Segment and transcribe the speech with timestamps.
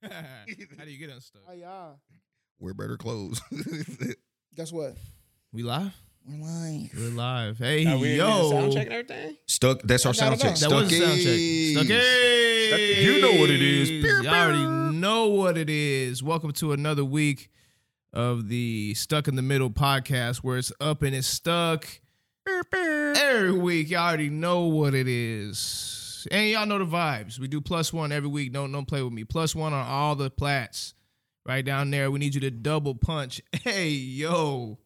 [0.78, 1.42] How do you get unstuck?
[1.48, 1.88] Oh yeah.
[2.60, 3.40] Wear better clothes.
[4.54, 4.94] Guess what?
[5.52, 5.92] We live?
[6.26, 6.90] We're live.
[6.96, 7.58] We're live.
[7.58, 8.50] Hey, Are we yo.
[8.50, 9.36] sound check and everything?
[9.46, 9.82] Stuck.
[9.82, 10.70] That's our I sound gotta check.
[10.70, 10.80] know.
[10.80, 11.22] That was a sound check.
[11.22, 12.68] Stucky.
[12.68, 13.02] Stucky.
[13.02, 13.88] You know what it is.
[13.88, 16.22] Pew, Y'all already know what it is.
[16.22, 17.50] Welcome to another week
[18.12, 21.86] of the Stuck in the Middle podcast where it's up and it's stuck.
[22.72, 25.87] Every week, y'all already know what it is.
[26.30, 27.38] And y'all know the vibes.
[27.38, 28.52] We do plus one every week.
[28.52, 29.24] Don't don't play with me.
[29.24, 30.94] Plus one on all the plats.
[31.46, 32.10] Right down there.
[32.10, 33.40] We need you to double punch.
[33.62, 34.78] Hey, yo.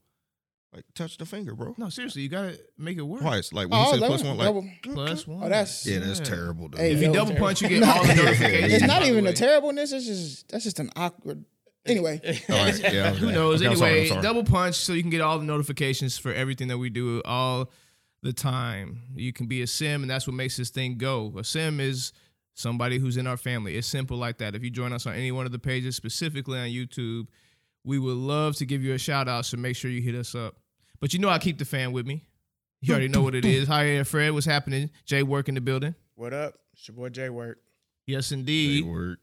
[0.75, 1.75] Like touch the finger, bro.
[1.77, 3.21] No, seriously, you gotta make it work.
[3.21, 3.53] Twice.
[3.53, 5.43] Like when Oh, you said plus one, like double- Plus one.
[5.45, 6.69] Oh, that's yeah, that's terrible.
[6.69, 6.81] Dude.
[6.81, 7.13] Hey, If you yo.
[7.13, 8.73] double punch, you get all the notifications.
[8.75, 9.93] It's not even a terribleness.
[9.93, 11.45] It's just that's just an awkward.
[11.85, 13.61] Anyway, All right, yeah, Who knows?
[13.61, 14.23] Okay, I'm sorry, I'm anyway, sorry.
[14.23, 17.71] double punch so you can get all the notifications for everything that we do all
[18.23, 19.01] the time.
[19.15, 21.33] You can be a sim, and that's what makes this thing go.
[21.37, 22.13] A sim is
[22.55, 23.77] somebody who's in our family.
[23.77, 24.55] It's simple like that.
[24.55, 27.27] If you join us on any one of the pages, specifically on YouTube,
[27.85, 29.45] we would love to give you a shout out.
[29.47, 30.57] So make sure you hit us up.
[31.01, 32.25] But you know I keep the fan with me.
[32.81, 33.69] You already know what it is.
[33.69, 34.33] Hi, there, Fred.
[34.33, 34.91] What's happening?
[35.05, 35.95] Jay work in the building.
[36.17, 36.55] What up?
[36.75, 37.59] It's your boy Jay Work.
[38.07, 38.85] Yes, Hey, indeed.
[38.85, 39.19] word.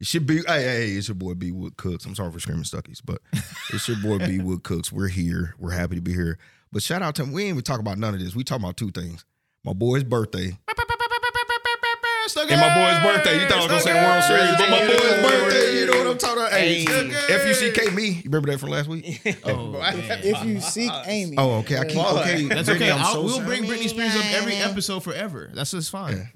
[0.00, 0.38] It should be.
[0.38, 2.04] Hey, hey, hey, it's your boy B Wood Cooks.
[2.06, 3.20] I'm sorry for screaming Stuckies, but
[3.72, 4.90] it's your boy B Wood Cooks.
[4.90, 5.54] We're here.
[5.58, 6.38] We're happy to be here.
[6.72, 7.32] But shout out to him.
[7.32, 8.34] We ain't even talk about none of this.
[8.34, 9.24] We talk about two things.
[9.64, 10.56] My boy's birthday.
[12.38, 13.42] And my boy's birthday.
[13.42, 15.80] You thought I was gonna say World Series, but my boy's birthday.
[15.80, 16.52] You know what I'm talking about?
[16.52, 17.10] Hey, Hey.
[17.70, 18.08] FUCK me.
[18.08, 19.20] You remember that from last week?
[19.44, 19.80] Oh, oh
[20.22, 21.78] if you seek Amy, Oh, okay.
[21.78, 22.44] I keep okay.
[22.44, 22.90] That's okay.
[22.92, 23.46] I'm so we'll sorry.
[23.46, 25.50] bring Britney Spears up every episode forever.
[25.54, 26.30] That's just fine.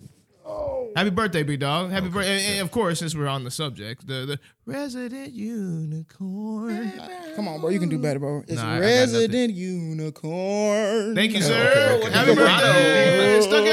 [0.97, 1.91] Happy birthday, big dog.
[1.91, 2.37] Happy birthday.
[2.45, 6.93] And, and of course, since we're on the subject, the, the resident unicorn.
[7.35, 8.43] come on, bro, you can do better, bro.
[8.47, 11.15] It's Nah, I- I got Resident Unicorn.
[11.15, 11.97] Thank you, Okay, sir.
[11.99, 12.13] okay, okay.
[12.13, 13.41] Happy birthday.
[13.41, 13.65] Stuck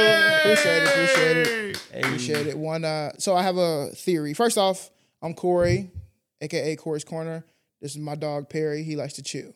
[0.41, 1.77] Appreciate it, appreciate it.
[2.05, 2.57] Appreciate it.
[2.57, 4.33] One, uh, so I have a theory.
[4.33, 4.89] First off,
[5.21, 5.91] I'm Cori,
[6.41, 7.45] aka Cori's Corner.
[7.81, 8.83] This is my dog Perry.
[8.83, 9.53] He likes to chew.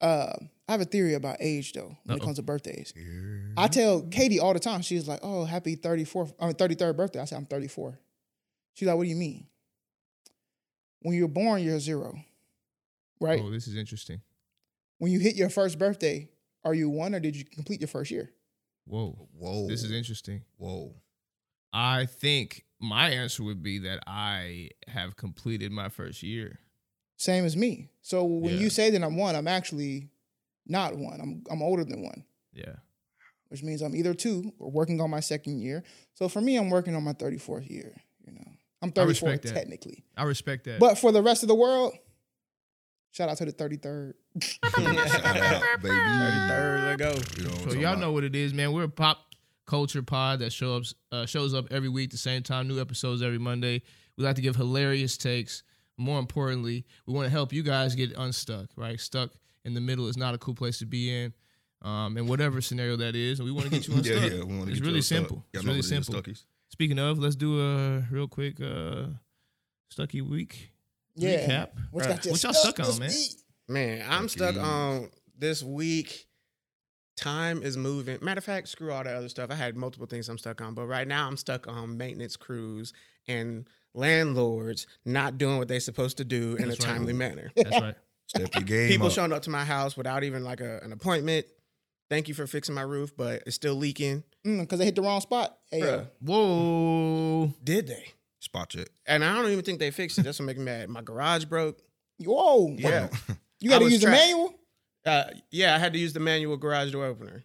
[0.00, 0.32] Uh,
[0.72, 2.24] I have a theory about age though when it Uh-oh.
[2.24, 2.94] comes to birthdays.
[3.58, 4.80] I tell Katie all the time.
[4.80, 8.00] She's like, "Oh, happy 34th, I mean 33rd birthday." I say, "I'm 34."
[8.72, 9.46] She's like, "What do you mean?"
[11.00, 12.16] When you're born, you're zero,
[13.20, 13.40] right?
[13.42, 14.22] Oh, this is interesting.
[14.98, 16.30] When you hit your first birthday,
[16.64, 18.30] are you one or did you complete your first year?
[18.86, 19.28] Whoa.
[19.36, 19.68] Whoa.
[19.68, 20.42] This is interesting.
[20.56, 20.94] Whoa.
[21.72, 26.60] I think my answer would be that I have completed my first year.
[27.16, 27.88] Same as me.
[28.00, 28.60] So when Yeah.
[28.60, 30.08] you say that I'm one, I'm actually
[30.66, 31.20] not one.
[31.20, 32.24] I'm I'm older than one,
[32.54, 32.76] Yeah.
[33.48, 35.82] which means I'm either two or working on my second year.
[36.14, 37.94] So for me, I'm working on my 34th year.
[38.26, 38.44] You know,
[38.82, 39.54] I'm I 34 respect that.
[39.60, 40.78] technically, I respect that.
[40.80, 41.92] but for the rest of the world,
[43.12, 44.14] shout out to the 33rd.
[44.42, 45.94] Shout out, baby.
[46.48, 47.14] Third, let go.
[47.36, 47.98] You know So y'all about.
[47.98, 48.72] know what it is, man.
[48.72, 49.18] We're a pop
[49.66, 53.20] culture pod that shows up uh, shows up every week, the same time, new episodes
[53.22, 53.82] every Monday.
[54.16, 55.62] We like to give hilarious takes.
[55.98, 58.68] More importantly, we want to help you guys get unstuck.
[58.76, 59.30] Right, stuck
[59.64, 61.32] in the middle is not a cool place to be in,
[61.82, 64.16] um, and whatever scenario that is, we want to get you unstuck.
[64.16, 64.44] Yeah, yeah.
[64.44, 65.18] We want to It's get really you unstuck.
[65.18, 65.36] simple.
[65.52, 66.14] Y'all It's really what it is, simple.
[66.22, 66.44] Stuckies.
[66.70, 69.06] Speaking of, let's do a real quick uh,
[69.90, 70.72] Stucky week
[71.16, 71.46] Yeah.
[71.46, 71.68] recap.
[71.90, 72.10] What's Bruh.
[72.10, 73.08] got you What y'all stuck on, man?
[73.10, 73.30] week?
[73.68, 74.52] Man, I'm Stucky.
[74.54, 76.26] stuck on this week.
[77.16, 78.18] Time is moving.
[78.22, 79.50] Matter of fact, screw all that other stuff.
[79.50, 82.92] I had multiple things I'm stuck on, but right now I'm stuck on maintenance crews
[83.28, 86.94] and landlords not doing what they're supposed to do in That's a right.
[86.94, 87.50] timely manner.
[87.54, 87.94] That's right.
[88.36, 89.12] Step your game People up.
[89.12, 91.46] showing up to my house without even like a, an appointment.
[92.08, 94.22] Thank you for fixing my roof, but it's still leaking.
[94.46, 95.56] Mm, Cause they hit the wrong spot.
[95.70, 96.06] Hey, yo.
[96.20, 97.52] Whoa.
[97.62, 98.12] did they?
[98.40, 98.88] Spot check.
[99.06, 100.22] And I don't even think they fixed it.
[100.22, 100.88] That's what makes me mad.
[100.88, 101.80] My garage broke.
[102.18, 102.74] Whoa.
[102.78, 103.08] Yeah.
[103.60, 104.54] You got to I was use the manual?
[105.06, 105.22] Uh,
[105.52, 107.44] yeah, I had to use the manual garage door opener.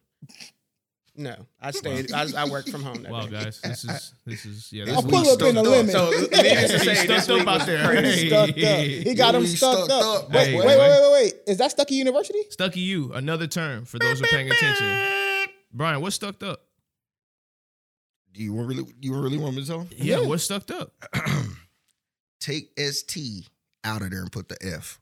[1.19, 2.11] No, I stayed.
[2.11, 3.01] I, I worked from home.
[3.01, 3.31] That Wow, day.
[3.45, 4.85] guys, this is this is yeah.
[4.85, 5.91] This I'll pull up in the limit.
[5.91, 7.85] So uh, needless to He's say, stuck this up week out was there.
[7.87, 8.27] crazy.
[8.29, 8.55] stuck up.
[8.55, 10.23] He got him stuck stuck up.
[10.25, 10.31] up.
[10.31, 11.33] Wait, Hey, wait, wait, wait, wait, wait.
[11.47, 12.39] Is that Stucky University?
[12.51, 15.47] Stucky U, another term for those who are paying attention.
[15.73, 16.61] Brian, what's stuck up?
[18.33, 19.89] Do you really you really want me to tell him?
[19.97, 20.27] Yeah, Yeah.
[20.27, 20.93] what's stuck up?
[22.39, 23.47] Take ST
[23.83, 24.99] out of there and put the F.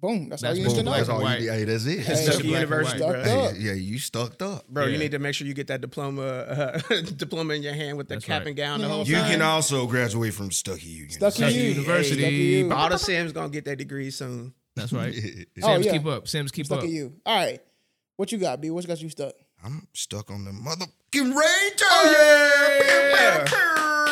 [0.00, 0.28] Boom.
[0.28, 0.92] That's, all That's you need to know.
[0.92, 1.40] That's all you white.
[1.40, 2.00] Hey, that's it.
[2.00, 3.12] Hey, Stucky Black and University, white.
[3.12, 3.24] bro.
[3.24, 4.68] Stuck Hey, yeah, you stucked up.
[4.68, 4.92] Bro, Yeah.
[4.92, 6.78] you need to make sure you get that diploma uh,
[7.16, 8.48] diploma in your hand with the That's cap right.
[8.48, 8.78] and gown.
[8.80, 9.30] The You know whole what You time.
[9.30, 11.10] can also graduate from Stucky Union.
[11.10, 11.62] Stucky Stucky U.
[11.70, 12.20] University.
[12.20, 12.72] Stucky U.
[12.72, 14.52] All the Sims gonna get that degree soon.
[14.76, 15.14] That's right.
[15.62, 15.92] Oh, yeah.
[15.92, 16.28] keep up.
[16.28, 16.84] Sims keep Stuck up.
[16.84, 17.14] at you.
[17.24, 17.60] All right.
[18.16, 18.70] What you got, B?
[18.70, 19.32] What's got you stuck?
[19.64, 21.88] I'm stuck on the motherfucking Rangers.
[21.90, 22.14] Oh,
[23.46, 24.03] yeah.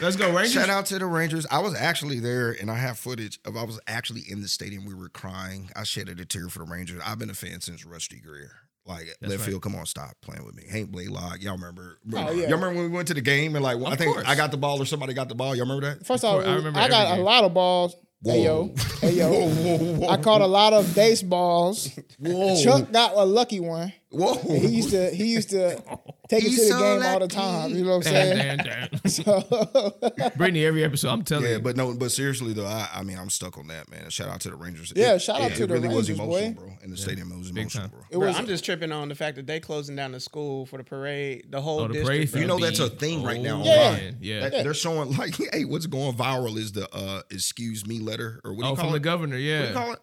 [0.00, 0.52] Let's go, Rangers.
[0.52, 1.46] Shout out to the Rangers.
[1.50, 4.84] I was actually there, and I have footage of I was actually in the stadium.
[4.84, 5.70] We were crying.
[5.74, 7.00] I shedded a tear for the Rangers.
[7.04, 8.50] I've been a fan since Rusty Greer.
[8.84, 9.50] Like That's left right.
[9.50, 10.62] field, come on, stop playing with me.
[10.70, 11.98] Hank Blalock, y'all remember?
[12.12, 12.42] Oh, yeah.
[12.48, 14.28] Y'all remember when we went to the game and like I think course.
[14.28, 15.56] I got the ball or somebody got the ball.
[15.56, 16.06] Y'all remember that?
[16.06, 17.96] First Of off, I remember I got every a lot of balls.
[18.24, 19.30] Hey yo, hey yo.
[19.30, 21.98] Whoa, whoa, whoa, I caught a lot of baseballs.
[22.18, 23.92] Whoa, Chuck got a lucky one.
[24.16, 24.34] Whoa.
[24.58, 25.76] He used to he used to
[26.28, 27.70] take it to the so game all the time.
[27.70, 28.36] You know what I'm saying?
[28.38, 29.00] Damn, damn, damn.
[29.10, 29.92] So,
[30.36, 31.60] Brittany, every episode, I'm telling Yeah, you.
[31.60, 34.10] but no, but seriously though, I, I mean, I'm stuck on that, man.
[34.10, 34.92] Shout out to the Rangers.
[34.96, 36.60] Yeah, It- shout out it, to it the really was Rangers, emotional, boy.
[36.60, 36.72] bro.
[36.82, 37.90] In the stadium, it was Big emotional, time.
[37.90, 38.00] bro.
[38.10, 40.78] it Bro, I'm just tripping on the fact that they closing down the school for
[40.78, 41.46] the parade.
[41.50, 42.32] The whole Oh, the district.
[42.32, 42.42] parade.
[42.42, 43.72] You know that's a thing right now Yeah.
[43.72, 44.16] online.
[44.20, 44.48] Yeah.
[44.48, 48.52] That- They're showing like, hey, what's going viral is the uh excuse me letter or
[48.54, 49.02] what do you Oh, call from the it?
[49.02, 49.68] governor, What do yeah.
[49.68, 49.98] you call it?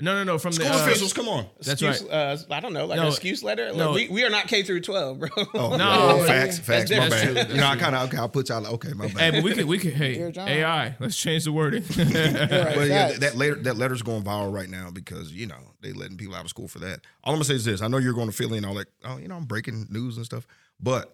[0.00, 0.38] No, no, no.
[0.38, 1.46] From School the uh, officials, come on.
[1.56, 2.12] That's excuse, right.
[2.12, 3.68] Uh, I don't know, like No, an excuse letter.
[3.70, 3.92] Like, no.
[3.94, 5.28] we, we are not K through twelve, bro.
[5.54, 6.90] Oh, No, yeah, facts, facts.
[6.90, 7.46] My that's bad.
[7.48, 7.54] true.
[7.56, 8.16] You know, I kind of okay.
[8.16, 8.64] I'll put y'all.
[8.74, 9.32] Okay, my Hey, bad.
[9.34, 9.94] but we could, we could.
[9.94, 11.82] Hey, AI, let's change the wording.
[11.98, 12.74] Right.
[12.76, 16.16] But yeah, that letter that letter's going viral right now because you know they letting
[16.16, 17.00] people out of school for that.
[17.24, 18.86] All I'm gonna say is this: I know you're going to Philly and all that.
[19.04, 20.46] Oh, you know, I'm breaking news and stuff.
[20.78, 21.12] But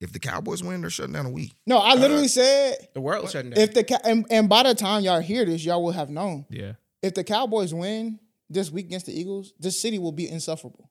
[0.00, 1.52] if the Cowboys win, they're shutting down a week.
[1.66, 1.78] no.
[1.78, 3.60] I literally said the world shutting down.
[3.62, 6.46] if the Cow- and, and by the time y'all hear this, y'all will have known
[6.50, 6.72] yeah.
[7.00, 8.18] if the Cowboys win
[8.50, 10.90] this week against the Eagles, this city will be insufferable.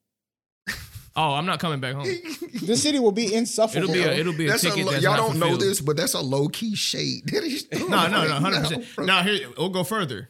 [1.16, 2.08] Oh, I'm not coming back home.
[2.64, 3.92] This city will be insufferable.
[3.92, 4.86] It'll be a, it'll be a That's a, ticket.
[4.88, 7.32] lo- that's y'all not don't know this, but that's a low key shade.
[7.88, 8.86] No, no, no, hundred percent.
[8.98, 10.30] Now here we'll go further.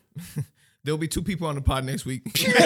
[0.86, 2.24] There'll be two people on the pod next week.
[2.46, 2.60] we'll go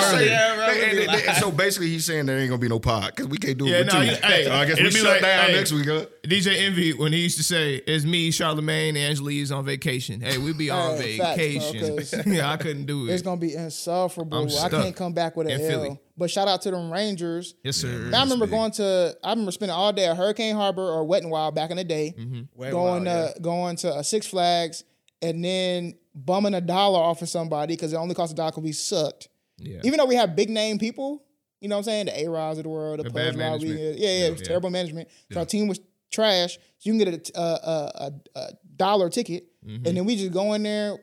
[0.00, 0.24] further.
[0.24, 2.60] Yeah, bro, And- we and- be and- and so basically, he's saying there ain't gonna
[2.60, 4.00] be no pod because we can't do it Yeah, with no, two.
[4.02, 5.86] he- hey, so I guess we it'll be shut like, down hey, next week.
[5.88, 6.06] Huh?
[6.22, 10.38] DJ Envy, when he used to say, "It's me, Charlemagne, Angela Yee's on vacation." Hey,
[10.38, 13.12] we be on Hey, facts, bro, yeah, I couldn't do it.
[13.14, 14.38] It's gonna be insufferable.
[14.48, 15.68] I'm I can't come back with an in L.
[15.68, 16.00] Philly.
[16.16, 17.56] But shout out to them Rangers.
[17.64, 17.88] Yes, sir.
[18.14, 18.50] I remember big.
[18.52, 21.70] going to I remember spending all day at Hurricane Harbor or Wet and Wild back
[21.70, 22.14] in the day,
[22.54, 23.32] Way going wild, yeah.
[23.32, 24.84] to going to uh, Six Flags
[25.20, 28.62] and then bumming a dollar off of somebody because it only cost a dollar because
[28.64, 29.28] we sucked.
[29.58, 29.80] Yeah.
[29.84, 31.22] Even though we have big name people,
[31.60, 32.06] you know what I'm saying?
[32.06, 33.78] The A Rods of the world, the The Pudge bad management.
[33.80, 34.46] yeah, yeah, it was yeah.
[34.46, 35.08] terrible management.
[35.10, 35.38] So Yeah.
[35.40, 35.80] our team was
[36.10, 36.54] trash.
[36.54, 39.86] So you can get a, a, a, a, dollar ticket, Mhm.
[39.86, 40.98] and then we just go in there,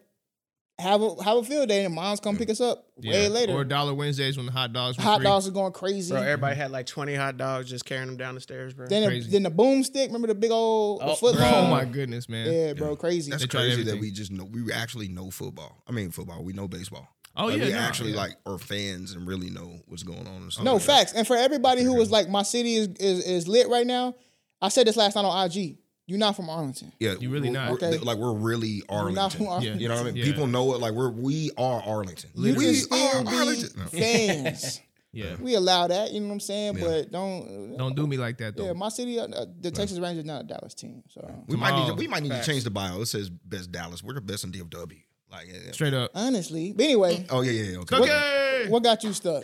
[0.82, 3.30] have a have a field day, and moms come pick us up way Yeah.
[3.30, 3.54] later.
[3.54, 5.26] Or Dollar Wednesdays when the hot dogs were Hot free.
[5.26, 6.12] dogs are going crazy.
[6.12, 8.88] Bro, everybody had like 20 hot dogs just carrying them down the stairs, bro.
[8.88, 9.30] then, the, crazy.
[9.32, 10.08] then the boomstick.
[10.08, 11.46] Remember the big old the Oh, foot bro.
[11.46, 12.52] Oh my goodness, man.
[12.52, 13.32] Yeah, bro, crazy.
[13.32, 15.84] That's They crazy that we just know we actually know football.
[15.88, 16.44] I mean football.
[16.44, 17.08] We know baseball.
[17.38, 18.18] Oh Like, yeah, we no, actually yeah.
[18.18, 20.42] like are fans and really know what's going on.
[20.42, 21.14] And stuff no like facts.
[21.14, 24.16] And for everybody who was like, my city is, is is lit right now.
[24.62, 25.78] I said this last night on IG.
[26.12, 26.92] You're not from Arlington.
[27.00, 27.72] Yeah, You really not.
[27.72, 27.98] Okay.
[27.98, 29.48] Like we're really You're not from Arlington.
[29.48, 29.80] Arlington.
[29.80, 30.16] You know what I mean?
[30.18, 30.26] Yeah.
[30.26, 30.82] People know it.
[30.82, 32.32] Like we're we are Arlington.
[32.36, 33.70] You we can are be Arlington.
[33.78, 33.86] No.
[33.86, 34.82] fans.
[35.14, 35.36] Yeah.
[35.42, 36.12] we allow that.
[36.14, 36.78] You know what I'm saying?
[36.78, 36.84] Yeah.
[36.86, 37.76] But don't.
[37.78, 38.68] Don't do me like that though.
[38.68, 41.04] Yeah, my city, uh, uh, the Texas Rangers, not a Dallas team.
[41.10, 42.46] So We might need to, we might need Facts.
[42.46, 43.02] to change the bio.
[43.02, 44.02] It says best Dallas.
[44.02, 45.02] We're the best in DFW.
[45.30, 45.72] Like yeah, yeah.
[45.74, 46.12] Straight up.
[46.16, 47.78] honestly, but anyway, Oh yeah, yeah, yeah.
[47.80, 47.96] Okay.
[47.98, 48.66] Okay.
[48.70, 49.44] what got you stuck?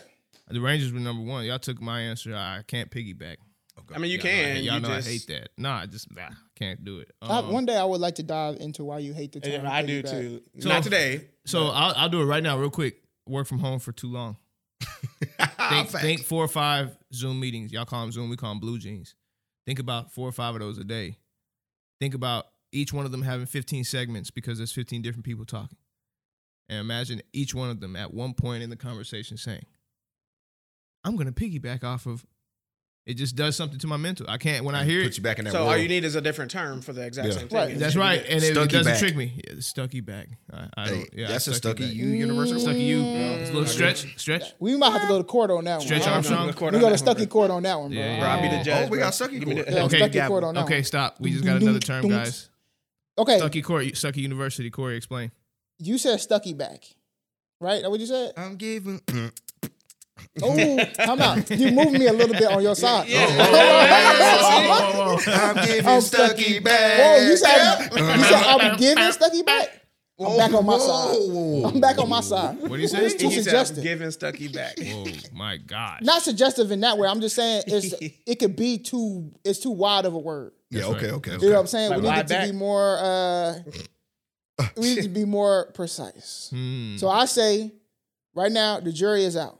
[0.49, 1.43] The Rangers were number one.
[1.43, 2.33] Y'all took my answer.
[2.33, 3.35] I can't piggyback.
[3.93, 4.53] I mean, you Y'all can.
[4.55, 5.49] Know, y'all you know just, I hate that.
[5.57, 7.11] No, I just nah, can't do it.
[7.21, 9.63] I, Um, one day I would like to dive into why you hate the term.
[9.63, 10.11] Yeah, I do piggyback.
[10.11, 10.41] too.
[10.59, 11.27] So- Not today.
[11.45, 13.01] so I'll, I'll do it right now, real quick.
[13.27, 14.37] Work from home for too long.
[15.69, 17.73] Think, think four or five Zoom meetings.
[17.73, 18.29] Y'all call them Zoom.
[18.29, 19.15] We call them BlueJeans.
[19.65, 21.17] Think about four or five of those a day.
[21.99, 25.77] Think about each one of them having 15 segments because there's 15 different people talking.
[26.69, 29.65] And imagine each one of them at one point in the conversation saying,
[31.03, 32.25] I'm going to piggyback off of.
[33.07, 34.25] It just does something to my mental.
[34.29, 35.69] I can't, when I hear Put it, you back in that So world.
[35.71, 37.33] all you need is a different term for the exact Yeah.
[37.35, 37.57] same thing.
[37.57, 37.79] Right.
[37.79, 38.21] that's right.
[38.27, 38.99] And it, it doesn't back.
[38.99, 39.41] trick me.
[39.47, 40.27] Yeah, the Stucky back.
[40.51, 41.95] I, I Hey, don't, yeah, that's a stucky Stucky back.
[41.95, 42.59] U University.
[42.59, 42.97] Stucky you.
[43.01, 43.37] Mm.
[43.39, 44.53] It's a little stretch, stretch.
[44.59, 46.09] We might have to go to court on that Stretch one.
[46.09, 46.47] Armstrong?
[46.47, 47.97] We go to Stucky court on that one, bro.
[47.97, 48.87] Yeah, Bro, I'll be the judge.
[48.87, 49.05] Oh, we bro.
[49.05, 49.67] got Stucky Give me court.
[49.69, 49.97] Yeah, Okay.
[49.99, 50.29] Stucky gavel.
[50.33, 51.21] court on that Okay, stop.
[51.21, 52.49] We just got another term, guys.
[53.17, 54.69] Okay, Stucky Court, Stucky University.
[54.69, 55.31] Cori, explain.
[55.79, 56.83] you said Stucky back,
[57.61, 57.81] right?
[57.81, 58.33] That what you said?
[58.35, 59.01] I'm giving.
[60.41, 61.49] Oh, come out.
[61.49, 63.07] You moved me a little bit on your side.
[65.27, 66.99] I'm giving I'm Stucky back.
[66.99, 69.81] Whoa, you said you said I'm giving Stucky back.
[70.19, 71.15] I'm back on my side.
[71.73, 72.57] I'm back on my side.
[72.61, 73.05] What do you say?
[73.05, 73.77] It's too He said, suggestive.
[73.79, 74.75] I'm giving Stucky back.
[74.81, 75.99] Oh my God.
[76.01, 77.07] Not suggestive in that way.
[77.07, 77.93] I'm just saying it's
[78.25, 80.53] it could be too it's too wide of a word.
[80.71, 80.81] Yeah.
[80.81, 81.05] That's Okay.
[81.05, 81.13] right.
[81.15, 81.31] Okay.
[81.33, 81.89] You know what I'm saying?
[81.91, 82.45] Like we need it to back?
[82.47, 83.53] be more uh
[84.75, 86.47] we need to be more precise.
[86.51, 86.97] Hmm.
[86.97, 87.71] So I say
[88.33, 89.59] right now the jury is out.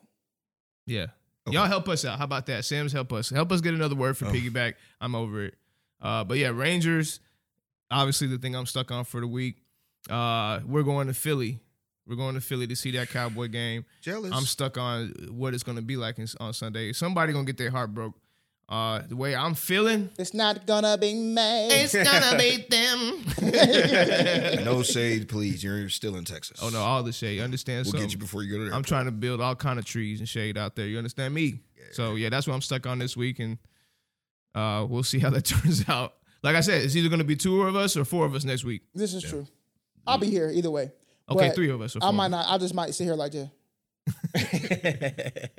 [0.88, 1.08] Yeah.
[1.48, 1.56] Okay.
[1.56, 2.18] Y'all help us out.
[2.18, 2.66] How about that?
[2.66, 3.30] Sam's help us.
[3.30, 4.32] Help us get another word for Oh.
[4.32, 4.74] piggyback.
[5.00, 5.54] I'm over it.
[6.02, 7.20] Uh, but yeah, Rangers,
[7.92, 9.58] obviously the thing I'm stuck on for the week.
[10.10, 11.60] Uh, we're going to Philly.
[12.08, 13.86] We're going to Philly to see that Cowboy game.
[14.02, 14.32] Jealous.
[14.34, 16.94] I'm stuck on what it's going to be like in, on Sunday.
[16.94, 18.16] Somebody going to get their heart broke
[18.70, 21.68] Uh, the way I'm feeling, It's not gonna be me.
[21.70, 24.66] it's gonna be them.
[24.66, 25.64] no shade, please.
[25.64, 26.60] You're still in Texas.
[26.62, 27.38] oh no, all the shade.
[27.38, 27.86] You understand?
[27.86, 28.74] we'll so get you before you go to there.
[28.74, 30.86] I'm trying to build all kind of trees and shade out there.
[30.86, 31.62] You understand me?
[31.78, 31.84] Yeah.
[31.94, 33.58] So yeah, that's what I'm stuck on this week, and
[34.54, 36.16] uh, we'll see how that turns out.
[36.44, 38.66] Like I said, it's either gonna be two of us or four of us next
[38.66, 38.82] week.
[38.94, 39.48] This is true.
[40.06, 40.92] I'll be here either way.
[41.30, 41.96] Okay, But three of us.
[41.96, 42.46] Or I might of us.
[42.48, 42.54] not.
[42.54, 43.50] I just might sit here like this.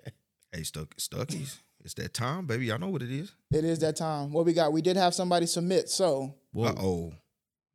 [0.51, 1.59] Hey, Stuck, Stuckies.
[1.85, 2.67] It's that time, baby.
[2.67, 3.33] Y'all know what it is.
[3.53, 4.33] It is that time.
[4.33, 4.73] What we got?
[4.73, 5.89] We did have somebody submit.
[5.89, 6.67] So Whoa.
[6.67, 7.13] Uh oh.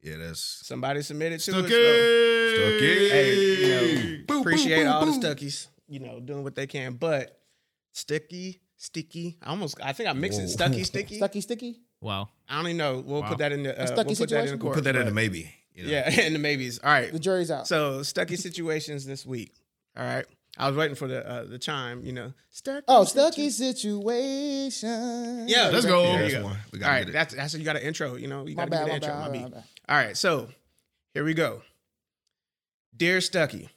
[0.01, 1.69] Yeah, that's Somebody submitted to Stuck us.
[1.72, 2.55] so- it.
[2.55, 3.10] Stucky.
[3.10, 3.67] Hey, you
[4.17, 5.24] know, Boop, appreciate boop, boop, all the boop.
[5.36, 6.93] stuckies, you know, doing what they can.
[6.93, 7.39] But
[7.93, 9.38] sticky, sticky.
[9.41, 10.45] I almost, I think I mixed Whoa.
[10.45, 10.50] it.
[10.50, 11.15] Stucky, sticky.
[11.17, 11.81] stucky sticky.
[12.01, 12.29] Wow.
[12.50, 13.03] I don't even know.
[13.05, 13.29] We'll Wow.
[13.29, 13.79] put that in the.
[13.81, 14.60] Uh, stucky we'll put that in the situation?
[14.60, 14.75] court.
[14.75, 15.53] Put that in the maybe.
[15.74, 15.89] You know?
[15.89, 16.79] Yeah, in the maybes.
[16.83, 17.12] All right.
[17.12, 17.67] The jury's out.
[17.67, 19.53] So stucky situations this week.
[19.98, 20.25] All right.
[20.57, 22.03] I was waiting for the uh, the chime.
[22.05, 22.86] You know, stucky.
[22.88, 25.48] oh, stucky situ- situation.
[25.48, 26.03] Yeah, Let's go.
[26.03, 26.43] There Yeah, that's go.
[26.43, 26.57] one.
[26.72, 27.12] We All get it.
[27.13, 28.15] that's that's you got an intro.
[28.15, 28.86] You know, you My got to bad.
[28.86, 29.10] get My an intro.
[29.13, 29.19] bad.
[29.19, 29.41] My my beat.
[29.43, 29.63] bad, my bad.
[29.89, 30.50] All right, so
[31.13, 31.62] here we go.
[32.95, 33.69] Dear Stucky,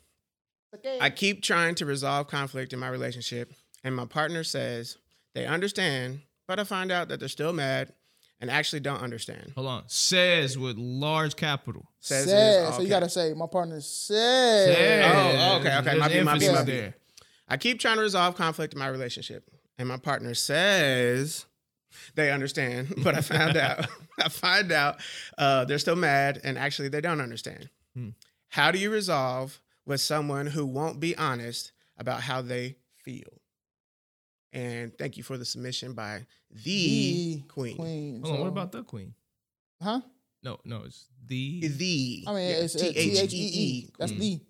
[1.00, 3.52] I keep trying to resolve conflict in my relationship,
[3.82, 4.98] and my partner says
[5.34, 7.92] they understand, but I find out that they're still mad
[8.40, 9.52] and actually don't understand.
[9.54, 9.84] Hold on.
[9.86, 11.86] Says with large capital.
[12.00, 12.64] Says, Says.
[12.64, 14.76] it is- So you gotta say my partner says.
[14.76, 15.12] Says.
[15.14, 15.84] Oh, okay, okay.
[15.84, 16.72] There's My B, my B, my B.
[16.72, 16.94] there.
[17.48, 21.46] I keep trying to resolve conflict in my relationship, and my partner says
[22.14, 23.86] they understand, but I found out
[24.18, 25.00] I find out
[25.38, 27.68] uh, they're still mad and actually they don't understand.
[27.94, 28.10] Hmm.
[28.48, 33.35] How do you resolve with someone who won't be honest about how they feel?
[34.56, 37.76] And thank you for the submission by the, The queen.
[37.76, 38.20] Queen.
[38.24, 38.40] Hold on.
[38.40, 39.14] What about the queen?
[39.82, 40.00] Huh?
[40.42, 41.66] No, no, it's the.
[41.68, 42.86] The I mean, Yeah, it's uh, T
[43.18, 43.88] H E E.
[43.98, 44.20] That's Queen.
[44.20, 44.40] the.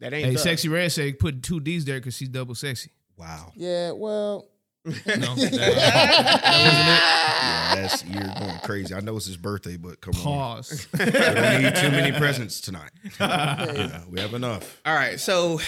[0.00, 0.38] That ain't Hey, the.
[0.40, 2.90] Sexyy Red said put two D's there because she's double sexy.
[3.16, 3.52] Wow.
[3.56, 3.92] Yeah.
[3.92, 4.46] Well.
[4.84, 4.94] No,
[5.34, 8.94] that, Yeah, that's you're going crazy.
[8.94, 10.22] I know it's his birthday, but come on.
[10.22, 10.88] pause.
[10.98, 12.90] We need too many presents tonight.
[13.20, 14.80] Yeah, we have enough.
[14.86, 15.60] All right, so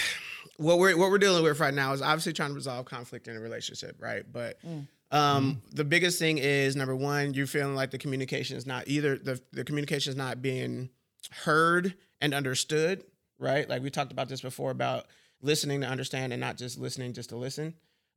[0.57, 3.35] what we're what we're dealing with right now is obviously trying to resolve conflict in
[3.35, 4.23] a relationship, right?
[4.31, 4.87] But Mm.
[5.11, 9.17] um, the biggest thing is number one, you're feeling like the communication is not either
[9.17, 10.89] the the communication is not being
[11.31, 13.03] heard and understood,
[13.39, 13.67] right?
[13.67, 15.05] Like we talked about this before about
[15.41, 17.73] listening to understand and not just listening just to listen.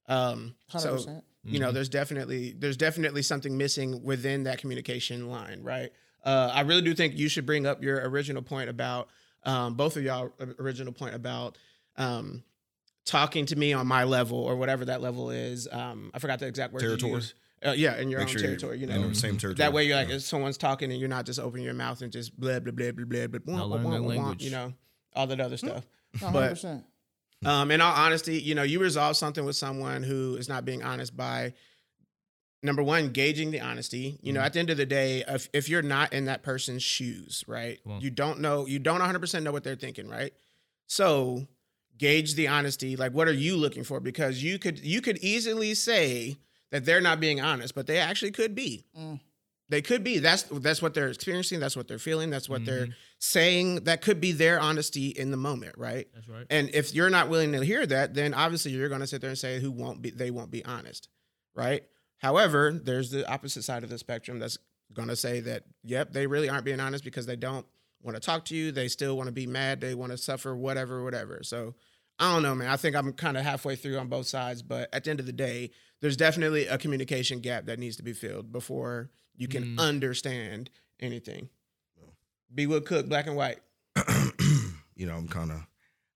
[0.08, 1.24] Um, hundred so percent.
[1.42, 5.90] you know there's definitely there's definitely something missing within that communication line right
[6.24, 9.08] uh, i really do think you should bring up your original point about
[9.42, 11.58] um, both of y'all original point about
[11.98, 12.42] um,
[13.04, 16.46] talking to me on my level or whatever that level is um, i forgot the
[16.46, 17.22] exact word you Territory.
[17.64, 19.54] Uh, yeah in your Make own sure territory you in know the same territory.
[19.64, 20.16] that way you're like Yeah.
[20.16, 22.90] if someone's talking and you're not just opening your mouth and just blah blah blah
[22.92, 24.42] blah blah blah blah, Now blah, learn blah, blah, blah, language.
[24.44, 24.74] you know
[25.14, 25.86] all that other stuff
[26.20, 26.84] No, hundred percent.
[27.44, 30.82] um, in all honesty, you know, you resolve something with someone who is not being
[30.82, 31.52] honest by
[32.62, 34.18] number one, gauging the honesty.
[34.22, 34.44] You know, Mhm.
[34.46, 37.78] at the end of the day, if, if you're not in that person's shoes, right?
[37.84, 38.00] Come.
[38.00, 40.32] You don't know, you don't 100% know what they're thinking, right?
[40.86, 41.46] So
[41.98, 42.96] gauge the honesty.
[42.96, 44.00] Like, what are you looking for?
[44.00, 46.36] Because you could, you could easily say
[46.70, 48.84] that they're not being honest, but they actually could be.
[48.98, 49.20] Mm.
[49.68, 50.18] They could be.
[50.20, 51.58] That's that's what they're experiencing.
[51.58, 52.30] That's what they're feeling.
[52.30, 52.94] That's what they're Mhm.
[53.18, 53.74] saying.
[53.84, 56.06] That could be their honesty in the moment, right?
[56.14, 56.46] That's right.
[56.50, 59.30] And if you're not willing to hear that, then obviously you're going to sit there
[59.30, 61.08] and say who won't be they won't be honest,
[61.56, 61.82] right?
[62.18, 64.56] However, there's the opposite side of the spectrum that's
[64.92, 67.66] going to say that yep, they really aren't being honest because they don't
[68.02, 70.54] want to talk to you, they still want to be mad, they want to suffer
[70.56, 71.40] whatever whatever.
[71.42, 71.74] So,
[72.18, 72.68] I don't know, man.
[72.68, 75.26] I think I'm kind of halfway through on both sides, but at the end of
[75.26, 79.64] the day, there's definitely a communication gap that needs to be filled before you can
[79.76, 79.78] Mm.
[79.80, 81.48] understand anything.
[82.54, 83.58] B Wood Cook, black and white.
[84.94, 85.66] you know, I'm kind of.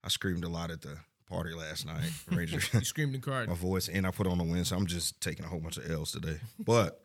[0.03, 0.97] I screamed a lot at the
[1.29, 2.09] party last night.
[2.31, 3.47] Ranger, You screamed and cried.
[3.47, 5.77] my voice, and I put on the win, so I'm just taking a whole bunch
[5.77, 6.37] of L's today.
[6.57, 6.99] But,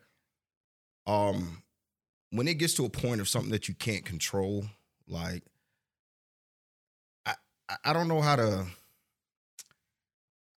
[1.05, 1.61] um,
[2.31, 4.65] when it gets to a point of something that you can't control,
[5.07, 5.43] like,
[7.25, 7.33] I
[7.69, 8.65] I- I don't know how to.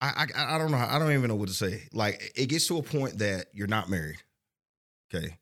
[0.02, 0.78] I, I I don't know.
[0.78, 1.82] How, I don't even know what to say.
[1.92, 4.16] Like, it gets to a point that you're not married.
[5.14, 5.36] Okay.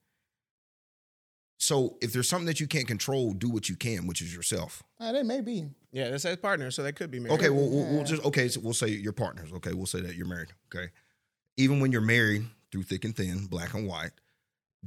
[1.60, 4.82] So if there's something that you can't control, do what you can, which is yourself.
[5.00, 5.68] Uh, they may be.
[5.92, 7.34] Yeah, that says partner, so they could be married.
[7.34, 8.48] Okay, well, we'll, we'll just okay.
[8.48, 9.52] So we'll say you're partners.
[9.52, 10.48] Okay, we'll say that you're married.
[10.74, 10.90] Okay,
[11.56, 14.10] even when you're married, through thick and thin, black and white,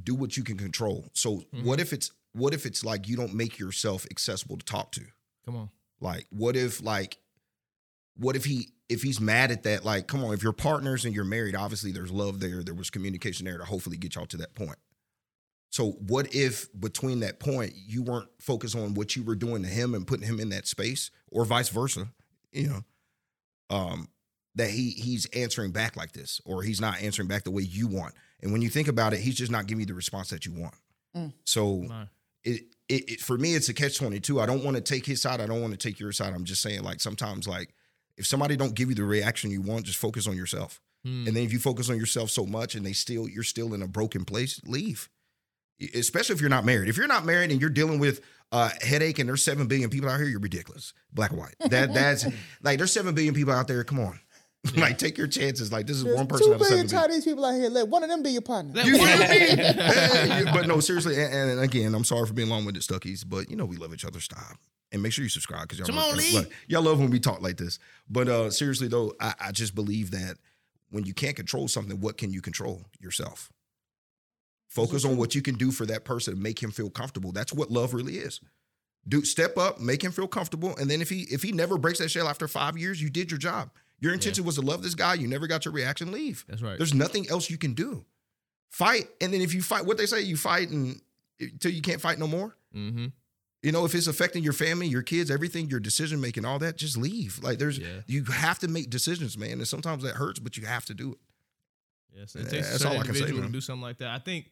[0.02, 1.06] do what you can control.
[1.12, 4.92] So what if it's what if it's like you don't make yourself accessible to talk
[4.92, 5.02] to?
[5.44, 5.70] Come on.
[6.00, 7.18] Like, what if like,
[8.16, 9.84] what if he if he's mad at that?
[9.84, 12.62] Like, come on, if you're partners and you're married, obviously there's love there.
[12.62, 14.78] There was communication there to hopefully get y'all to that point.
[15.70, 19.68] So what if between that point you weren't focused on what you were doing to
[19.68, 22.08] him and putting him in that space, or vice versa?
[22.52, 22.80] You know,
[23.76, 24.08] um,
[24.54, 27.86] that he he's answering back like this, or he's not answering back the way you
[27.86, 28.14] want.
[28.42, 30.52] And when you think about it, he's just not giving you the response that you
[30.52, 30.74] want.
[31.16, 31.32] Mm.
[31.44, 32.08] So Right.
[32.44, 34.40] it, it, it for me, it's a catch twenty two.
[34.40, 35.40] I don't want to take his side.
[35.40, 36.34] I don't want to take your side.
[36.34, 37.74] I'm just saying, like sometimes, like
[38.16, 40.80] if somebody don't give you the reaction you want, just focus on yourself.
[41.04, 41.26] Hmm.
[41.26, 43.82] And then if you focus on yourself so much, and they still you're still in
[43.82, 45.08] a broken place, leave.
[45.94, 46.88] Especially if you're not married.
[46.88, 48.20] If you're not married and you're dealing with
[48.52, 50.92] a headache, and there's seven billion people out here, you're ridiculous.
[51.12, 51.54] Black and white.
[51.70, 52.26] That that's
[52.62, 53.82] like there's seven billion people out there.
[53.82, 54.20] Come on,
[54.76, 55.72] like take your chances.
[55.72, 57.08] Like this is There's one person two out of seven billion billion.
[57.10, 57.68] Chinese people out here.
[57.68, 58.80] Let one of them be your partner.
[58.82, 59.54] You one feel of me?
[59.56, 63.24] them- Hey, but no, seriously, and, and again, I'm sorry for being long winded Stuckies,
[63.28, 64.20] but you know we love each other.
[64.20, 64.56] Stop.
[64.92, 66.44] And make sure you subscribe because y'all, Come love- on, Lee.
[66.68, 67.78] y'all love when we talk like this.
[68.08, 70.36] But uh seriously though, I, I just believe that
[70.90, 72.82] when you can't control something, what can you control?
[73.00, 73.50] Yourself.
[74.68, 77.32] Focus on what you can do for that person to make him feel comfortable.
[77.32, 78.40] That's what love really is.
[79.08, 81.98] Do step up, make him feel comfortable, and then if he if he never breaks
[81.98, 83.70] that shell after five years, you did your job.
[84.02, 85.14] Your intention was to love this guy.
[85.14, 86.12] You never got your reaction.
[86.12, 86.44] Leave.
[86.48, 86.76] That's right.
[86.76, 88.04] There's nothing else you can do.
[88.68, 91.00] Fight, and then if you fight, what they say, you fight and
[91.40, 92.56] until you can't fight no more.
[92.74, 93.06] mm-hmm.
[93.62, 96.76] You know, if it's affecting your family, your kids, everything, your decision making, all that,
[96.76, 97.38] just leave.
[97.44, 98.00] Like there's, Yeah.
[98.08, 101.12] you have to make decisions, man, and sometimes that hurts, but you have to do
[101.12, 101.18] it.
[102.18, 104.10] Yes, it Yeah, takes that's all I can say, to do something like that.
[104.10, 104.50] I think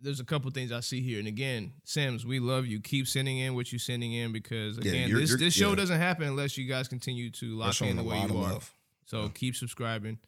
[0.00, 2.80] there's a couple things I see here, and again, Sims, we love you.
[2.80, 5.70] Keep sending in what you're sending in because Yeah, again, you're- this you're- this show
[5.70, 5.74] yeah.
[5.76, 8.52] doesn't happen unless you guys continue to lock in the way you are.
[8.52, 8.72] love.
[9.06, 9.28] So Yeah.
[9.34, 10.18] keep subscribing.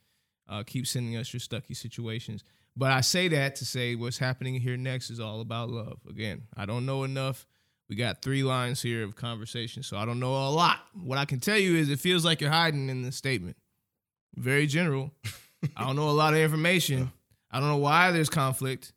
[0.49, 2.43] Uh, keep sending us your stucky situations.
[2.77, 6.01] But I say that to say what's happening here next is all about love.
[6.09, 7.47] Again, I don't know enough.
[7.89, 10.87] We got three lines here of conversation, so I don't know a lot.
[10.95, 13.57] What I can tell you is it feels like you're hiding in the statement.
[14.37, 15.13] Very general.
[15.77, 17.13] I don't know a lot of information.
[17.51, 18.93] I don't know why there's conflict.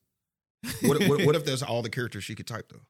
[0.82, 2.82] What, what, what if there's all the characters she could type though?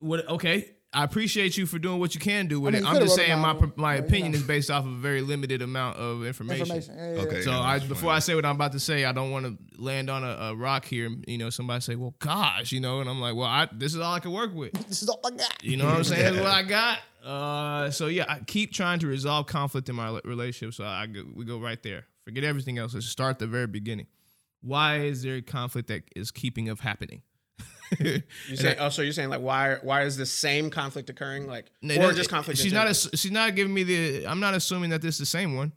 [0.00, 0.28] What?
[0.28, 2.90] Okay, I appreciate you for doing what you can do with I mean, it.
[2.90, 4.38] I'm just saying my my opinion know.
[4.38, 6.62] is based off of a very limited amount of information.
[6.62, 6.94] Information.
[6.96, 7.42] Yeah, yeah, Okay.
[7.42, 8.16] So Yeah, I before fine.
[8.16, 10.54] I say what I'm about to say, I don't want to land on a, a
[10.54, 11.10] rock here.
[11.26, 14.00] You know, somebody say, "Well, gosh," you know, and I'm like, "Well, I, this is
[14.00, 15.62] all I can work with." This is all I got.
[15.62, 16.22] You know what I'm saying?
[16.22, 16.98] This is what I got.
[17.22, 20.74] Uh, so yeah, I keep trying to resolve conflict in my li- relationship.
[20.74, 22.06] So I go, we go right there.
[22.24, 22.94] Forget everything else.
[22.94, 24.06] Let's start at the very beginning.
[24.60, 27.22] Why is there a conflict that is keeping of happening?
[28.00, 28.22] You
[28.54, 31.46] say, oh, so you're saying like why why is the same conflict occurring?
[31.46, 32.60] Like No, or no, just conflict?
[32.60, 32.86] She's not.
[32.86, 34.26] ass- she's not giving me the.
[34.26, 35.72] I'm not assuming that this is the same one.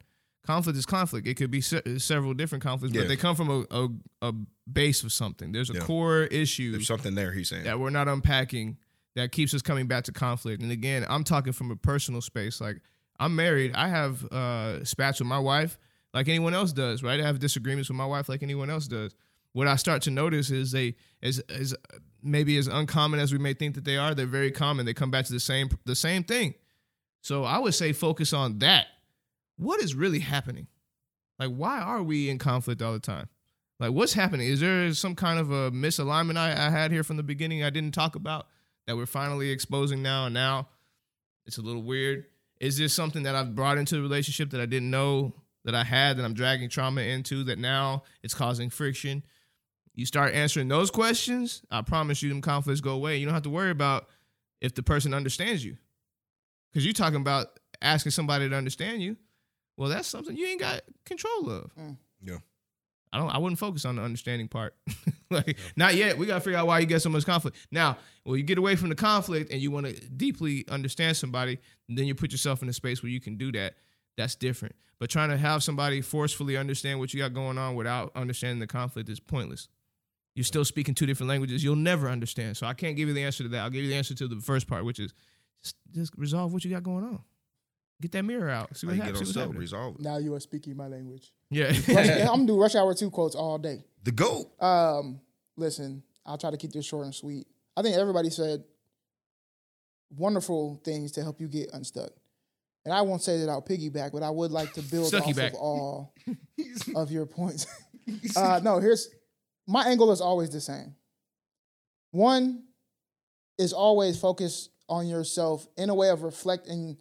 [0.45, 1.27] Conflict is conflict.
[1.27, 3.01] It could be se- several different conflicts, Yeah.
[3.01, 3.89] but they come from a, a,
[4.29, 4.34] a
[4.71, 5.51] base of something.
[5.51, 5.79] There's a Yeah.
[5.82, 7.32] core issue There's something there.
[7.32, 7.63] He's saying.
[7.65, 8.77] that we're not unpacking
[9.15, 10.63] that keeps us coming back to conflict.
[10.63, 12.60] And again, I'm talking from a personal space.
[12.60, 12.77] Like
[13.19, 13.73] I'm married.
[13.75, 15.77] I have uh, spats with my wife
[16.13, 17.04] like anyone else does.
[17.04, 17.19] Right?
[17.19, 19.15] I have disagreements with my wife like anyone else does.
[19.54, 21.76] What I start to notice is they, as as
[22.24, 24.86] maybe as uncommon as we may think that they are, they're very common.
[24.86, 26.54] They come back to the same the same thing.
[27.21, 28.88] So I would say focus on that.
[29.58, 30.67] What is really happening?
[31.38, 33.28] Like, why are we in conflict all the time?
[33.80, 34.47] Like, what's happening?
[34.47, 37.71] Is there some kind of a misalignment I, I had here from the beginning I
[37.71, 38.47] didn't talk about
[38.86, 40.26] that we're finally exposing now?
[40.26, 40.69] And now
[41.45, 42.26] it's a little weird.
[42.60, 45.34] Is this something that I've brought into the relationship that I didn't know
[45.65, 49.24] that I had that I'm dragging trauma into that now it's causing friction?
[49.93, 53.17] You start answering those questions, I promise you, them conflicts go away.
[53.17, 54.08] You don't have to worry about
[54.62, 55.78] if the person understands you.
[56.71, 59.17] Because you're talking about asking somebody to understand you.
[59.78, 61.76] Well, that's something you ain't got control of.
[61.76, 61.97] Mm.
[62.21, 62.38] Yeah.
[63.13, 63.30] I don't.
[63.30, 64.74] I wouldn't focus on the understanding part.
[65.30, 66.17] like not yet.
[66.17, 67.58] We gotta figure out why you get so much conflict.
[67.69, 71.60] Now, when you get away from the conflict and you want to deeply understand somebody,
[71.89, 73.74] then you put yourself in a space where you can do that.
[74.17, 74.76] That's different.
[75.00, 78.67] But trying to have somebody forcefully understand what you got going on without understanding the
[78.67, 79.67] conflict is pointless.
[80.36, 81.63] You're still speaking two different languages.
[81.63, 82.56] You'll never understand.
[82.56, 83.60] So I can't give you the answer to that.
[83.62, 85.13] I'll give you the answer to the first part, which is
[85.63, 87.19] just, just resolve what you got going on.
[88.02, 88.76] Get that mirror out.
[88.76, 89.19] See what you get happens.
[89.19, 89.60] See what's happening.
[89.60, 90.02] resolve it.
[90.02, 91.32] Now you are speaking my language.
[91.50, 91.67] Yeah.
[91.67, 93.84] Rush, I'm gonna do Rush Hour Two quotes all day.
[94.04, 94.52] The goat.
[94.62, 95.21] Um,
[95.56, 97.45] listen, I'll try to keep this short and sweet.
[97.78, 98.63] I think everybody said
[100.17, 102.12] wonderful things to help you get unstuck.
[102.85, 105.35] And I won't say that I'll piggyback, but I would like to build Stucky off
[105.35, 105.53] back.
[105.53, 106.13] of all
[106.95, 107.67] of your points.
[108.35, 109.09] uh, no, here's
[109.67, 110.95] my angle is always the same.
[112.11, 112.63] One
[113.57, 116.97] is always focus on yourself in a way of reflecting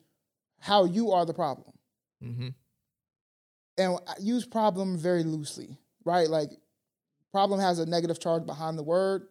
[0.60, 1.72] how you are the problem
[2.22, 2.48] Mm-hmm.
[3.78, 6.28] and I use problem very loosely, right?
[6.28, 6.50] Like
[7.32, 9.22] problem has a negative charge behind the word.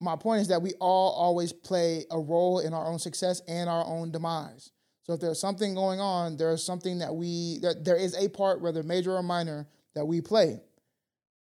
[0.00, 3.68] My point is that we all always play a role in our own success and
[3.68, 4.70] our own demise.
[5.04, 8.28] So if there's something going on, there is something that we that there is a
[8.28, 10.60] part, whether major or minor, that we play.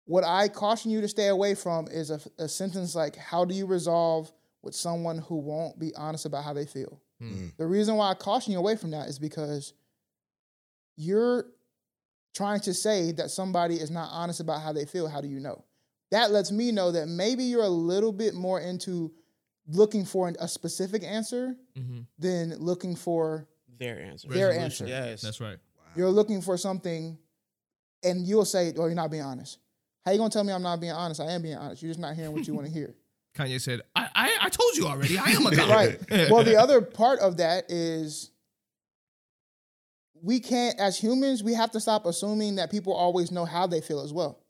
[0.05, 3.55] What I caution you to stay away from is a, a sentence like, "How do
[3.55, 7.57] you resolve with someone who won't be honest about how they feel?" Mm.
[7.57, 9.75] The reason why I caution you away from that is because
[10.97, 11.47] you're
[12.35, 15.41] trying to say that somebody is not honest about how they feel, how do you
[15.41, 15.65] know?
[16.11, 19.13] That lets me know that maybe you're a little bit more into
[19.69, 22.01] looking for a specific answer Mm-hmm.
[22.19, 23.47] than looking for
[23.79, 24.29] Their answer.
[24.29, 24.65] Their Resolution.
[24.65, 24.87] answer.
[24.89, 25.23] Yes.
[25.23, 25.59] That's right.
[25.95, 27.17] you're looking for something
[28.03, 29.59] and you'll say, Oh, you're not being honest.
[30.05, 31.21] How you gonna tell me I'm not being honest?
[31.21, 31.83] I am being honest.
[31.83, 32.95] You're just not hearing what you want to hear.
[33.37, 35.17] Kanye said, I, I, I told you already.
[35.19, 35.71] I am a god.
[35.71, 36.01] right.
[36.31, 38.31] Well, the other part of that is
[40.21, 43.81] we can't, as humans, we have to stop assuming that people always know how they
[43.81, 44.41] feel as well.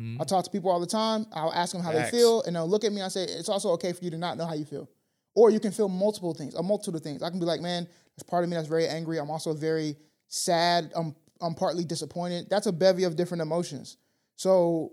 [0.00, 0.20] Mhm.
[0.20, 1.26] I talk to people all the time.
[1.32, 2.10] I'll ask them how Facts.
[2.10, 4.10] they feel, and they'll look at me and I say, It's also okay for you
[4.10, 4.88] to not know how you feel.
[5.34, 7.22] Or you can feel multiple things, a multitude of things.
[7.22, 9.18] I can be like, Man, there's part of me that's very angry.
[9.18, 9.96] I'm also very
[10.28, 10.90] sad.
[10.96, 12.48] I'm, I'm partly disappointed.
[12.48, 13.98] That's a bevy of different emotions.
[14.36, 14.92] So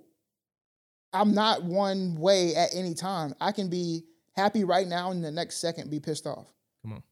[1.14, 3.34] I'm not one way at any time.
[3.40, 4.04] I can be
[4.36, 6.48] happy right now and the next second be pissed off.
[6.84, 7.04] Come on.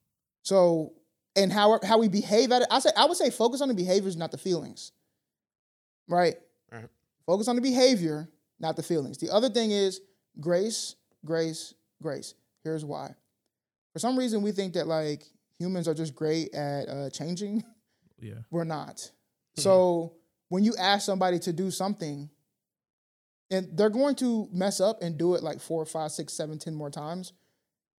[0.44, 0.94] So,
[1.36, 3.74] and how how we behave at it, I say I would say focus on the
[3.74, 4.92] behaviors, not the feelings.
[6.08, 6.36] Right?
[7.26, 9.18] Focus on the behavior, not the feelings.
[9.18, 10.02] The other thing is
[10.40, 12.34] grace, grace, grace.
[12.64, 13.16] Here's why.
[13.94, 15.24] For some reason, we think that like
[15.58, 17.64] humans are just great at uh, changing.
[18.18, 18.36] Yeah.
[18.50, 19.12] We're not.
[19.58, 20.14] So
[20.48, 22.30] when you ask somebody to do something,
[23.52, 26.74] and they're going to mess up and do it like four, five, six, seven, ten
[26.74, 27.34] more times,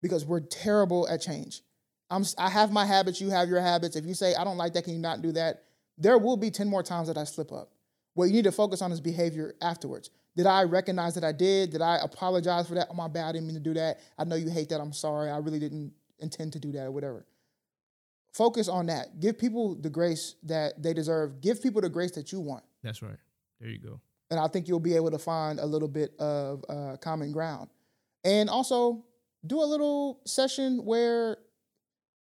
[0.01, 1.61] because we're terrible at change.
[2.09, 3.95] I'm I have my habits, you have your habits.
[3.95, 5.65] If you say I don't like that, can you not do that?
[5.99, 7.73] There will be ten more times that I slip up.
[8.17, 10.11] What you need to focus on is behavior afterwards.
[10.37, 11.71] Did I recognize that I did?
[11.71, 12.89] Did I apologize for that?
[12.91, 14.01] Oh my bad, I didn't mean to do that.
[14.19, 14.81] I know you hate that.
[14.81, 15.31] I'm sorry.
[15.31, 17.25] I really didn't intend to do that or whatever
[18.37, 19.19] focus on that.
[19.19, 21.41] Give people the grace that they deserve.
[21.41, 22.63] Give people the grace that you want.
[22.83, 23.17] That's right.
[23.61, 24.01] There you go.
[24.31, 27.71] And I think you'll be able to find a little bit of uh, common ground.
[28.25, 29.05] And also
[29.47, 31.39] do a little session where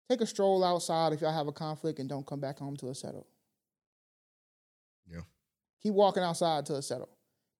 [0.09, 2.89] take a stroll outside if y'all have a conflict and don't come back home till
[2.89, 3.25] it's settled.
[5.85, 5.89] Yeah.
[5.89, 7.09] Keep walking outside till it's settled.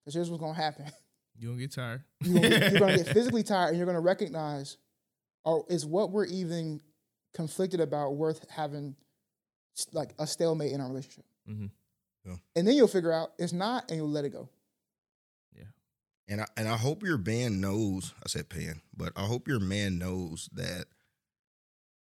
[0.04, 0.86] Because here's what's going to happen.
[1.38, 2.02] You don't get tired.
[2.22, 4.78] You're gonna, get, tired, you're gonna get physically tired and you're gonna recognize,
[5.44, 6.80] or is what we're even
[7.34, 8.96] conflicted about worth having
[9.92, 11.26] like a stalemate in our relationship?
[11.50, 11.66] Mm-hmm.
[12.24, 12.36] Yeah.
[12.56, 14.48] And then you'll figure out it's not, and you'll let it go.
[15.54, 15.66] Yeah.
[16.30, 18.14] And I and I hope your band knows.
[18.24, 20.86] I said pan, but I hope your man knows that.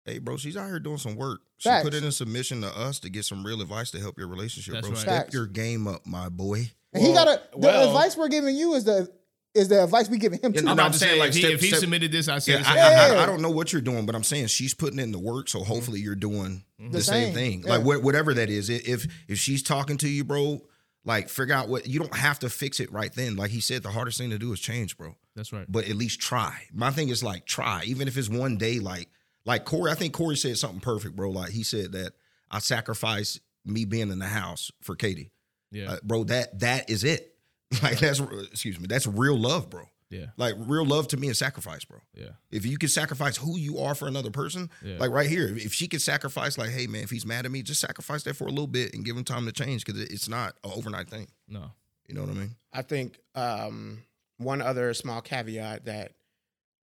[0.05, 1.41] Hey, bro, she's out here doing some work.
[1.57, 1.85] She Facts.
[1.85, 4.73] put in a submission to us to get some real advice to help your relationship,
[4.73, 4.95] That's bro.
[4.95, 5.01] right.
[5.01, 5.33] Step Facts.
[5.33, 6.71] your game up, my boy.
[6.93, 7.41] And he Well, gotta.
[7.53, 9.09] The well- advice we're giving you is the
[9.55, 10.65] is the advice we giving him Yeah, too.
[10.65, 12.11] no, I'm no, about I'm to saying, like, if he, step- if he step- submitted
[12.11, 14.23] this, I Yeah, said, I, I- I- I don't know what you're doing, but I'm
[14.23, 15.67] saying she's putting in the work, so mm-hmm.
[15.71, 16.89] hopefully you're doing mm-hmm.
[16.91, 17.63] the, The same, same, thing.
[17.63, 17.75] yeah.
[17.77, 18.69] Like what, whatever that is.
[18.71, 20.61] I- If if she's talking to you, bro,
[21.05, 23.35] like figure out what you don't have to fix it right then.
[23.35, 25.15] Like he said, the hardest thing to do is change, bro.
[25.35, 25.65] That's right.
[25.71, 26.63] But at least try.
[26.73, 28.79] My thing is like try, even if it's one day.
[28.79, 29.09] Like
[29.45, 31.29] like Cori, I think Cori said something perfect, bro.
[31.31, 32.13] Like he said that
[32.51, 35.31] I sacrifice me being in the house for Katie,
[35.71, 35.93] Yeah.
[35.93, 36.23] uh, bro.
[36.25, 37.29] That that is it.
[37.81, 39.85] Like that's excuse me, that's real love, bro.
[40.11, 40.27] yeah.
[40.37, 41.99] Like real love to me is sacrifice, bro.
[42.13, 42.29] Yeah.
[42.51, 44.97] If you can sacrifice who you are for another person, Yeah.
[44.99, 47.63] like right here, if she could sacrifice, like, hey man, if he's mad at me,
[47.63, 50.29] just sacrifice that for a little bit and give him time to change because it's
[50.29, 51.27] not an overnight thing.
[51.47, 51.71] No.
[52.07, 52.55] You know what I mean?
[52.71, 54.03] I think um,
[54.37, 56.11] one other small caveat that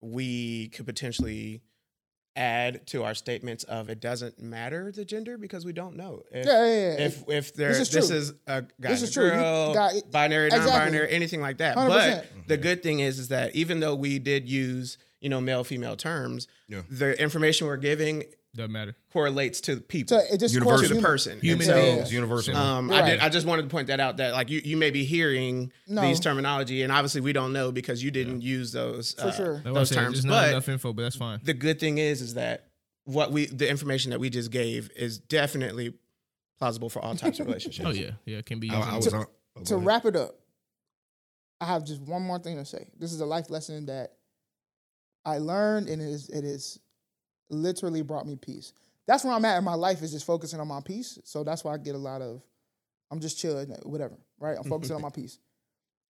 [0.01, 1.61] we could potentially
[2.39, 6.23] add to our statements of it doesn't matter the gender because we don't know.
[6.31, 7.05] If, Yeah, yeah, yeah.
[7.05, 8.39] If if there This this is is, true.
[8.47, 9.25] a guy This and is true.
[9.25, 10.71] You girl, got- binary, Exactly.
[10.71, 11.75] non-binary, anything like that.
[11.75, 11.87] 100%.
[11.89, 15.65] But the good thing is is that even though we did use you know male
[15.65, 16.81] female terms, Yeah.
[16.89, 18.23] the information we're giving
[18.55, 18.95] Doesn't matter.
[19.13, 20.77] correlates to people so it just Universal.
[20.79, 21.39] course to the person.
[21.39, 22.11] Human And so, beings.
[22.11, 22.57] Universal.
[22.57, 23.03] um, Right.
[23.03, 23.19] I did.
[23.19, 26.01] I just wanted to point that out that like you, you may be hearing No.
[26.01, 29.53] these terminology, and obviously we don't know because you didn't use those For uh, sure.
[29.55, 30.13] That's why I those said terms.
[30.15, 31.39] There's not But enough info, but that's fine.
[31.43, 32.69] the good thing is, is that
[33.05, 35.93] what we the information that we just gave is definitely
[36.57, 37.87] plausible for all types of relationships.
[37.87, 38.37] Oh yeah, yeah.
[38.39, 38.71] It can be.
[38.71, 39.25] I, used I in- was on.
[39.57, 39.85] oh, to ahead.
[39.85, 40.35] wrap it up,
[41.61, 42.87] I have just one more thing to say.
[42.97, 44.13] This is a life lesson that
[45.23, 46.79] I learned, and it is it is
[47.49, 48.73] literally brought me peace.
[49.07, 51.17] That's where I'm at in my life is just focusing on my peace.
[51.23, 52.41] So that's why I get a lot of.
[53.11, 54.15] I'm just chilling, whatever.
[54.39, 54.55] Right?
[54.57, 55.39] I'm focusing on my peace.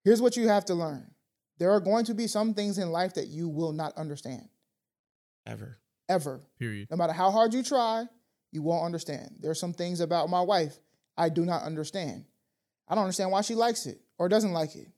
[0.04, 1.10] Here's what you have to learn:
[1.58, 4.48] there are going to be some things in life that you will not understand
[5.46, 5.78] Ever.
[6.08, 6.40] ever.
[6.58, 6.88] period.
[6.90, 8.04] No matter how hard you try,
[8.52, 9.36] you won't understand.
[9.40, 10.78] There are some things about my wife
[11.16, 12.24] I do not understand.
[12.88, 14.88] I don't understand why she likes it or doesn't like it.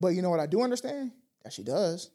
[0.00, 1.12] But you know what I do understand?
[1.44, 2.10] That she does.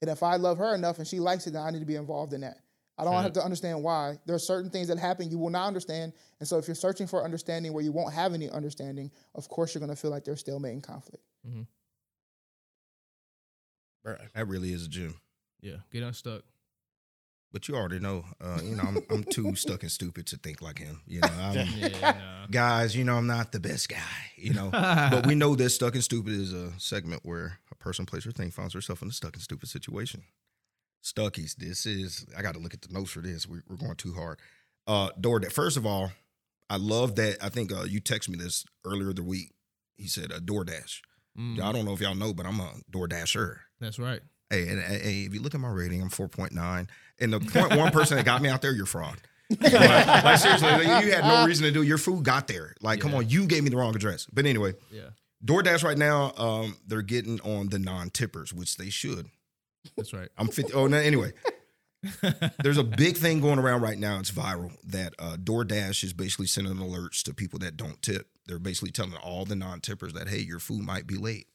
[0.00, 1.96] And if I love her enough and she likes it, then I need to be
[1.96, 2.58] involved in that.
[2.98, 4.18] I don't Straight have to understand why.
[4.24, 6.14] There are certain things that happen you will not understand.
[6.40, 9.74] And so if you're searching for understanding where you won't have any understanding, of course
[9.74, 11.22] you're going to feel like there's stalemate and conflict.
[14.06, 14.18] Bruh.
[14.34, 15.20] That really is a gym.
[15.60, 15.76] Yeah.
[15.92, 16.42] Get unstuck.
[17.52, 20.60] But you already know, uh, you know, I'm, I'm too stuck and stupid to think
[20.60, 21.00] like him.
[21.06, 22.46] You know, I'm, Yeah, nah.
[22.50, 23.96] guys, you know, I'm not the best guy.
[24.36, 28.04] You know, but we know that stuck and stupid is a segment where a person,
[28.04, 30.24] place, or thing finds herself in a stuck and stupid situation.
[31.06, 32.26] Stuckies, this is.
[32.36, 33.46] I got to look at the notes for this.
[33.46, 34.40] We, we're going too hard.
[34.88, 35.52] Uh, DoorDash.
[35.52, 36.10] First of all,
[36.68, 37.36] I love that.
[37.40, 39.52] I think uh, you texted me this earlier the week.
[39.96, 41.00] He said uh, DoorDash.
[41.38, 43.56] Mm, I don't know if y'all know, but I'm a DoorDasher.
[43.80, 44.20] that's right.
[44.50, 46.88] Hey, and, hey, if you look at my rating, I'm 4.9.
[47.20, 49.18] And the point one person that got me out there, you're fraud.
[49.60, 51.82] like, like, seriously, like, you had no reason to do.
[51.82, 52.74] Your food got there.
[52.80, 54.26] Like, come on, you gave me the wrong address.
[54.32, 55.10] But anyway, Yeah,
[55.44, 59.28] DoorDash right now, um, they're getting on the non-tippers, which they should.
[59.96, 60.28] That's right.
[60.38, 60.72] I'm 50.
[60.72, 61.32] Oh, no, anyway.
[62.62, 64.18] There's a big thing going around right now.
[64.18, 68.28] It's viral that uh, DoorDash is basically sending alerts to people that don't tip.
[68.46, 71.46] They're basically telling all the non-tippers that hey, your food might be late.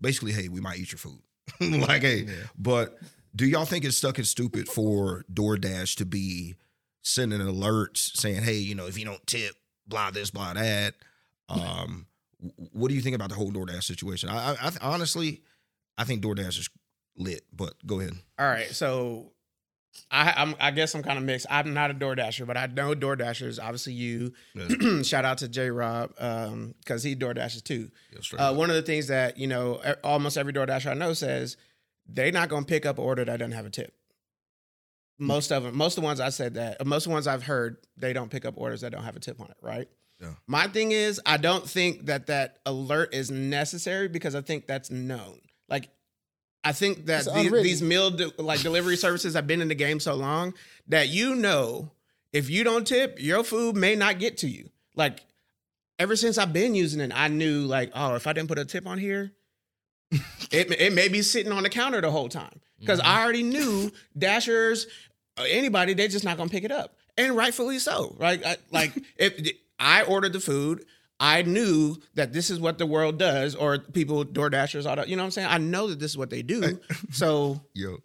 [0.00, 1.20] Basically, hey, we might eat your food.
[1.60, 2.98] like, hey, but
[3.34, 6.54] do y'all think it's stuck and stupid for DoorDash to be
[7.02, 9.54] sending alerts saying, hey, you know, if you don't tip,
[9.86, 10.94] blah this, blah that.
[11.48, 12.06] Um,
[12.72, 14.28] what do you think about the whole DoorDash situation?
[14.28, 15.42] I, I, I honestly,
[15.96, 16.68] I think DoorDash is
[17.18, 17.42] lit.
[17.52, 18.14] But go ahead.
[18.38, 19.32] All right, so
[20.10, 21.46] I I'm, I guess I'm kind of mixed.
[21.50, 23.58] I'm not a DoorDasher, but I know DoorDashers.
[23.62, 24.32] Obviously, you.
[24.54, 25.02] Yeah.
[25.02, 27.90] Shout out to J Rob because he DoorDashes too.
[28.12, 31.56] Yeah, Uh, one of the things that you know, almost every DoorDasher I know says
[32.06, 33.92] they're not going to pick up an order that doesn't have a tip.
[35.18, 37.42] Most of them, most of the ones I said that, most of the ones I've
[37.42, 39.88] heard, they don't pick up orders that don't have a tip on it, right?
[40.20, 40.34] Yeah.
[40.46, 44.90] My thing is, I don't think that that alert is necessary because I think that's
[44.92, 45.40] known.
[45.68, 45.90] Like,
[46.64, 50.00] I think that these, these meal de- like delivery services have been in the game
[50.00, 50.54] so long
[50.88, 51.92] that you know
[52.32, 54.68] if you don't tip, your food may not get to you.
[54.94, 55.24] Like,
[55.98, 58.64] ever since I've been using it, I knew like, oh, if I didn't put a
[58.64, 59.32] tip on here,
[60.50, 63.90] it it may be sitting on the counter the whole time because I already knew
[64.16, 64.86] Dashers,
[65.36, 68.44] uh, anybody, they're just not gonna pick it up, and rightfully so, right?
[68.44, 70.84] I, like if I ordered the food.
[71.20, 75.08] I knew that this is what the world does, or people, Door Dashers, all that.
[75.08, 75.48] You know what I'm saying?
[75.50, 76.78] I know that this is what they do.
[77.10, 77.96] So Yo,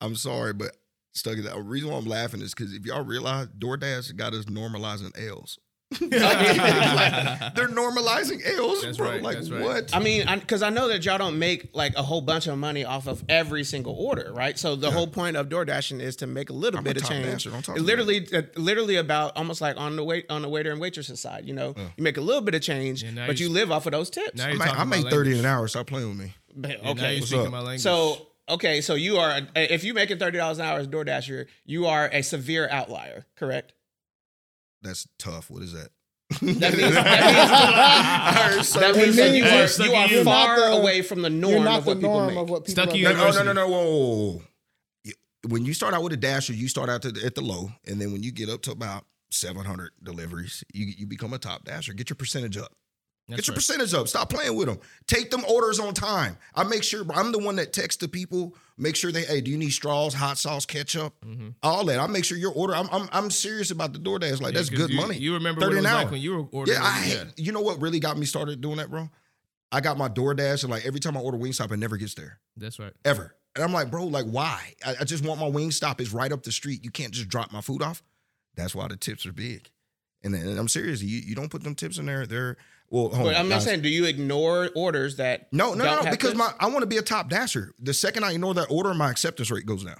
[0.00, 0.76] I'm sorry, but
[1.12, 1.36] stuck.
[1.36, 5.58] The reason why I'm laughing is because if y'all realize DoorDash got us normalizing L's.
[5.92, 9.08] Like, they're normalizing L's, That's bro.
[9.10, 9.62] right, Like that's right.
[9.62, 9.94] what?
[9.94, 12.84] I mean, because I, know that y'all don't make like a whole bunch of money
[12.84, 14.58] off of every single order, right?
[14.58, 17.00] So the whole point of door dashing is to make a little I'm bit a
[17.00, 17.44] of change.
[17.44, 17.86] don't talk to It's me.
[17.86, 21.44] literally, uh, literally about almost like on the wait on the waiter and waitress's side.
[21.46, 23.86] You know, you make a little bit of change, Yeah, but you you live off
[23.86, 24.36] of those tips.
[24.36, 25.66] Now I you're make, talking I make 30 an hour.
[25.66, 26.34] Stop playing with me.
[26.54, 27.52] But- Yeah, now okay, you're What's speaking up?
[27.52, 27.80] my language.
[27.80, 31.46] so okay, so you are if you making thirty dollars an hour as door dasher,
[31.64, 33.72] you are a severe outlier, correct?
[34.82, 35.50] That's tough.
[35.50, 35.88] What is that?
[36.40, 36.42] That
[36.76, 41.22] means, that means, that means that you are, you are you're far the- away from
[41.22, 42.38] the norm You're not of the what people norm make.
[42.38, 43.68] of what people Stucky are No, no, no, no, no.
[43.68, 44.42] Whoa, whoa, whoa.
[45.04, 45.14] You-
[45.48, 47.72] When you start out with a dasher, you start out to the, at the low,
[47.86, 51.64] and then when you get up to about 700 deliveries, you you become a top
[51.64, 51.92] dasher.
[51.94, 52.72] Get your percentage up.
[53.30, 53.56] That's Get your right.
[53.56, 54.08] percentage up.
[54.08, 54.78] Stop playing with them.
[55.06, 56.36] Take them orders on time.
[56.54, 58.56] I make sure I'm the one that texts the people.
[58.76, 61.54] Make sure they, hey, do you need straws, hot sauce, ketchup, Mhm.
[61.62, 61.98] all that.
[62.00, 62.74] I make sure your order.
[62.74, 64.40] I'm I'm, I'm serious about the DoorDash.
[64.40, 65.16] Like Yeah, that's good you, money.
[65.18, 66.78] You remember what 30 it was like when you were ordering?
[66.78, 67.24] yeah, I yeah.
[67.36, 69.08] you know what really got me started doing that, bro?
[69.72, 72.40] I got my DoorDash and like every time I order Wingstop, it never gets there
[72.56, 72.92] That's right.
[73.04, 73.36] ever.
[73.54, 74.74] And I'm like, bro, like why?
[74.84, 76.00] I, I just want my Wingstop.
[76.00, 76.84] It's right up the street.
[76.84, 78.02] You can't just drop my food off.
[78.56, 79.70] That's why the tips are big.
[80.22, 81.02] And, and I'm serious.
[81.02, 82.26] You you don't put them tips in there.
[82.26, 82.56] They're
[82.90, 83.08] well.
[83.08, 86.02] hold But on, I'm not saying, do you ignore orders that No, no, don't no,
[86.02, 86.38] have because tips?
[86.38, 87.72] my I want to be a top dasher.
[87.78, 89.96] The second I ignore that order, my acceptance rate goes down.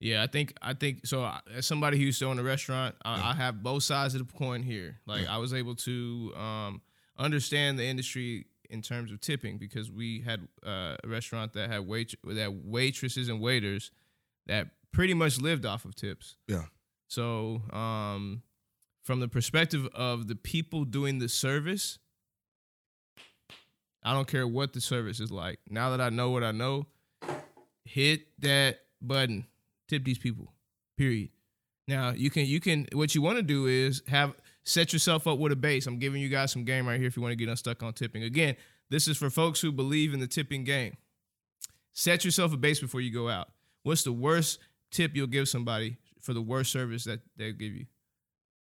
[0.00, 1.28] Yeah, I think I think so.
[1.52, 4.32] As somebody who used to own a restaurant, I, I have both sides of the
[4.32, 4.98] coin here.
[5.06, 6.82] Like I was able to um,
[7.18, 11.86] understand the industry in terms of tipping because we had uh, a restaurant that had
[11.88, 13.90] wait that waitresses and waiters
[14.46, 16.36] that pretty much lived off of tips.
[16.46, 16.66] Yeah.
[17.08, 18.42] So um,
[19.02, 21.98] from the perspective of the people doing the service,
[24.08, 25.58] I don't care what the service is like.
[25.68, 26.86] Now that I know what I know,
[27.84, 29.46] hit that button.
[29.86, 30.54] Tip these people
[30.96, 31.28] period.
[31.86, 35.38] Now you can you can what you want to do is have set yourself up
[35.38, 35.86] with a base.
[35.86, 37.92] I'm giving you guys some game right here if you want to get unstuck on
[37.92, 38.22] tipping.
[38.22, 38.56] Again
[38.88, 40.96] this is for folks who believe in the tipping game.
[41.92, 43.48] Set yourself a base before you go out.
[43.82, 44.58] What's the worst
[44.90, 47.84] tip you'll give somebody for the worst service that they'll give you?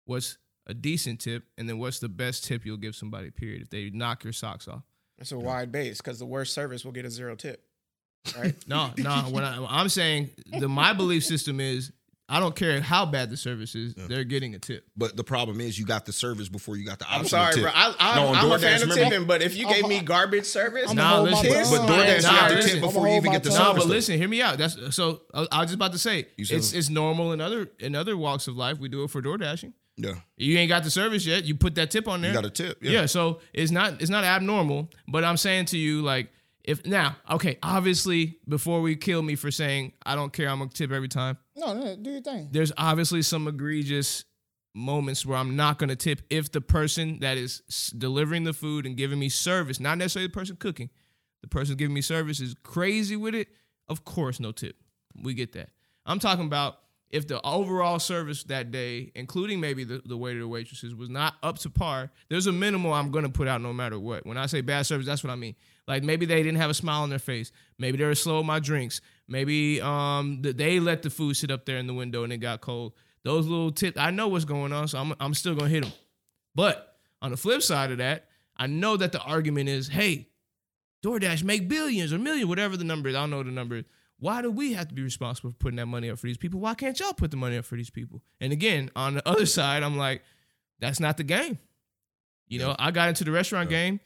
[0.05, 3.71] What's a decent tip and then what's the best tip you'll give somebody period if
[3.71, 4.83] they knock your socks off
[5.21, 7.63] It's a wide base because the worst service will get a zero tip.
[8.37, 8.53] Right?
[8.67, 9.11] No, no.
[9.29, 10.29] What I, I'm saying,
[10.59, 11.91] the my belief system is,
[12.29, 14.85] I don't care how bad the service is, they're getting a tip.
[14.95, 17.19] But the problem is you got the service before you got the option.
[17.21, 17.63] I'm sorry, tip.
[17.63, 17.71] bro.
[17.73, 19.99] I, I, no, I'm a DoorDash, fan of remember- tipping, but if you gave me
[20.01, 21.87] garbage service, I'm Nah, gonna hold my listen, tongue.
[21.87, 23.59] But DoorDash, Nah, you got the tip before you even get the tongue.
[23.59, 23.83] No, service.
[23.83, 24.57] but listen, hear me out.
[24.57, 25.21] That's so.
[25.33, 28.47] I, I was just about to say it's it's normal in other in other walks
[28.47, 28.79] of life.
[28.79, 29.73] We do it for door dashing.
[30.01, 31.43] Yeah, You ain't got the service yet.
[31.45, 32.31] You put that tip on there.
[32.31, 32.79] you got a tip.
[32.81, 32.91] Yeah.
[32.91, 33.05] yeah.
[33.05, 34.89] so it's not it's not abnormal.
[35.07, 36.31] But I'm saying to you, like,
[36.63, 40.71] if now, okay, obviously, before we kill me for saying I don't care, I'm gonna
[40.71, 41.37] tip every time.
[41.55, 42.49] No, no, do your thing.
[42.51, 44.25] There's obviously some egregious
[44.73, 47.61] moments where I'm not gonna tip if the person that is
[47.95, 50.89] delivering the food and giving me service, not necessarily the person cooking,
[51.41, 53.49] the person giving me service is crazy with it.
[53.87, 54.77] Of course, no tip.
[55.21, 55.69] We get that.
[56.05, 56.79] I'm talking about
[57.11, 61.35] if the overall service that day, including maybe the, the waiter or waitresses, was not
[61.43, 64.25] up to par, there's a minimal I'm gonna put out no matter what.
[64.25, 65.55] When I say bad service, that's what I mean.
[65.87, 67.51] Like maybe they didn't have a smile on their face.
[67.77, 69.01] Maybe they were slow with my drinks.
[69.27, 72.37] Maybe um th- they let the food sit up there in the window and it
[72.37, 72.93] got cold.
[73.23, 75.93] Those little tips, I know what's going on, so I'm I'm still gonna hit them.
[76.55, 80.27] But on the flip side of that, I know that the argument is, hey,
[81.03, 83.15] DoorDash make billions or million, whatever the number is.
[83.15, 83.77] I don't know the number.
[83.77, 83.85] is.
[84.21, 86.59] Why do we have to be responsible for putting that money up for these people?
[86.59, 88.21] Why can't y'all put the money up for these people?
[88.39, 90.21] And again, on the other side, I'm like,
[90.79, 91.57] that's not the game.
[92.47, 93.99] You know, I got into the restaurant game,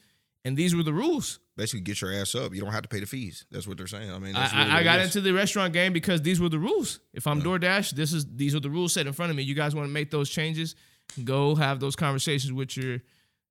[0.46, 1.40] and these were the rules.
[1.58, 2.56] Basically, get your ass up.
[2.56, 3.46] You don't have to pay the fees.
[3.52, 4.10] That's what they're saying.
[4.10, 7.02] I mean, I, really I, got into the restaurant game because these were the rules.
[7.14, 9.44] If I'm DoorDash, this is these are the rules set in front of me.
[9.44, 10.76] You guys want to make those changes?
[11.26, 13.00] Go have those conversations with your,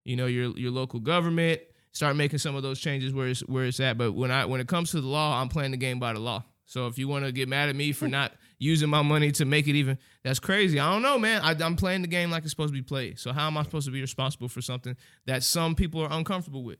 [0.04, 1.60] you know, your your local government.
[1.92, 3.98] Start making some of those changes where it's where it's at.
[3.98, 6.20] But when I when it comes to the law, I'm playing the game by the
[6.20, 6.44] law.
[6.66, 9.44] So if you want to get mad at me for not using my money to
[9.44, 10.80] make it even, that's crazy.
[10.80, 11.42] I don't know, man.
[11.42, 13.18] I, I'm playing the game like it's supposed to be played.
[13.18, 14.96] So how am I supposed to be responsible for something
[15.26, 16.78] that some people are uncomfortable with?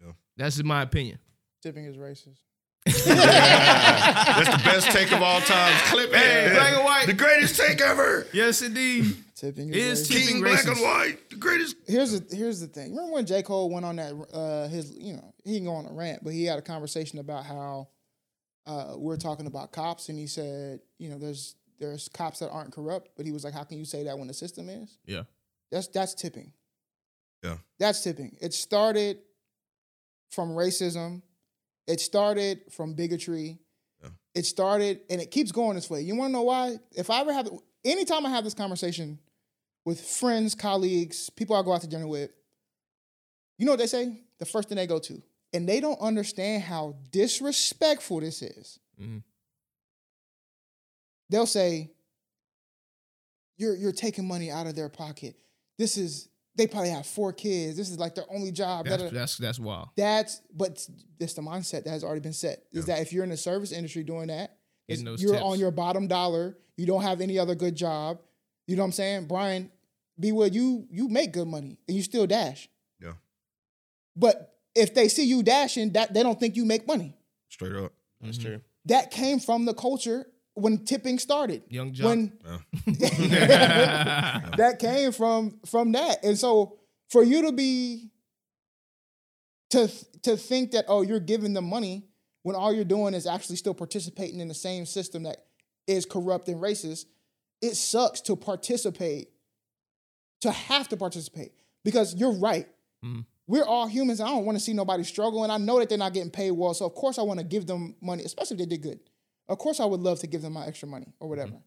[0.00, 0.12] Yeah.
[0.36, 1.18] That's my opinion.
[1.62, 2.38] Tipping is racist.
[2.84, 3.04] That's
[4.50, 5.74] the best take of all time.
[5.86, 6.16] Clip it.
[6.16, 7.06] Hey, black and white.
[7.06, 8.26] The greatest take ever.
[8.32, 9.16] Yes, indeed.
[9.34, 10.12] Tipping Is is racist.
[10.12, 11.30] tipping King Black and White.
[11.30, 11.76] The greatest.
[11.86, 12.90] here's the here's the thing.
[12.90, 15.86] Remember when J Cole went on that uh his you know he didn't go on
[15.86, 17.88] a rant, but he had a conversation about how
[18.66, 22.72] uh we're talking about cops, and he said you know there's there's cops that aren't
[22.72, 24.98] corrupt, but he was like, how can you say that when the system is?
[25.04, 25.24] Yeah.
[25.70, 26.52] That's that's tipping.
[27.42, 27.56] Yeah.
[27.78, 28.36] That's tipping.
[28.40, 29.18] It started
[30.30, 31.22] from racism.
[31.86, 33.58] It started from bigotry.
[34.02, 34.10] Yeah.
[34.34, 36.00] It started and it keeps going this way.
[36.02, 36.76] You want to know why?
[36.92, 37.48] If I ever have
[37.84, 39.18] anytime I have this conversation
[39.84, 42.30] with friends, colleagues, people I go out to dinner with,
[43.58, 44.20] you know what they say?
[44.38, 45.22] The first thing they go to.
[45.56, 48.78] And they don't understand how disrespectful this is.
[49.00, 49.22] Mhm.
[51.30, 51.90] They'll say,
[53.58, 55.34] You're you're taking money out of their pocket.
[55.78, 57.76] This is they probably have four kids.
[57.76, 58.86] This is like their only job.
[58.86, 59.88] That's that's that's wild.
[59.96, 60.86] That's but
[61.18, 62.64] that's the mindset that has already been set.
[62.72, 65.44] Is that if you're in the service industry doing that, Getting it's- those you're tips.
[65.44, 66.56] on your bottom dollar.
[66.76, 68.20] You don't have any other good job.
[68.66, 69.70] You know what I'm saying, Brian?
[70.20, 70.48] Be well.
[70.48, 72.68] You you make good money and you still dash.
[73.00, 73.14] Yeah.
[74.14, 77.16] But if they see you dashing, that they don't think you make money.
[77.48, 77.92] Straight up.
[78.20, 78.60] That's true.
[78.86, 81.62] That came from the culture when tipping started.
[81.68, 82.06] Young Jock.
[82.06, 82.58] When Yeah.
[84.56, 86.24] that came from from that.
[86.24, 86.78] And so
[87.10, 88.10] for you to be
[89.70, 89.88] to
[90.22, 92.06] to think that oh you're giving them money
[92.42, 95.46] when all you're doing is actually still participating in the same system that
[95.88, 97.06] is corrupt and racist,
[97.60, 99.30] it sucks to participate
[100.40, 101.52] to have to participate
[101.84, 102.68] because you're right.
[103.04, 103.24] Mhm.
[103.48, 104.20] We're all humans.
[104.20, 106.50] I don't want to see nobody struggle, and I know that they're not getting paid
[106.50, 106.74] well.
[106.74, 109.00] So of course I want to give them money, especially if they did good.
[109.48, 111.50] Of course I would love to give them my extra money or whatever.
[111.50, 111.58] Mm-hmm.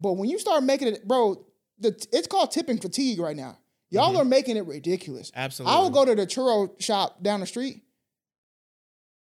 [0.00, 1.46] But when you start making it, bro,
[1.78, 3.58] the it's called tipping fatigue right now.
[3.90, 4.22] Y'all mm-hmm.
[4.22, 5.30] are making it ridiculous.
[5.34, 5.76] Absolutely.
[5.76, 7.82] I would go to the churro shop down the street,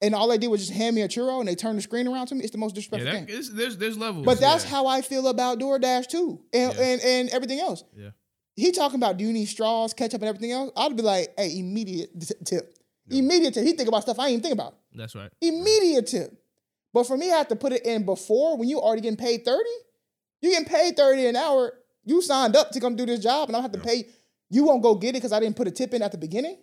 [0.02, 2.08] and all they did was just hand me a churro, and they turned the screen
[2.08, 2.44] around to me.
[2.44, 3.56] It's the most yeah, disrespectful that, thing.
[3.58, 4.26] there's there's levels.
[4.26, 4.70] But that's yeah.
[4.70, 6.82] how I feel about DoorDash too, and Yeah.
[6.82, 7.84] and, and everything else.
[7.94, 8.12] Yeah.
[8.60, 10.72] He talking about do you need straws, ketchup, and everything else?
[10.76, 12.76] I'd be like, hey, immediate t- tip,
[13.10, 13.66] immediate tip.
[13.66, 14.76] He think about stuff I ain't even think about.
[14.94, 15.32] That's right.
[15.42, 16.32] Immediate tip.
[16.94, 19.46] But for me, I have to put it in before when you already getting paid
[19.46, 19.70] thirty.
[20.42, 21.74] You getting paid thirty an hour.
[22.04, 24.06] You signed up to come do this job, and I have to pay.
[24.50, 26.58] You won't go get it because I didn't put a tip in at the beginning.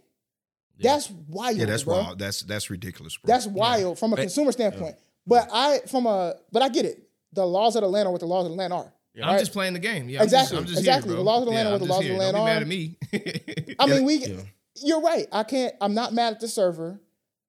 [0.76, 0.92] Yeah.
[0.92, 1.56] That's wild.
[1.56, 1.94] Yeah, that's bro.
[1.94, 2.18] wild.
[2.18, 3.32] That's that's ridiculous, bro.
[3.32, 4.96] That's wild from a consumer standpoint.
[5.26, 7.02] But I from a but I get it.
[7.32, 8.92] The laws of the land are what the laws of the land are.
[9.24, 9.38] I'm right?
[9.38, 10.08] just playing the game.
[10.08, 11.10] Yeah, Exactly, I'm just, I'm just exactly.
[11.10, 12.18] Here, The laws of the land yeah, are what I'm the just laws of the
[12.18, 13.76] land Don't be mad at me.
[13.78, 14.36] I mean, we yeah.
[14.82, 15.26] you're right.
[15.32, 17.00] I can't I'm not mad at the server.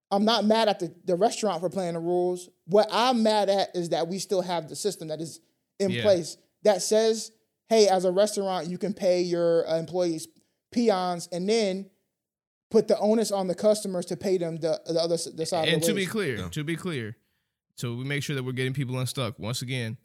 [0.10, 2.48] I'm not mad at the, the restaurant for playing the rules.
[2.66, 5.42] What I'm mad at is that we still have the system that is
[5.80, 6.04] in Yeah.
[6.04, 7.32] place that says,
[7.68, 10.28] hey, as a restaurant, you can pay your uh, employees
[10.72, 11.90] peons and then
[12.72, 15.78] put the onus on the customers to pay them the, the other the side and
[15.78, 16.50] of the to be clear, Yeah.
[16.50, 17.18] to be clear,
[17.76, 19.38] so we make sure that we're getting people unstuck.
[19.40, 19.98] Once again,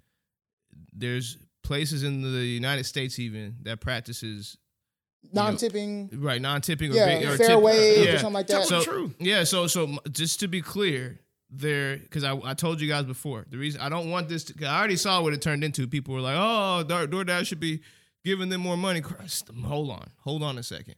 [0.93, 1.39] there's
[1.73, 4.57] places in the United States even that practices
[5.33, 6.11] Non-tipping.
[6.21, 8.13] right non-tipping or, Yeah, big- or fair tip- wage yeah.
[8.15, 8.59] or something like that.
[8.59, 9.15] them So- the truth.
[9.21, 11.19] Yeah, so so just to be clear,
[11.55, 14.45] there because I, I told you guys before the reason I don't want this.
[14.45, 15.87] To, 'cause I already saw what it turned into.
[15.87, 17.81] People were like, "Oh, Door- DoorDash should be
[18.25, 20.95] giving them more money." Christ, hold on, hold on a second.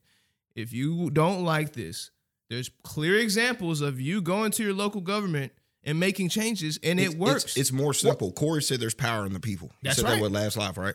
[0.54, 2.10] If you don't like this,
[2.50, 5.52] there's clear examples of you going to your local government
[5.84, 7.44] and making changes, and it It's- works.
[7.44, 8.32] It's, it's more simple.
[8.32, 9.68] Cori said there's power in the people.
[9.80, 10.14] He That's said right.
[10.16, 10.94] that with last live, right?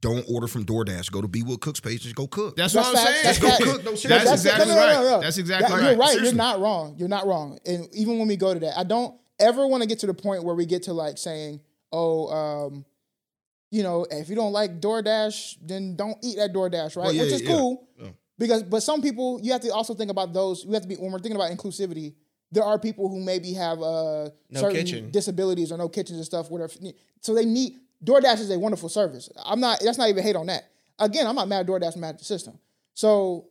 [0.00, 1.10] Don't order from DoorDash.
[1.10, 2.54] Go to B Wood Cook's page and go cook.
[2.56, 3.10] that's, That's what I'm facts.
[3.10, 3.24] saying.
[3.24, 3.64] That's Go facts.
[3.64, 3.84] cook.
[3.84, 4.32] No, That's seriously.
[4.32, 4.92] exactly no, no, right.
[4.94, 5.20] no, no.
[5.22, 5.90] That's exactly That- right.
[5.90, 6.08] You're right.
[6.10, 6.28] Seriously.
[6.28, 6.94] You're not wrong.
[6.98, 7.58] You're not wrong.
[7.66, 10.14] And even when we go to that, I don't ever want to get to the
[10.14, 11.60] point where we get to like saying,
[11.90, 12.84] "Oh, um,
[13.72, 17.04] you know, if you don't like DoorDash, then don't eat at DoorDash," right?
[17.06, 17.48] Well, yeah, Which is yeah.
[17.56, 17.88] cool.
[18.00, 18.08] Yeah.
[18.38, 20.64] Because, but some people, you have to also think about those.
[20.64, 22.14] You have to be when we're thinking about inclusivity.
[22.50, 25.10] There are people who maybe have uh, No certain kitchen.
[25.10, 26.50] disabilities or no kitchens and stuff.
[26.50, 26.72] Whatever.
[27.20, 27.74] So they need
[28.04, 29.28] DoorDash is a wonderful service.
[29.44, 29.80] I'm not.
[29.82, 30.70] That's not even hate on that.
[30.98, 31.94] Again, I'm not mad at DoorDash.
[31.94, 32.58] I'm mad at the system.
[32.94, 33.48] So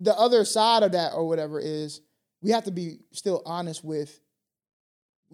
[0.00, 2.00] the other side of that or whatever is
[2.42, 4.18] we have to be still honest with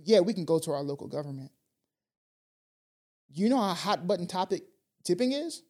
[0.05, 1.51] yeah we can go to our local government
[3.33, 4.65] you know how hot button topic
[5.05, 5.63] tipping is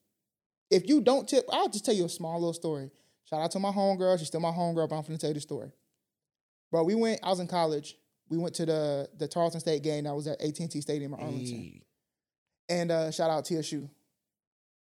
[0.70, 2.90] if you don't tip i'll just tell you a small little story
[3.28, 5.40] shout out to my homegirl she's still my homegirl but i'm gonna tell you the
[5.40, 5.70] story
[6.70, 7.96] bro we went i was in college
[8.28, 11.46] we went to the the tarleton state game that was at at&t stadium in arlington
[11.56, 11.82] Hey.
[12.68, 13.88] and uh, shout out tsu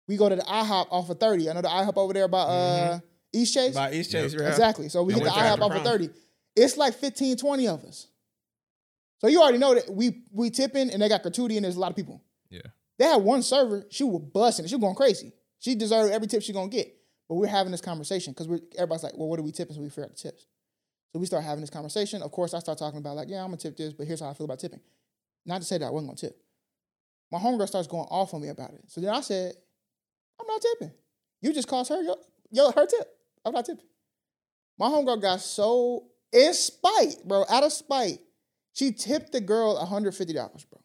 [0.07, 2.39] we go to the ihop off of 30 i know the ihop over there by
[2.41, 2.99] uh
[3.33, 4.41] east chase By East Chase, Yep.
[4.41, 4.47] yeah.
[4.49, 4.89] Exactly.
[4.89, 6.09] So we I hit the went there IHOP off of 30.
[6.55, 8.07] It's like 15, 20 of us.
[9.19, 11.79] So you already know that we we tipping and they got gratuity and there's a
[11.79, 12.23] lot of people.
[12.49, 12.61] yeah,
[12.97, 14.65] They had one server, she was busting.
[14.67, 15.33] She was going crazy.
[15.59, 16.87] She deserved every tip she gonna get.
[17.27, 19.75] But we're having this conversation because we're everybody's like, well, what are we tipping?
[19.75, 20.47] So we figure out the tips.
[21.11, 22.21] So we start having this conversation.
[22.21, 24.29] Of course, I start talking about like, yeah, I'm gonna tip this, but here's how
[24.29, 24.81] I feel about tipping.
[25.45, 26.37] Not to say that I wasn't gonna tip.
[27.31, 28.81] My homegirl starts going off on me about it.
[28.87, 29.53] So then I said,
[30.39, 30.93] I'm not tipping.
[31.41, 32.17] You just cost her your,
[32.51, 33.07] your her tip.
[33.45, 33.85] I'm not tipping.
[34.77, 38.19] My homegirl got so in spite, bro, out of spite,
[38.73, 40.81] she tipped the girl $150, bro.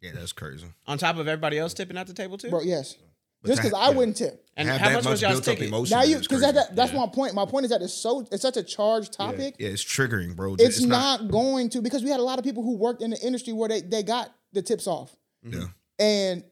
[0.00, 0.66] Yeah, that's crazy.
[0.86, 2.50] On top of everybody else tipping at the table too.
[2.50, 2.96] Bro, yes.
[3.42, 3.96] But Just because I yeah.
[3.96, 4.44] wouldn't tip.
[4.56, 5.68] and Have how that much was y'all's built up ticket?
[5.68, 6.98] emotion Now you, because that, that's Yeah.
[7.00, 7.34] my point.
[7.34, 9.56] My point is that it's so, it's such a charged topic.
[9.58, 10.56] Yeah, it's triggering, bro.
[10.58, 13.18] It's, not, going to because we had a lot of people who worked in the
[13.20, 15.14] industry where they, they got the tips off.
[15.46, 15.60] Mm-hmm.
[15.60, 15.66] Yeah.
[15.98, 16.44] And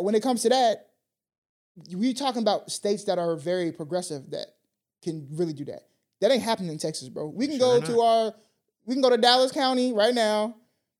[0.00, 0.90] when it comes to that,
[1.92, 4.46] we're talking about states that are very progressive that
[5.02, 5.82] can really do that.
[6.20, 7.26] That ain't happening in Texas, bro.
[7.28, 8.34] We can Sure go to our,
[8.86, 10.56] we can go to Dallas County right now,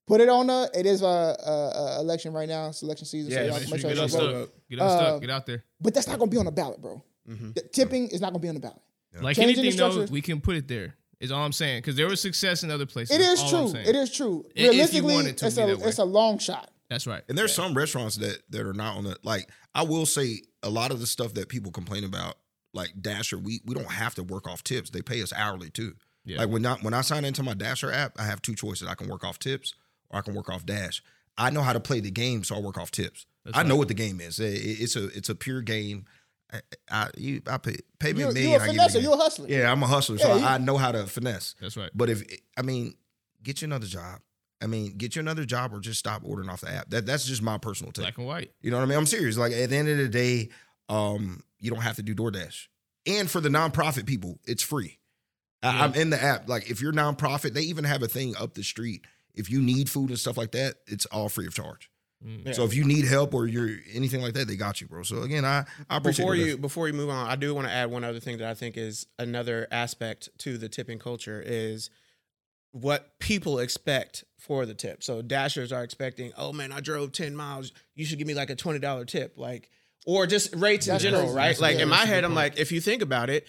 [0.06, 0.70] put it on the.
[0.74, 3.30] It is a, a, a election right now, it's election season.
[3.32, 4.34] Yeah, so y'all make make sure sure you y'all get vote.
[4.34, 4.50] unstuck.
[4.70, 5.64] get unstuck, Uh, get out there.
[5.80, 7.02] But that's not gonna be on the ballot, bro.
[7.28, 7.54] Mhm.
[7.54, 8.80] The tipping is not gonna be on the ballot.
[9.20, 10.94] Like Changing the anything, though, structure- we can put it there.
[11.20, 13.16] Is all I'm saying because there was success in other places.
[13.16, 13.80] It is all true.
[13.80, 14.44] It is true.
[14.58, 16.70] I- Realistically, it to it's a it's a long shot.
[16.90, 17.22] That's right.
[17.28, 19.48] And there's some restaurants that that are not on the like.
[19.74, 22.36] I will say a lot of the stuff that people complain about,
[22.74, 24.90] like Dasher, we we don't have to work off tips.
[24.90, 25.94] They pay us hourly too.
[26.26, 26.38] Yeah.
[26.38, 28.86] Like when I when I sign into my Dasher app, I have two choices.
[28.88, 29.72] I can work off tips
[30.10, 31.02] or I can work off Dash.
[31.36, 33.26] I know how to play the game, so I work off tips.
[33.44, 34.38] That's I know what the game is.
[34.40, 36.04] It- it- it's a it's a pure game.
[36.52, 38.60] I, I you I pay pay me You, a you million.
[38.60, 38.92] a I give You're finesser.
[38.94, 39.02] game.
[39.02, 39.48] You a hustler.
[39.48, 41.54] Yeah, I'm a hustler, so you- I know how to finesse.
[41.60, 41.90] That's right.
[41.94, 42.22] But if
[42.56, 42.94] I mean,
[43.42, 44.20] get you another job.
[44.62, 46.88] I mean, get you another job or just stop ordering off the app.
[46.90, 48.04] That that's just my personal take.
[48.04, 48.52] Black and white.
[48.62, 48.96] You know what I mean?
[48.98, 49.36] I'm serious.
[49.36, 50.48] Like at the end of the day,
[50.88, 52.68] um, you don't have to do DoorDash.
[53.06, 55.00] And for the nonprofit people, it's free.
[55.62, 56.48] I, I'm in the app.
[56.48, 59.04] Like if you're nonprofit, they even have a thing up the street.
[59.34, 61.90] If you need food and stuff like that, it's all free of charge.
[62.24, 62.46] Mm.
[62.46, 62.52] Yeah.
[62.52, 65.02] So if you need help or you're anything like that, they got you, bro.
[65.02, 67.72] So again, I I appreciate before you before you move on, I do want to
[67.72, 71.90] add one other thing that I think is another aspect to the tipping culture is
[72.72, 75.02] what people expect for the tip.
[75.02, 77.72] So dashers are expecting, oh man, I drove 10 miles.
[77.94, 79.34] You should give me like a $20 tip.
[79.36, 79.70] Like,
[80.06, 81.36] or just rates That's in general, crazy.
[81.36, 81.42] right?
[81.44, 82.36] That's- like yeah, in my head, I'm point.
[82.54, 83.46] like, if you think about it,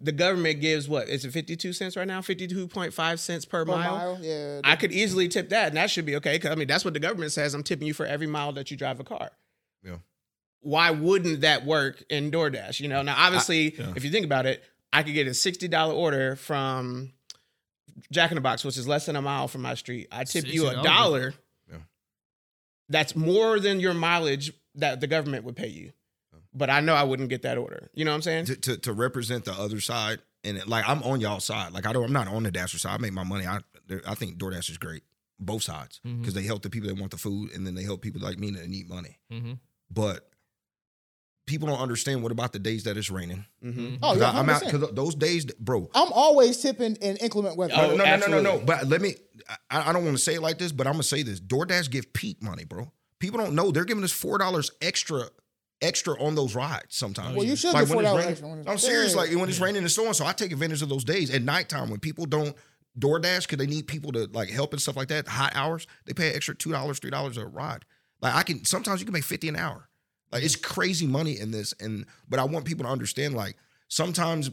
[0.00, 1.08] the government gives what?
[1.08, 2.20] Is it 52 cents right now?
[2.20, 3.96] 52.5 cents per, Per mile?
[3.96, 4.60] mile, yeah.
[4.62, 6.38] I could easily tip that, and that should be okay.
[6.38, 7.54] 'cause, I mean, that's what the government says.
[7.54, 9.30] I'm tipping you for every mile that you drive a car.
[9.82, 9.96] Yeah.
[10.60, 12.80] Why wouldn't that work in DoorDash?
[12.80, 13.92] You know, now obviously, yeah.
[13.96, 14.62] if you think about it,
[14.92, 17.12] I could get a sixty dollar order from
[18.12, 20.08] Jack in the Box, which is less than a mile from my street.
[20.12, 21.34] I tip you a dollar.
[21.70, 21.78] Yeah.
[22.88, 25.92] That's more than your mileage that the government would pay you.
[26.52, 27.90] But I know I wouldn't get that order.
[27.94, 28.44] You know what I'm saying?
[28.46, 31.72] to, to to represent the other side and it, like I'm on y'all side.
[31.72, 32.94] Like I don't I'm not on the Dasher side.
[32.94, 33.46] I make my money.
[33.46, 33.60] I
[34.06, 35.02] I think DoorDash is great.
[35.38, 38.02] Both sides because they help the people that want the food and then they help
[38.02, 39.18] people like me that need money.
[39.32, 39.52] Mm-hmm.
[39.90, 40.28] But
[41.46, 43.44] people don't understand what about the days that it's raining.
[43.64, 43.96] Mm-hmm.
[44.02, 45.90] Oh 'Cause yeah, I, am out because those days, bro.
[45.94, 47.74] I'm always tipping in inclement weather.
[47.76, 48.58] Oh, no, no, no, no, no, no.
[48.64, 49.16] But let me.
[49.70, 51.40] I, I don't want to say it like this, but I'm gonna say this.
[51.40, 52.92] DoorDash give peak money, bro.
[53.18, 55.24] People don't know they're giving us four dollars extra,
[55.82, 57.36] extra on those rides sometimes.
[57.36, 58.72] Well, you should Like get when four it's dollars raining- extra.
[58.72, 59.14] I'm serious.
[59.14, 61.42] Like when it's raining and so on, so I take advantage of those days at
[61.42, 62.54] nighttime when people don't
[62.98, 65.28] DoorDash because they need people to like help and stuff like that.
[65.28, 67.84] Hot hours, they pay extra two dollars, three dollars a ride.
[68.20, 69.88] Like I can sometimes you can make fifty an hour.
[70.32, 73.56] Like it's crazy money in this, and but I want people to understand like
[73.88, 74.50] sometimes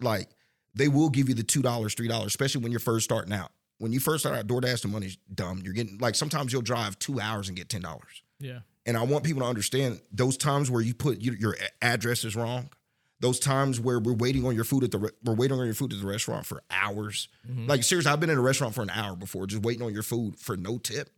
[0.00, 0.28] like
[0.74, 3.50] they will give you the two dollars, three dollars, especially when you're first starting out.
[3.78, 5.62] When you first start out, DoorDash the money's dumb.
[5.64, 8.22] You're getting like sometimes you'll drive two hours and get ten dollars.
[8.38, 8.60] Yeah.
[8.88, 12.70] And I want people to understand those times where you put your, address is wrong.
[13.20, 15.74] Those times where we're waiting on your food at the re- we're waiting on your
[15.74, 17.28] food at the restaurant for hours.
[17.46, 17.66] Mm-hmm.
[17.66, 20.02] Like seriously, I've been in a restaurant for an hour before, just waiting on your
[20.04, 21.10] food for no tip.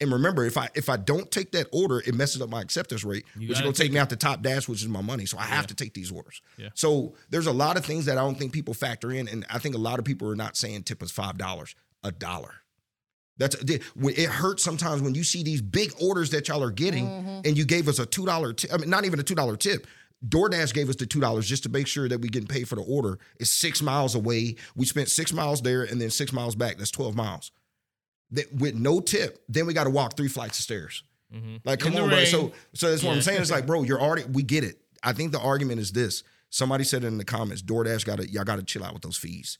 [0.00, 3.04] And remember, if I if I don't take that order, it messes up my acceptance
[3.04, 5.02] rate, You which is gonna take take me out the top dash, which is my
[5.02, 5.26] money.
[5.26, 5.66] So I have Yeah.
[5.68, 6.40] to take these orders.
[6.56, 6.70] Yeah.
[6.74, 9.58] So there's a lot of things that I don't think people factor in, and I
[9.58, 12.61] think a lot of people are not saying tip us five dollars, a dollar.
[13.38, 17.06] That's it hurts sometimes when you see these big orders that y'all are getting,
[17.44, 18.54] and you gave us a two dollar.
[18.72, 19.86] I mean, not even a two dollar tip.
[20.28, 22.76] DoorDash gave us the two dollars just to make sure that we getting paid for
[22.76, 23.18] the order.
[23.40, 24.54] It's six miles away.
[24.76, 26.78] We spent six miles there and then six miles back.
[26.78, 27.50] That's twelve miles.
[28.30, 31.02] That with no tip, then we got to walk three flights of stairs.
[31.64, 32.18] Like, come on, bro.
[32.26, 33.40] So, so that's what I'm saying.
[33.40, 34.24] It's like, bro, you're already.
[34.24, 34.78] We get it.
[35.02, 36.22] I think the argument is this.
[36.50, 37.62] Somebody said it in the comments.
[37.62, 39.58] DoorDash got to y'all got to chill out with those fees.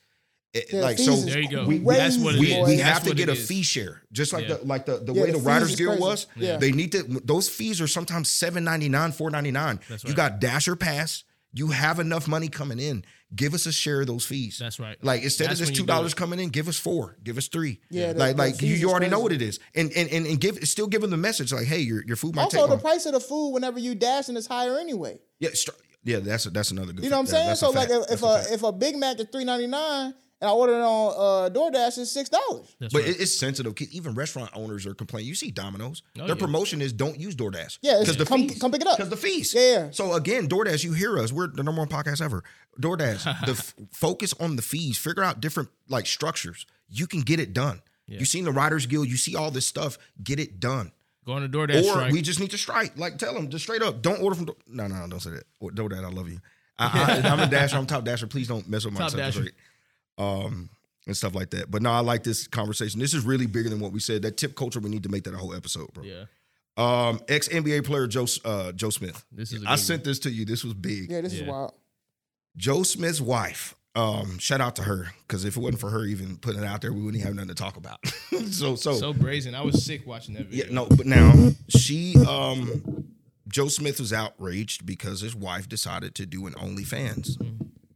[0.55, 1.64] It- Yeah, like so, There you go.
[1.64, 2.68] crazy, That's what it we, is.
[2.68, 3.46] we That's have to what get a is.
[3.48, 4.57] fee share, just like Yeah.
[4.57, 6.26] the like the, the Yeah, way the the, fees Writers is Guild was.
[6.36, 6.59] Yeah.
[6.59, 7.03] They need to.
[7.24, 9.80] Those fees are sometimes seven ninety nine, four ninety nine.
[9.88, 10.16] That's You right.
[10.16, 11.24] got Dasher Pass.
[11.55, 13.05] You have enough money coming in.
[13.34, 14.59] Give us a share of those fees.
[14.59, 15.03] That's right.
[15.03, 17.80] Like instead That's of just two dollars coming in, give us four, give us three.
[17.90, 20.26] Yeah, the- like like you, you is already know what it is, and and and,
[20.26, 22.66] and give still give them the message like, hey, your your food might Also, take
[22.66, 22.80] the long.
[22.80, 25.18] price of the food whenever you dash dashing is higher anyway.
[25.40, 25.70] Yeah, str-
[26.05, 27.05] yeah, that's a, that's another good.
[27.05, 27.57] You know what I'm saying?
[27.57, 30.51] So like if, if a a if a Big Mac is three ninety nine and
[30.51, 32.76] I ordered it on uh, DoorDash, it's six dollars.
[32.80, 33.05] But right.
[33.07, 33.74] it's sensitive.
[33.93, 35.28] Even restaurant owners are complaining.
[35.28, 36.03] You see Domino's.
[36.18, 36.40] Oh, Their yeah.
[36.40, 37.78] promotion is don't use DoorDash.
[37.80, 38.59] Yeah, because the come- fees.
[38.61, 38.97] come pick it up.
[38.99, 39.55] Because the fees.
[39.55, 39.90] Yeah, yeah.
[39.93, 41.32] So again, DoorDash, you hear us.
[41.32, 42.43] We're the number one podcast ever.
[42.80, 44.99] DoorDash, the f- focus on the fees.
[44.99, 46.66] Figure out different like structures.
[46.90, 47.80] You can get it done.
[48.07, 48.18] Yeah.
[48.18, 49.09] You seen the Writers Guild.
[49.09, 49.97] You see all this stuff.
[50.22, 50.93] Get it done.
[51.24, 52.12] Go on to DoorDash or strike.
[52.12, 52.99] we just need to strike.
[52.99, 54.03] Like tell them just straight up.
[54.03, 54.47] Don't order from.
[54.47, 55.45] Do- no, no, no, don't say that.
[55.61, 56.40] Or DoorDash, I love you.
[56.78, 57.76] I, I, I'm a dasher.
[57.76, 58.26] I'm top dasher.
[58.26, 59.43] Please don't mess with my Top dasher.
[59.43, 59.53] rate.
[60.19, 60.69] Um,
[61.07, 61.69] and stuff like that.
[61.71, 63.01] But no, I like this conversation.
[63.01, 64.23] This is really bigger than what we said.
[64.23, 66.05] That tip culture, we need to make that a whole episode, bro.
[66.05, 66.25] yeah.
[66.77, 69.25] Um, ex NBA player Joe uh, Joe Smith.
[69.33, 70.45] This is a I good sent this to you.
[70.45, 71.11] This was big.
[71.11, 71.75] Yeah, this is wild.
[72.57, 73.75] Joe Smith's wife.
[73.95, 76.81] Um, shout out to her because if it wasn't for her even putting it out
[76.81, 77.99] there, we wouldn't have nothing to talk about.
[78.51, 79.55] so, so, So brazen.
[79.55, 80.67] I was sick watching that video.
[80.67, 83.07] yeah, no, but now she, um,
[83.49, 87.37] Joe Smith was outraged because his wife decided to do an OnlyFans.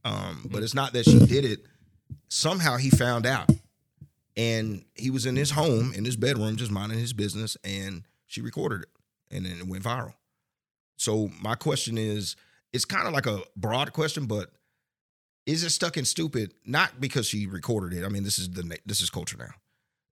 [0.04, 1.60] Um, but it's not that she did it.
[2.28, 3.50] Somehow he found out,
[4.36, 8.40] and he was in his home in his bedroom just minding his business, and she
[8.40, 8.88] recorded it,
[9.30, 10.14] and then it went viral.
[10.96, 12.36] So my question is,
[12.72, 14.50] it's kind of like a broad question, but
[15.46, 16.54] is it stuck in stupid?
[16.64, 18.04] Not because she recorded it.
[18.04, 19.54] I mean, this is the this is culture now.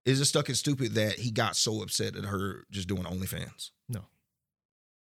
[0.04, 3.70] Is it stuck in stupid that he got so upset at her just doing OnlyFans?
[3.88, 4.02] No.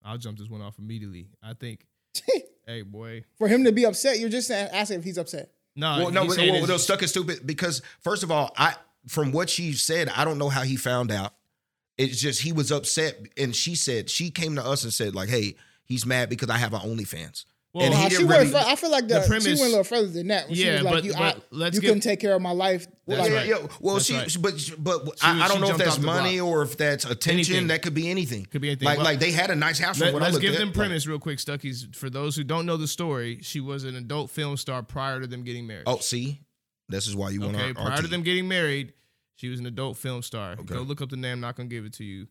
[0.04, 1.28] I'll jump this one off immediately.
[1.44, 1.86] I think,
[2.66, 3.26] hey, boy.
[3.38, 5.52] For him to be upset, you're just saying- asking if he's upset.
[5.76, 8.76] No, well, no, but, well, no, stuck in stupid because first of all, I
[9.08, 11.34] from what she said, I don't know how he found out.
[11.98, 15.30] It's just he was upset, and she said she came to us and said like,
[15.30, 17.46] "Hey, he's mad because I have an OnlyFans."
[17.76, 19.62] Well, and Nah, he she didn't went I feel like the the, premise- she went
[19.64, 20.48] a little further than that.
[20.48, 22.34] When she Yeah, was like, but- you, but I, let's you give- couldn't take care
[22.34, 22.88] of my life.
[23.06, 23.48] That's Like, yeah, right.
[23.48, 23.68] yeah.
[23.82, 24.38] Well, That's she, right.
[24.40, 27.54] but but She I, I don't know if that's money or if that's attention.
[27.54, 27.68] Anything.
[27.68, 28.46] That could be anything.
[28.46, 28.86] Could be anything.
[28.86, 29.98] Like Well- like they had a nice house.
[29.98, 30.60] from Let, what I us looked give at.
[30.60, 31.94] them Like, premise real quick, Stuckies.
[31.94, 35.28] For those who don't know the story, she was an adult film star prior to
[35.28, 35.84] them getting married.
[35.86, 36.40] oh, see,
[36.88, 37.68] this is why you want okay.
[37.68, 38.94] our, Prior our to them getting married,
[39.36, 40.54] she was an adult film star.
[40.54, 40.76] Okay.
[40.76, 41.34] Go look up the name.
[41.34, 42.28] I'm not gonna give it to you.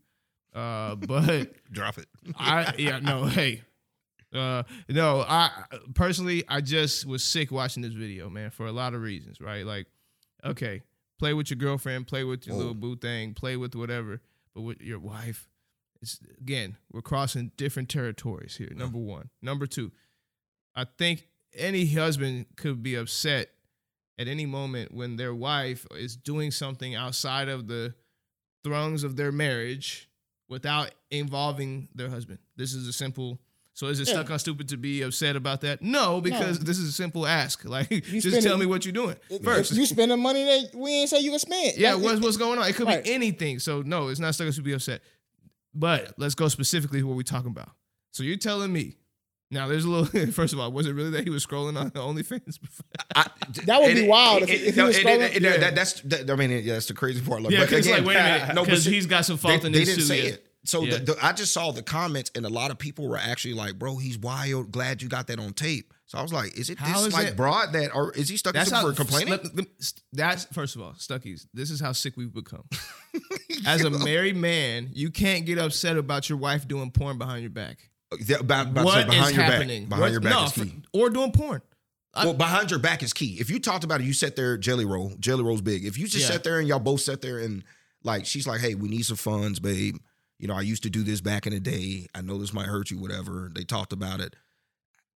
[0.55, 2.07] Uh, but Drop it.
[2.39, 3.63] I yeah no hey.
[4.35, 5.51] Uh no, I
[5.95, 9.65] personally I just was sick watching this video, man, for a lot of reasons, right?
[9.65, 9.87] Like,
[10.45, 10.83] okay,
[11.19, 12.59] play with your girlfriend, play with your Whoa.
[12.59, 14.21] little boo thing, play with whatever,
[14.55, 15.49] but with your wife,
[16.03, 18.73] it's again, we're crossing different territories here.
[18.75, 19.31] Number one.
[19.41, 19.93] Number two,
[20.75, 23.51] I think any husband could be upset
[24.19, 27.95] at any moment when their wife is doing something outside of the
[28.65, 30.09] throngs of their marriage
[30.49, 32.39] without involving their husband.
[32.57, 33.41] This is a simple.
[33.77, 34.15] So is it Yeah.
[34.15, 35.83] stuck on stupid to be upset about that?
[35.83, 37.65] No, because this is a simple ask.
[37.69, 39.73] Like, just spend tell me what you're doing if first.
[39.73, 41.77] you spending money that we ain't say you can spend.
[41.77, 42.69] yeah, Like, what's what's going on?
[42.69, 43.03] It could Right.
[43.03, 43.59] be anything.
[43.59, 45.03] So no, it's not stuck on to be upset.
[45.75, 47.71] But let's go specifically what we're talking about.
[48.13, 48.97] So you're telling me.
[49.51, 50.27] Now there's a little.
[50.33, 52.61] First of all, was it really that he was scrolling on OnlyFans?
[52.61, 52.87] Before?
[53.15, 53.27] I,
[53.67, 55.37] That would be it- wild it- if- it- if he no, was it- it- scrolling.
[55.37, 55.57] it- Yeah.
[55.59, 57.43] that- that's that, I mean, yeah, that's the crazy part.
[57.43, 59.43] Like, yeah, because again, like, wait a minute, no, but because he's got some they,
[59.43, 60.07] fault in they this didn't too.
[60.07, 60.29] say yeah.
[60.31, 60.47] it.
[60.65, 60.99] So Yeah.
[60.99, 63.79] the, the, I just saw the comments, and a lot of people were actually like,
[63.79, 64.73] "Bro, he's wild.
[64.73, 67.13] Glad you got that on tape." So I was like, "Is it How this is
[67.15, 69.67] like it- broad that, or is he stuck in That's how for complaining?" let-
[70.13, 71.47] That's first of all, Stuckies.
[71.55, 72.65] This is how sick we've become.
[73.67, 77.51] As a married man, you can't get upset about your wife doing porn behind your
[77.51, 77.91] back.
[78.13, 79.83] Uh, yeah, about, about What is happening?
[79.85, 79.89] back.
[79.91, 80.83] Behind What- your back no, is key.
[80.93, 81.63] for- or doing porn.
[82.15, 83.39] I- well, behind your back is key.
[83.41, 85.85] If you talked about it, you sat there, jelly roll, jelly roll's big.
[85.85, 86.33] If you just Yeah.
[86.35, 87.65] sat there and y'all both sat there and
[88.05, 89.97] like, she's like, "Hey, we need some funds, babe.
[90.45, 92.07] You know, I used to do this back in the day.
[92.15, 94.37] I know this might hurt you, whatever." They talked about it.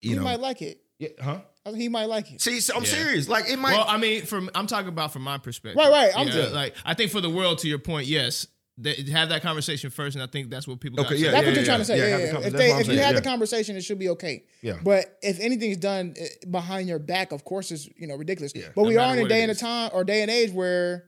[0.00, 0.80] You he know, might like it.
[0.98, 1.40] yeah, huh?
[1.74, 2.40] He might like it.
[2.40, 2.88] See, so I'm Yeah.
[2.88, 3.28] serious.
[3.28, 3.72] Like it might.
[3.72, 5.76] well, I mean, from I'm talking about from my perspective.
[5.76, 6.52] Right, right, I'm Yeah, good.
[6.54, 8.46] like I think for the world, to your point, yes,
[8.78, 10.98] they, have that conversation first, and I think that's what people.
[11.00, 11.30] Okay, gotta yeah, say.
[11.32, 11.98] That's what yeah, you're trying to say.
[11.98, 12.46] yeah, Yeah, yeah.
[12.46, 14.44] If, they, if you saying, had the conversation, it should be okay.
[14.62, 14.78] Yeah.
[14.82, 18.52] But if anything's done eh, behind your back, of course, it's you know ridiculous.
[18.54, 20.52] Yeah, but no we are in a day and a time or day and age
[20.52, 21.07] where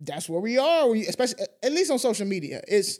[0.00, 0.88] that's where we are.
[0.88, 2.98] We, especially at least on social media, it's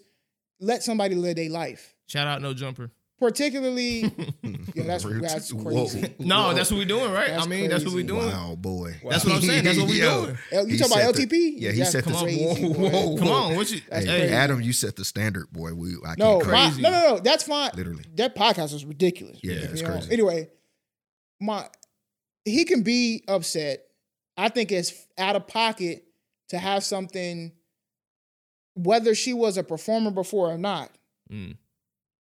[0.61, 1.95] let somebody live their life.
[2.07, 2.91] Shout out, no jumper.
[3.19, 4.01] Particularly,
[4.75, 6.15] yeah, that's that's crazy.
[6.19, 6.55] No, Whoa.
[6.55, 7.29] that's what we're doing, right?
[7.29, 8.27] That's I mean, that's what we're doing.
[8.29, 8.99] Wow, boy.
[9.07, 9.63] That's what I'm saying.
[9.65, 10.39] That's what we Yo, doing.
[10.71, 11.53] You talking about set the- LTP?
[11.59, 12.89] yeah, he That's set the crazy, whoa, boy.
[12.89, 13.83] whoa, Come on, what you?
[13.91, 14.31] That's Hey.
[14.33, 15.75] Adam, you set the standard, boy.
[15.75, 16.81] We I No, can't my, Crazy.
[16.83, 17.19] no, no, no.
[17.19, 17.71] That's fine.
[17.75, 18.05] literally.
[18.15, 19.39] That podcast is ridiculous.
[19.43, 19.91] Yeah, You it's know?
[19.91, 20.13] crazy.
[20.13, 20.49] Anyway,
[21.43, 21.69] my
[22.47, 23.81] he can be upset.
[24.39, 26.05] I think it's out of pocket
[26.51, 27.53] to have something,
[28.75, 30.91] whether she was a performer before or not.
[31.33, 31.57] Mm.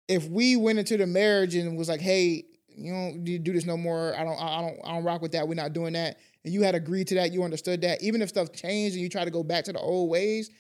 [0.09, 3.65] If we went into the marriage and was like, "Hey, you don't you do this
[3.65, 4.15] no more.
[4.17, 5.47] I don't, I don't, I don't rock with that.
[5.49, 7.33] We're not doing that." And you had agreed to that.
[7.33, 8.03] You understood that.
[8.03, 10.51] Even if stuff changed and you try to go back to the old ways,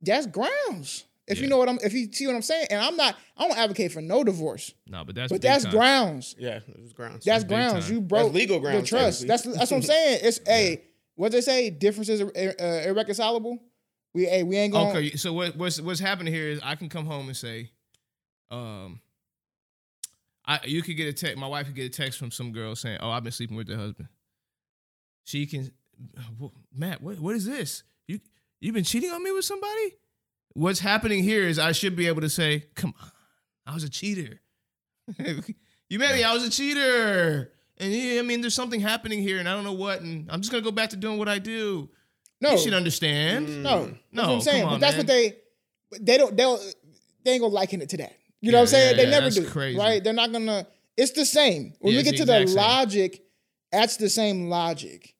[0.00, 1.04] that's grounds.
[1.26, 3.46] If you know what I'm, if you see what I'm saying, and I'm not, I
[3.46, 5.72] don't advocate for no divorce, No, but that's but big that's time.
[5.72, 6.34] grounds.
[6.36, 7.24] Yeah, it grounds.
[7.24, 7.86] That's big grounds.
[7.86, 7.94] time.
[7.94, 9.28] You broke legal the grounds, trust.
[9.28, 9.58] That's technically.
[9.58, 10.20] that's what I'm saying.
[10.24, 10.82] It's hey,
[11.20, 11.68] what they say?
[11.68, 13.58] Differences are uh, irreconcilable.
[14.14, 14.88] We hey, we ain't going.
[14.88, 17.72] Okay, so what, what's what's happening here is I can come home and say,
[18.50, 19.02] um,
[20.46, 21.36] I you could get a text.
[21.36, 23.66] My wife could get a text from some girl saying, "Oh, I've been sleeping with
[23.66, 24.08] their husband."
[25.24, 25.70] She can,
[26.40, 27.82] "Wh- Matt, what what is this?
[28.08, 28.20] You
[28.58, 29.96] you've been cheating on me with somebody?
[30.54, 33.10] What's happening here is I should be able to say, "Come on,
[33.66, 34.40] I was a cheater.
[35.18, 36.24] you met me.
[36.24, 39.64] I was a cheater." And yeah, I mean, there's something happening here, and I don't
[39.64, 40.02] know what.
[40.02, 41.88] And I'm just gonna go back to doing what I do.
[42.40, 43.48] No, You should understand.
[43.48, 43.62] Mm.
[43.62, 44.62] no, that's No, what I'm saying.
[44.62, 44.98] come but that's man.
[44.98, 45.36] what they
[46.00, 46.58] they don't they'll
[47.24, 48.12] they ain't gonna liken it to that.
[48.40, 48.96] You know what I'm saying?
[48.96, 49.46] Yeah, they never that's do.
[49.46, 49.78] crazy.
[49.78, 50.02] Right?
[50.04, 50.66] They're not gonna.
[50.96, 51.74] It's the same.
[51.80, 52.56] When Yeah, we get to the same.
[52.56, 53.22] logic,
[53.72, 55.14] that's the same logic.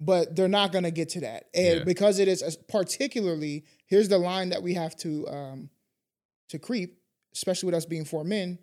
[0.00, 4.50] But they're not gonna get to that, and because it is particularly here's the line
[4.50, 5.70] that we have to um
[6.50, 6.98] to creep,
[7.34, 8.58] especially with us being four men.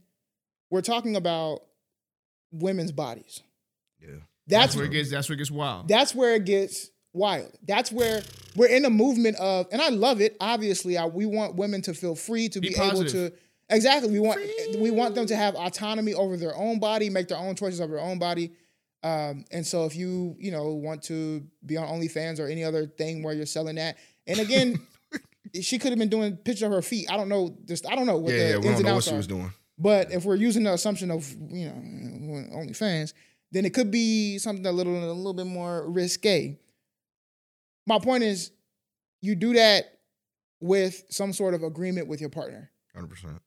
[0.70, 1.62] We're talking about
[2.54, 3.42] women's bodies.
[4.02, 4.16] Yeah.
[4.48, 5.10] That's where it gets.
[5.10, 5.88] That's where it gets wild.
[5.88, 7.52] that's where it gets wild.
[7.66, 8.22] That's where
[8.56, 10.36] we're in a movement of, and I love it.
[10.40, 13.32] Obviously, I, we want women to feel free to Be be, able to.
[13.70, 14.42] Exactly, we want
[14.80, 17.96] we want them to have autonomy over their own body, make their own choices over
[17.96, 18.52] their own body.
[19.02, 22.86] Um, and so, if you you know want to be on OnlyFans or any other
[22.86, 23.98] thing where you're selling that,
[24.28, 24.86] and again,
[25.62, 27.10] she could have been doing pictures of her feet.
[27.10, 27.56] I don't know.
[27.66, 28.50] Just I don't know what Yeah, the yeah.
[28.50, 29.18] We ins don't and know what she are.
[29.18, 29.54] was doing.
[29.78, 33.14] But if we're using the assumption of you know OnlyFans,
[33.52, 36.60] then it could be something a little a little bit more risque.
[37.86, 38.52] My point is,
[39.22, 40.00] you do that
[40.60, 42.72] with some sort of agreement with your partner.
[42.94, 43.42] Hundred percent.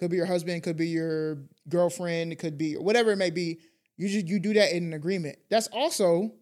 [0.00, 3.60] Could be your husband, could be your girlfriend, it could be whatever it may be.
[3.96, 5.38] You just you do that in an agreement.
[5.48, 6.32] That's also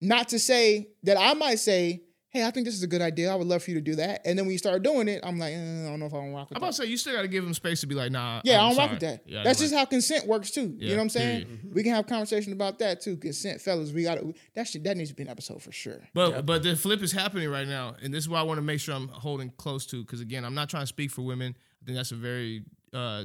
[0.00, 2.02] not to say that I might say,
[2.32, 3.30] "Hey, I think this is a good idea.
[3.30, 5.20] I would love for you to do that." And then when you start doing it,
[5.22, 6.76] I'm like, eh, "I don't know if I want to rock with I'm that." about
[6.76, 8.40] to say you still got to give them space to be like, nah.
[8.44, 9.22] Yeah, I'm I don't rock with that.
[9.26, 10.74] Yeah, That's don't just how consent works too.
[10.76, 11.44] Yeah, you know what I'm saying?
[11.44, 11.74] period.
[11.74, 13.16] We can have conversation about that too.
[13.16, 13.92] Consent, fellas.
[13.92, 14.84] We got to that shit.
[14.84, 16.00] That needs to be an episode for sure.
[16.14, 18.62] But but the flip is happening right now, and this is why I want to
[18.62, 20.02] make sure I'm holding close to.
[20.02, 21.56] Because again, I'm not trying to speak for women.
[21.82, 23.24] I think that's a very uh,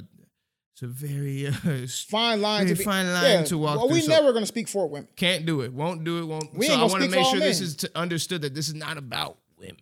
[0.80, 3.88] it's a very uh, Fine line Very to be, fine line yeah, to walk Well,
[3.88, 5.08] we through, so- never gonna speak for women.
[5.16, 6.54] can't do it, won't do it, won't.
[6.54, 8.54] We so ain't I want to make for all sure this is t- understood that
[8.54, 9.76] this is not about women.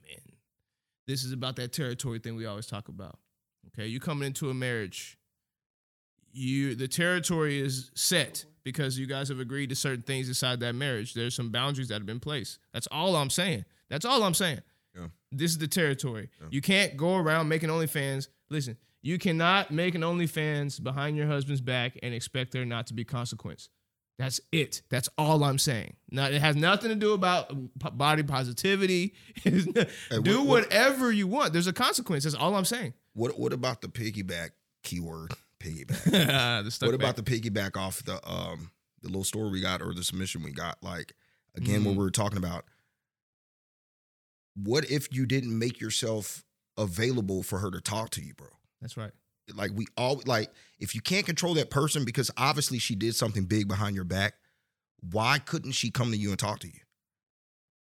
[1.07, 3.19] This is about that territory thing we always talk about.
[3.69, 5.19] Okay, you coming into a marriage,
[6.33, 10.75] you the territory is set because you guys have agreed to certain things inside that
[10.75, 11.13] marriage.
[11.13, 12.59] There's some boundaries that have been placed.
[12.73, 13.67] That's all I'm saying.
[13.91, 14.61] That's all I'm saying.
[14.97, 15.09] Yeah.
[15.31, 16.31] This is the territory.
[16.51, 18.29] You can't go around making OnlyFans.
[18.49, 22.95] Listen, you cannot make an OnlyFans behind your husband's back and expect there not to
[22.95, 23.69] be consequence.
[24.19, 24.81] That's it.
[24.89, 25.97] That's all I'm saying.
[26.11, 29.15] Now it has nothing to do about p- body positivity.
[29.45, 31.53] do what- what- whatever you want.
[31.53, 32.25] There's a consequence.
[32.25, 32.95] That's all I'm saying.
[33.13, 34.51] What What about the piggyback
[34.83, 35.33] keyword?
[35.61, 36.07] Piggyback.
[36.83, 37.25] what about back.
[37.25, 38.71] the piggyback off the um
[39.03, 40.83] the little story we got or the submission we got?
[40.83, 41.15] Like
[41.55, 41.85] again, Mm-hmm.
[41.85, 42.65] what we were talking about.
[44.55, 46.43] what if you didn't make yourself
[46.79, 48.49] available for her to talk to you, bro?
[48.81, 49.13] That's right.
[49.55, 53.45] Like we all like if you can't control that person because obviously she did something
[53.45, 54.35] big behind your back,
[55.13, 56.81] why couldn't she come to you and talk to you?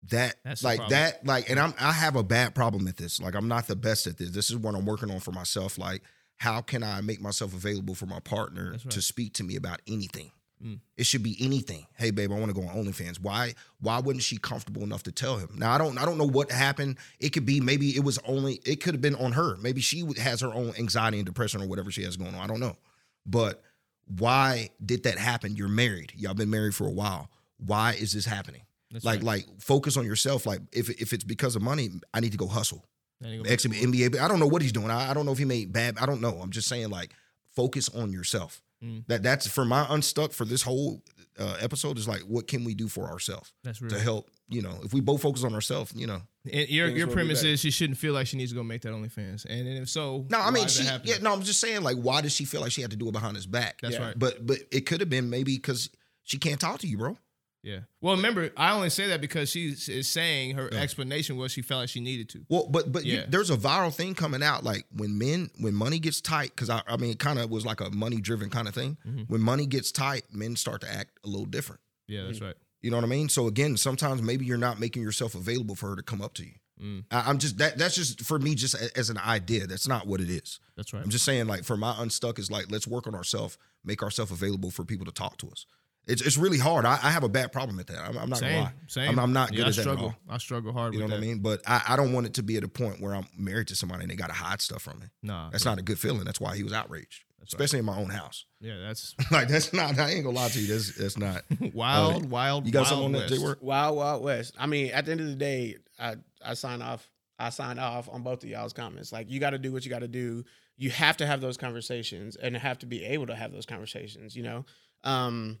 [0.09, 3.21] That That's like that like and I'm I have a bad problem at this.
[3.21, 4.31] Like I'm not the best at this.
[4.31, 5.77] This is what I'm working on for myself.
[5.77, 6.03] Like
[6.37, 8.89] how can I make myself available for my partner right.
[8.89, 10.31] to speak to me about anything?
[10.63, 10.79] Mm.
[10.95, 11.85] It should be anything.
[11.97, 13.19] Hey, babe, I want to go on OnlyFans.
[13.19, 13.53] Why?
[13.81, 15.49] Why wasn't she comfortable enough to tell him?
[15.57, 15.97] Now, I don't.
[15.97, 16.97] I don't know what happened.
[17.19, 18.61] It could be maybe it was only.
[18.65, 19.57] It could have been on her.
[19.57, 22.41] Maybe she has her own anxiety and depression or whatever she has going on.
[22.41, 22.77] I don't know.
[23.25, 23.61] But
[24.07, 25.55] why did that happen?
[25.55, 26.13] You're married.
[26.15, 27.29] Y'all been married for a while.
[27.57, 28.61] Why is this happening?
[28.91, 29.23] That's like, right.
[29.23, 30.45] like focus on yourself.
[30.45, 32.85] Like, if if it's because of money, I need to go hustle.
[33.23, 34.19] Ex NBA.
[34.19, 34.91] I don't know what he's doing.
[34.91, 35.97] I, I don't know if he made bad.
[35.99, 36.39] I don't know.
[36.41, 37.11] I'm just saying, like,
[37.55, 38.61] focus on yourself.
[38.83, 39.05] Mm.
[39.07, 41.01] That that's for my unstuck for this whole
[41.39, 43.89] uh, episode is like, what can we do for ourselves That's real.
[43.91, 44.29] to help?
[44.49, 46.21] You know, if we both focus on ourselves, you know.
[46.51, 48.91] And your your premise is she shouldn't feel like she needs to go make that
[48.93, 49.45] OnlyFans.
[49.45, 50.83] And then if so, No, I mean, she.
[51.03, 53.07] Yeah, no, I'm just saying, like, why does she feel like she had to do
[53.07, 53.79] it behind his back?
[53.81, 54.07] That's Yeah.
[54.07, 54.19] right.
[54.19, 55.89] But but it could have been maybe because
[56.23, 57.17] she can't talk to you, bro.
[57.63, 57.79] Yeah.
[58.01, 60.79] Well, remember, I only say that because she is saying her Yeah.
[60.81, 62.45] explanation was she felt like she needed to.
[62.49, 65.97] Well, but but you- there's a viral thing coming out like when men when money
[65.99, 68.67] gets tight because I I mean it kind of was like a money driven kind
[68.67, 68.97] of thing.
[69.07, 69.29] Mhm.
[69.29, 71.79] When money gets tight, men start to act a little different.
[72.07, 72.55] Yeah, that's right.
[72.81, 73.29] You know what I mean?
[73.29, 76.43] So again, sometimes maybe you're not making yourself available for her to come up to
[76.43, 76.55] you.
[76.81, 79.67] Mm, I, I'm just that that's just for me just a- as an idea.
[79.67, 80.59] That's not what it is.
[80.75, 81.01] that's right.
[81.01, 84.31] I'm just saying like for my unstuck is like let's work on ourselves, make ourselves
[84.33, 85.65] available for people to talk to us.
[86.05, 86.85] It's it's really hard.
[86.85, 87.97] I, I have a bad problem at that.
[87.99, 88.73] I'm, I'm not same, gonna lie.
[88.87, 89.09] same.
[89.09, 90.15] I'm, I'm not Yeah, good I at that at all.
[90.29, 91.39] I struggle hard You know with what I mean?
[91.39, 93.75] But I, I don't want it to be at a point where I'm married to
[93.75, 95.05] somebody and they got to hide stuff from me.
[95.21, 96.23] Nah, That's not a good feeling.
[96.25, 97.61] That's why he was outraged, That's right.
[97.61, 98.45] especially in my own house.
[98.59, 99.97] Yeah, that's like that's not.
[99.97, 100.67] I ain't gonna lie to you.
[100.67, 101.43] That's that's not.
[101.73, 102.65] wild, wild.
[102.65, 103.33] You got wild something on that, west.
[103.33, 103.59] J Work?
[103.61, 104.55] Wild Wild West.
[104.59, 107.09] I mean, at the end of the day, I I sign off.
[107.39, 109.11] I sign off on both of y'all's comments.
[109.11, 110.43] Like, you got to do what you got to do.
[110.77, 114.35] You have to have those conversations and have to be able to have those conversations.
[114.35, 114.65] You know,
[115.03, 115.57] um,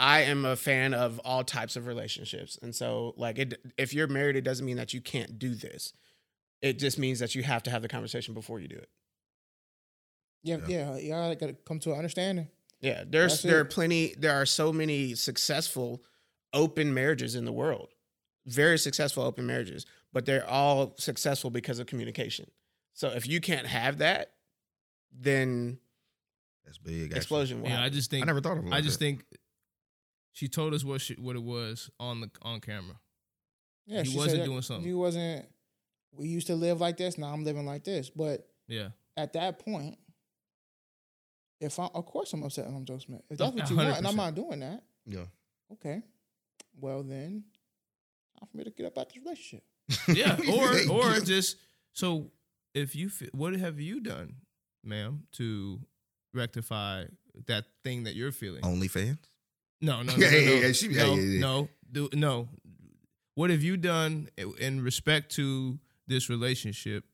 [0.00, 4.08] I am a fan of all types of relationships, and so like, it, if you're
[4.08, 5.92] married, it doesn't mean that you can't do this.
[6.62, 8.88] It just means that you have to have the conversation before you do it.
[10.42, 12.48] Yeah, yeah, y'all gotta come to an understanding.
[12.80, 14.14] Yeah, there's That's there are plenty.
[14.18, 16.02] There are so many successful
[16.54, 17.88] open marriages in the world,
[18.46, 19.84] very successful open marriages,
[20.14, 22.50] but they're all successful because of communication.
[22.94, 24.32] So if you can't have that,
[25.12, 25.78] then
[26.64, 27.04] That's big.
[27.04, 27.16] Actually.
[27.16, 28.72] explosion Yeah, I just think I never thought of it.
[28.72, 29.04] I just that.
[29.04, 29.24] think
[30.32, 32.96] she told us what she, what it was on the on camera.
[33.86, 34.86] Yeah, He she wasn't said doing something.
[34.86, 35.46] He wasn't.
[36.12, 37.18] We used to live like this.
[37.18, 38.10] Now I'm living like this.
[38.10, 39.98] But Yeah, at that point,
[41.60, 43.22] if I, of course, I'm upset when I'm Joe Smith.
[43.30, 45.26] If that's what you want, and I'm not doing that, Yeah.
[45.72, 46.02] okay.
[46.78, 47.44] Well then,
[48.38, 49.64] time for me to get up out this relationship.
[50.08, 50.36] yeah.
[50.52, 51.56] Or or just
[51.92, 52.30] so
[52.74, 54.36] if you what have you done,
[54.84, 55.80] ma'am, to
[56.32, 57.04] rectify
[57.46, 58.62] that thing that you're feeling?
[58.62, 59.18] OnlyFans.
[59.80, 61.40] No, no, no, Yeah, no, yeah, no, yeah, she- no, yeah, yeah.
[61.40, 62.48] no, do, no.
[63.34, 64.28] What have you done
[64.58, 67.04] in respect to this relationship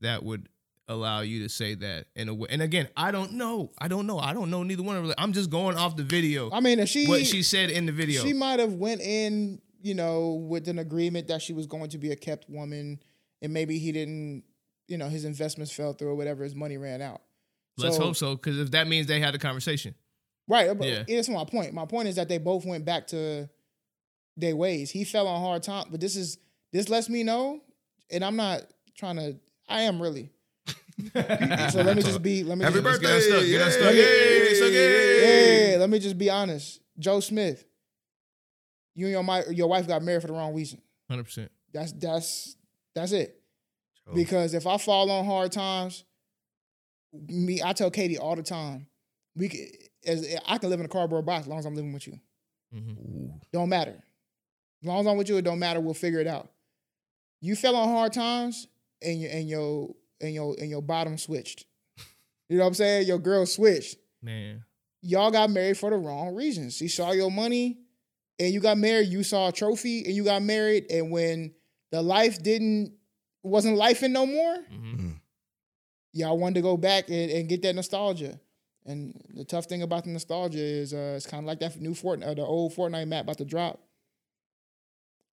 [0.00, 0.48] that would
[0.86, 2.46] allow you to say that in a way?
[2.50, 3.72] And again, I don't know.
[3.78, 4.18] I don't know.
[4.18, 5.14] I don't know neither one of them.
[5.18, 6.50] I'm just going off the video.
[6.52, 8.22] I mean, if she what she said in the video.
[8.22, 11.98] she might have went in, you know, with an agreement that she was going to
[11.98, 13.00] be a kept woman,
[13.42, 14.44] and maybe he didn't,
[14.86, 17.22] you know, his investments fell through or whatever, his money ran out.
[17.76, 19.94] Let's So- hope so, because if that means they had a conversation.
[20.48, 20.76] Right.
[20.76, 21.02] But Yeah.
[21.08, 21.72] That's my point.
[21.74, 23.48] My point is that they both went back to
[24.36, 24.90] their ways.
[24.90, 26.38] He fell on hard time, but this is
[26.72, 27.60] this lets me know,
[28.10, 28.62] and I'm not
[28.96, 29.36] trying to.
[29.68, 30.30] I am really.
[31.14, 32.42] So let me just be.
[32.42, 33.06] Let me Happy just, birthday!
[33.08, 33.94] Get unstuck, get unstuck.
[33.94, 34.00] Yeah.
[34.00, 35.72] Yay, so yay.
[35.72, 36.80] Yeah, let me just be honest.
[36.98, 37.66] Joe Smith,
[38.94, 40.80] you and your mi- your wife got married for the wrong reason.
[41.10, 41.50] Hundred percent.
[41.72, 42.56] That's that's
[42.94, 43.38] that's it.
[44.08, 44.14] Oh.
[44.14, 46.04] Because if I fall on hard times,
[47.12, 48.86] me, I tell Katie all the time,
[49.34, 49.66] we can,
[50.06, 52.18] as I can live in a cardboard box as long as I'm living with you.
[52.74, 53.32] Ooh.
[53.52, 54.02] Don't matter.
[54.82, 55.80] As long as I'm with you, it don't matter.
[55.80, 56.50] We'll figure it out.
[57.40, 58.66] You fell on hard times
[59.02, 61.64] and your and your and your and your bottom switched.
[62.48, 63.08] You know what I'm saying?
[63.08, 63.96] Your girl switched.
[64.22, 64.62] Man.
[65.02, 66.76] Y'all got married for the wrong reasons.
[66.76, 67.78] She saw your money
[68.38, 69.08] and you got married.
[69.08, 70.86] You saw a trophy and you got married.
[70.88, 71.54] And when
[71.90, 72.92] the life didn't
[73.42, 75.10] wasn't life in no more, hmm
[76.12, 78.38] y'all wanted to go back and, and get that nostalgia.
[78.86, 81.90] And the tough thing about the nostalgia is uh, it's kind of like that new
[81.90, 83.80] Fortnite, uh, the old Fortnite map about to drop.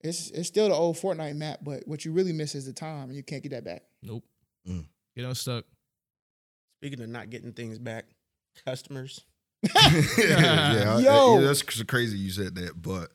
[0.01, 3.03] It's it's still the old Fortnite map, but what you really miss is the time,
[3.09, 3.83] and you can't get that back.
[4.01, 4.23] Nope.
[4.67, 4.85] Mm.
[5.15, 5.65] Get unstuck.
[6.79, 8.05] Speaking of not getting things back,
[8.65, 9.21] customers.
[10.17, 11.39] yeah, I- Yo.
[11.39, 13.11] yeah, that's crazy you said that, but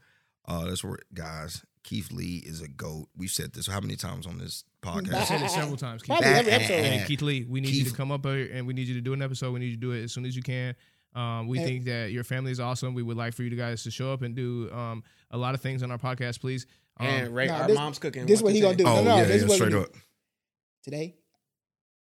[0.47, 3.09] uh, that's where guys Keith Lee is a goat.
[3.17, 5.15] We've said this how many times on this podcast?
[5.15, 5.25] I podcast?
[5.27, 6.03] said it several times.
[6.03, 6.73] Keith, Probably every episode.
[6.75, 9.01] and Keith Lee, we need you to come up here and we need you to
[9.01, 9.53] do an episode.
[9.53, 10.75] We need you to do it as soon as you can.
[11.15, 12.93] Um, we And- think that your family is awesome.
[12.93, 15.63] We would like for you guys to show up and do um, a lot of
[15.63, 16.67] things on our podcast, please.
[17.01, 18.27] Um, and rate Nah, our this- mom's cooking.
[18.27, 18.85] this one what he gonna do.
[18.87, 19.89] Oh no, yeah, this is what straight up.
[20.83, 21.17] Today,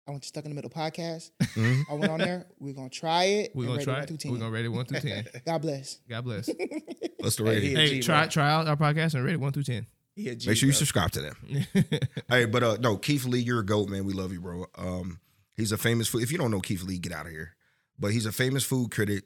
[0.08, 1.30] I went to Stuck in the Middle podcast.
[1.42, 1.84] Mhm.
[1.90, 2.48] I went on there.
[2.60, 3.52] We're gonna try it.
[3.54, 4.26] we're gonna rate try it.
[4.26, 5.28] We're gonna rate it one through ten.
[5.46, 6.00] God bless.
[6.10, 6.50] God bless.
[7.20, 7.70] What's the Hey, rating?
[7.70, 8.30] he- hey, G, try bro.
[8.30, 9.86] try out our podcast and rate it one through ten.
[10.16, 11.38] Yeah, a G, Make sure you subscribe to them.
[12.28, 14.06] Hey, but uh no, Keith Lee, you're a goat, man.
[14.06, 14.66] We love you, bro.
[14.76, 15.20] Um,
[15.56, 16.24] he's a famous food.
[16.24, 17.56] If you don't know Keith Lee, get out of here.
[18.00, 19.26] But he's a famous food critic.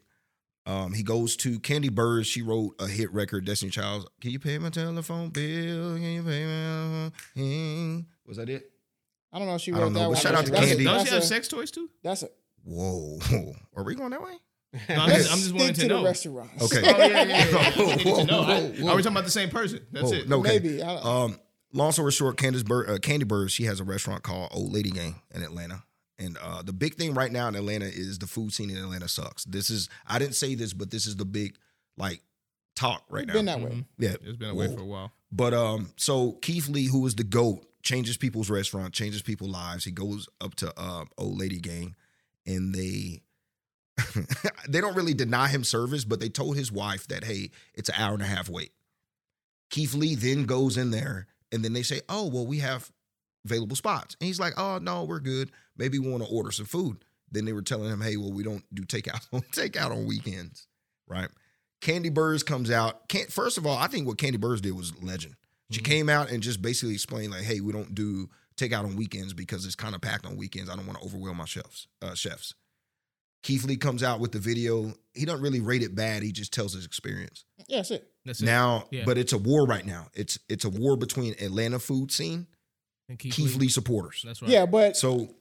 [0.67, 2.25] Um, he goes to Kandi Burruss.
[2.25, 4.05] She wrote a hit record, Destiny Childs.
[4.19, 5.93] Can you pay my telephone bill?
[5.95, 7.99] Can you pay my hmm?
[8.27, 8.71] Was that it?
[9.35, 10.21] I don't know if she I wrote don't know, that but one.
[10.21, 10.83] shout out to That's a- Kandi.
[10.85, 11.89] Don't That's she have a, sex toys too?
[12.01, 12.29] that's a,
[12.63, 13.19] Whoa.
[13.75, 14.37] Are we going that way?
[14.89, 16.03] No, I'm just, I'm just wanting stick to to the know.
[16.05, 16.63] restaurants.
[16.63, 16.81] Okay.
[16.93, 17.49] Oh yeah, yeah, yeah.
[17.49, 17.71] yeah.
[17.71, 18.41] Whoa, I need to know.
[18.43, 18.89] whoa, I- whoa.
[18.91, 19.85] Are we talking about the same person?
[19.91, 20.29] That's Whoa, it.
[20.29, 20.49] no, okay.
[20.59, 20.81] Maybe.
[20.83, 21.39] I don't- Um,
[21.73, 24.89] long story short, Candace Bird, uh, Kandi Burruss, she has a restaurant called Old Lady
[24.91, 25.83] Gang in Atlanta.
[26.17, 29.07] And uh, the big thing right now in Atlanta is the food scene in Atlanta
[29.09, 29.43] sucks.
[29.45, 31.57] This is I didn't say this, but this is the big
[31.97, 32.21] like
[32.75, 33.33] talk right It's now.
[33.33, 33.69] been that way.
[33.71, 33.85] Mhm.
[33.97, 34.75] yeah, It's been away Whoa.
[34.75, 35.11] for a while.
[35.31, 39.85] But um, so Keith Lee, who is the GOAT, changes people's restaurant, changes people's lives.
[39.85, 41.95] He goes up to uh, Old Lady Gang,
[42.45, 43.21] and they
[44.67, 47.95] they don't really deny him service, but they told his wife that hey, it's an
[47.97, 48.71] hour and a half wait.
[49.69, 52.91] Keith Lee then goes in there, and then they say, oh well, we have
[53.45, 55.51] available spots, and he's like, oh no, we're good.
[55.77, 56.97] Maybe we want to order some food.
[57.31, 60.67] Then they were telling him, hey, well, we don't do takeout on takeout on weekends,
[61.07, 61.29] right?
[61.81, 63.07] Kandi Burruss comes out.
[63.09, 65.35] Can't, first of all, I think what Kandi Burruss did was legend.
[65.71, 65.85] She Mhm.
[65.85, 69.65] came out and just basically explained like, "Hey, we don't do takeout on weekends because
[69.65, 70.69] it's kind of packed on weekends.
[70.69, 72.53] I don't want to overwhelm my chefs." Uh, chefs.
[73.43, 74.95] Keith Lee comes out with the video.
[75.13, 76.23] He doesn't really rate it bad.
[76.23, 77.45] He just tells his experience.
[77.67, 78.11] Yeah, that's it.
[78.25, 78.45] That's it.
[78.45, 79.05] Now, Yeah.
[79.05, 80.09] but it's a war right now.
[80.13, 82.47] It's it's a war between Atlanta food scene,
[83.07, 83.61] And Keith, Keith Lee.
[83.61, 84.23] Lee supporters.
[84.25, 84.49] That's right.
[84.49, 85.35] Yeah, but So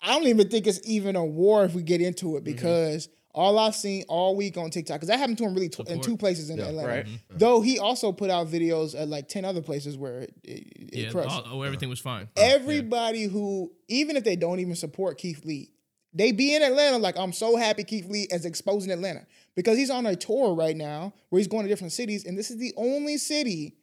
[0.00, 2.36] I don't even think it's even a war if we get into Mm-hmm.
[2.36, 5.68] it because all I've seen all week on TikTok, because that happened to him really
[5.70, 6.88] tw- in two places in Yeah, Atlanta.
[6.88, 7.06] right.
[7.30, 10.50] Though he also put out videos at like 10 other places where it, it,
[10.92, 11.10] it Yeah.
[11.10, 11.30] crushed.
[11.30, 12.28] all- oh, everything was fine.
[12.36, 15.70] Everybody who, even if they don't even support Keith Lee,
[16.12, 19.26] they be in Atlanta like, I'm so happy Keith Lee is exposing Atlanta
[19.56, 22.26] because he's on a tour right now where he's going to different cities.
[22.26, 23.76] And this is the only city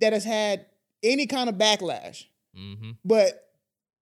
[0.00, 0.66] that has had
[1.04, 2.24] any kind of backlash.
[2.58, 2.90] Mm-hmm.
[3.04, 3.48] But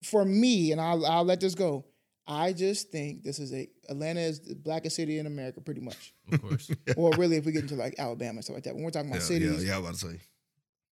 [0.03, 1.85] for me, and I'll, I'll let this go,
[2.27, 6.15] I just think this is a Atlanta is the blackest city in America, pretty much.
[6.33, 6.71] Of course.
[6.97, 9.11] or really, if we get into like Alabama and stuff like that, when we're talking
[9.11, 10.21] about yeah, cities, yeah, I was about to say.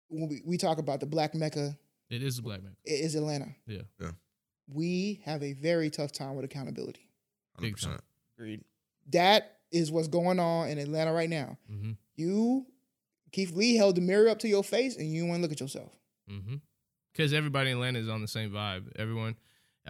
[0.09, 1.77] when we, we talk about the black mecca,
[2.11, 2.75] it is a black mecca.
[2.85, 3.55] it is Atlanta.
[3.67, 3.83] Yeah.
[4.01, 4.11] yeah.
[4.73, 7.09] We have a very tough time with accountability.
[7.61, 7.99] Big 100%.
[8.37, 8.65] Agreed.
[9.13, 11.59] That is what's going on in Atlanta right now.
[11.71, 11.93] Mm-hmm.
[12.17, 12.67] You,
[13.33, 15.61] Keith Lee, held the mirror up to your face, and you want to look at
[15.61, 15.93] yourself.
[16.31, 16.57] Mm-hmm.
[17.13, 18.85] Because everybody in Atlanta is on the same vibe.
[18.97, 19.37] Everyone.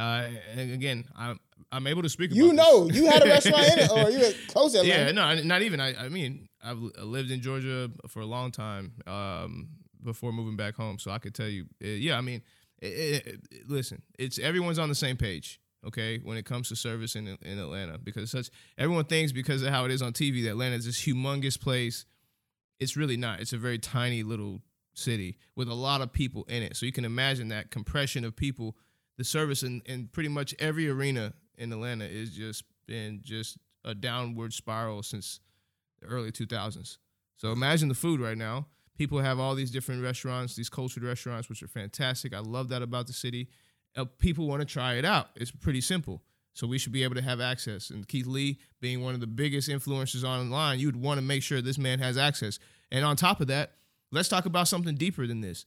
[0.00, 1.38] Uh, again, I'm
[1.72, 2.32] I'm able to speak.
[2.32, 2.96] You know, this.
[2.96, 5.04] you had a restaurant in it, or you were close to Atlanta.
[5.04, 5.80] Yeah, no, not even.
[5.80, 9.68] I, I mean, I've lived in Georgia for a long time um,
[10.02, 11.64] before moving back home, so I could tell you.
[11.84, 12.42] uh, yeah, I mean,
[12.80, 15.60] it, it, it- listen, it's everyone's on the same page.
[15.86, 19.68] Okay, when it comes to service in in Atlanta, because such everyone thinks because of
[19.70, 22.04] how it is on TV that Atlanta is this humongous place.
[22.78, 23.40] It's really not.
[23.40, 24.60] It's a very tiny little
[24.94, 26.76] city with a lot of people in it.
[26.76, 28.76] So you can imagine that compression of people.
[29.20, 33.94] The service in, in pretty much every arena in Atlanta is just been just a
[33.94, 35.40] downward spiral since
[36.00, 36.96] the early 2000s.
[37.36, 38.68] So imagine the food right now.
[38.96, 42.34] People have all these different restaurants, these cultured restaurants, which are fantastic.
[42.34, 43.50] I love that about the city.
[43.94, 45.26] Uh, people want to try it out.
[45.36, 46.22] It's pretty simple.
[46.54, 47.90] So we should be able to have access.
[47.90, 51.42] And Keith Lee, being one of the biggest influencers online, you would want to make
[51.42, 52.58] sure this man has access.
[52.90, 53.72] And on top of that,
[54.10, 55.66] let's talk about something deeper than this.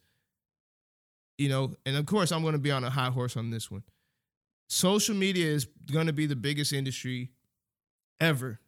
[1.37, 3.71] You know, and of course, I'm going to be on a high horse on this
[3.71, 3.83] one.
[4.67, 7.31] Social media is going to be the biggest industry
[8.19, 8.59] ever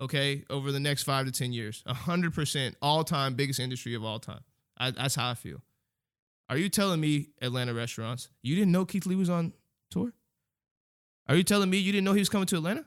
[0.00, 1.82] okay, over the next five to 10 years.
[1.86, 4.40] 100% all time biggest industry of all time.
[4.76, 5.62] I, that's how I feel.
[6.48, 9.52] Are you telling me, Atlanta restaurants, you didn't know Keith Lee was on
[9.90, 10.12] tour?
[11.28, 12.86] Are you telling me you didn't know he was coming to Atlanta?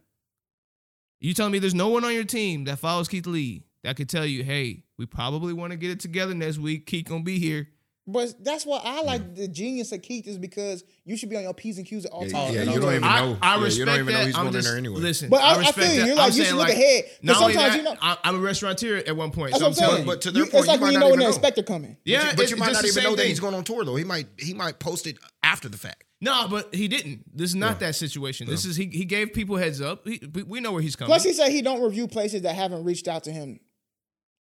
[1.19, 4.09] You telling me there's no one on your team that follows Keith Lee that could
[4.09, 6.87] tell you, hey, we probably want to get it together next week.
[6.87, 7.67] Keith gonna be here.
[8.07, 9.35] But that's why I like mm.
[9.35, 12.11] the genius of Keith is because you should be on your P's and Q's at
[12.11, 12.55] all Yeah, times.
[12.55, 13.37] yeah, you don't even know.
[13.41, 14.25] I Yeah, you respect don't even know that.
[14.25, 14.99] he's I'm going in just, there anyway.
[14.99, 15.99] Listen, But I, I, respect feel you.
[15.99, 16.05] that.
[16.07, 17.03] You're I'm like you should look like, ahead.
[17.21, 17.95] But Not only sometimes that, you know.
[18.01, 19.89] I, I'm a restaurateur at one point, That's so what I'm I'm saying.
[19.89, 20.07] telling you.
[20.07, 21.97] But to their You- point, it's like you when you know when the inspector coming.
[22.03, 23.95] Yeah, but you, but you might not even know that he's going on tour though.
[23.95, 26.03] He might he might post it after the fact.
[26.19, 27.21] No, but he didn't.
[27.37, 28.47] This is not that situation.
[28.47, 28.87] This is he.
[28.87, 30.07] He gave people heads up.
[30.07, 31.09] He, we- we know where he's coming.
[31.09, 33.59] Plus, he said he don't review places that haven't reached out to him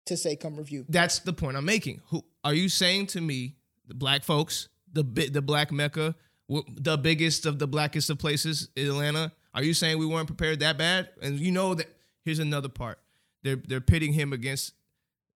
[0.07, 0.85] to say come review.
[0.89, 2.01] That's the point I'm making.
[2.09, 6.15] Who are you saying to me, the black folks, the the black mecca,
[6.49, 9.33] the biggest of the blackest of places, in Atlanta?
[9.55, 11.11] Are you saying we weren't prepared that bad?
[11.23, 11.89] And you know that
[12.25, 12.99] here's another part.
[13.43, 14.75] They're they're pitting him against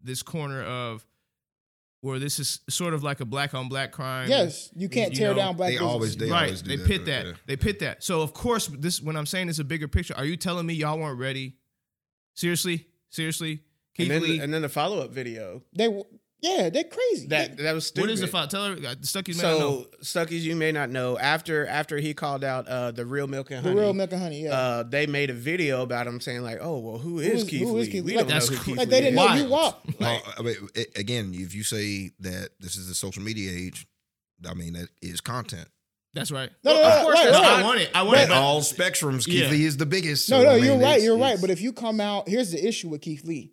[0.02, 1.04] this corner of
[2.00, 4.28] where this is sort of like a black on black crime.
[4.28, 5.70] Yes, you can't you tear know, down black.
[5.70, 6.28] they always- businesses.
[6.28, 6.44] they right.
[6.44, 7.26] always do They that, pit that.
[7.26, 7.32] yeah.
[7.46, 8.04] They pit that.
[8.04, 10.14] So of course, this when I'm saying it's a bigger picture.
[10.16, 11.56] Are you telling me y'all weren't ready?
[12.34, 13.60] Seriously, seriously,
[13.96, 14.38] Keith And then, Lee.
[14.40, 16.04] and then the follow up video They, w-
[16.44, 17.26] yeah, they're crazy.
[17.28, 18.08] that that was stupid.
[18.08, 18.46] what is the file?
[18.46, 21.18] Tell her, uh, Stucky's So Stuckies, you may not know.
[21.18, 24.20] After after he called out uh, the real milk and honey, the real milk and
[24.22, 24.42] honey.
[24.44, 27.48] Yeah, uh, they made a video about him saying like, "Oh well, who is is-
[27.48, 27.80] Keith who Lee?
[27.82, 28.18] is Keith We Lee?
[28.18, 28.70] don't That's know who crazy.
[28.72, 29.74] Keith like they didn't is." know you Wild.
[29.84, 29.84] walk.
[30.00, 33.86] Well, I mean, a- again, if you say that this is the social media age,
[34.48, 35.68] I mean that is content.
[36.12, 36.50] That's right.
[36.62, 37.58] No, no, Of course, right, that's right.
[37.58, 37.90] I want it.
[37.92, 38.32] I want At it.
[38.32, 39.50] all spectrums, Keith Yeah.
[39.50, 40.30] Lee is the biggest.
[40.30, 41.02] No, so, no, I mean, you're right.
[41.02, 41.40] You're right.
[41.40, 43.52] But if you come out, here's the issue with Keith Lee.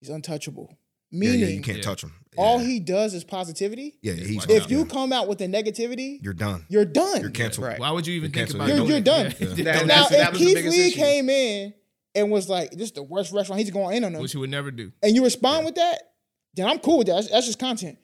[0.00, 0.76] He's untouchable.
[1.10, 1.82] Yeah, Meaning, yeah, you can't Yeah.
[1.84, 2.12] touch him.
[2.36, 3.98] all he does is positivity.
[4.02, 4.70] yeah, he's If out.
[4.70, 6.64] you come out with the negativity, you're done.
[6.68, 7.20] you're done.
[7.20, 7.66] You're canceled.
[7.66, 7.78] Right.
[7.80, 8.62] Why would you even You're think canceled.
[8.62, 9.34] about You're- you're done.
[9.40, 9.48] Yeah.
[9.56, 9.64] Yeah.
[9.64, 10.96] That- now, if Keith Lee issue.
[10.96, 11.74] came in
[12.14, 14.38] and was like, "This is the worst restaurant," he's going in on them, Which he
[14.38, 14.92] would never do.
[15.02, 16.12] and you respond with that,
[16.54, 17.14] then I'm cool with that.
[17.14, 17.98] That's, that's just content.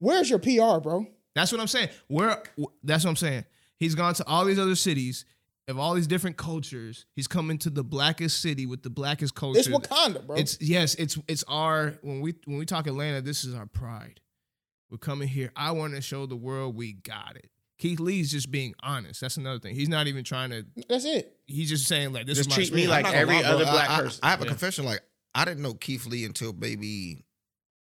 [0.00, 1.06] Where's your PR, bro?
[1.34, 1.88] That's what I'm saying.
[2.08, 2.42] Where
[2.82, 3.44] that's what I'm saying.
[3.78, 5.24] He's gone to all these other cities
[5.68, 7.06] of all these different cultures.
[7.14, 9.58] He's coming to the blackest city with the blackest culture.
[9.60, 10.36] It's Wakanda, bro.
[10.36, 14.20] It's yes, it's it's our when we when we talk Atlanta, this is our pride.
[14.90, 15.50] We're coming here.
[15.56, 17.50] I want to show the world we got it.
[17.78, 19.20] Keith Lee's just being honest.
[19.20, 19.74] That's another thing.
[19.74, 20.64] He's not even trying to.
[20.88, 21.36] that's it.
[21.46, 23.42] He's just saying like this Just is my treat me like I'm not every lie,
[23.42, 23.50] bro.
[23.50, 24.20] other black I- I- person.
[24.22, 24.48] I, have a Yeah.
[24.50, 24.84] confession.
[24.84, 25.00] Like
[25.34, 27.24] I didn't know Keith Lee until maybe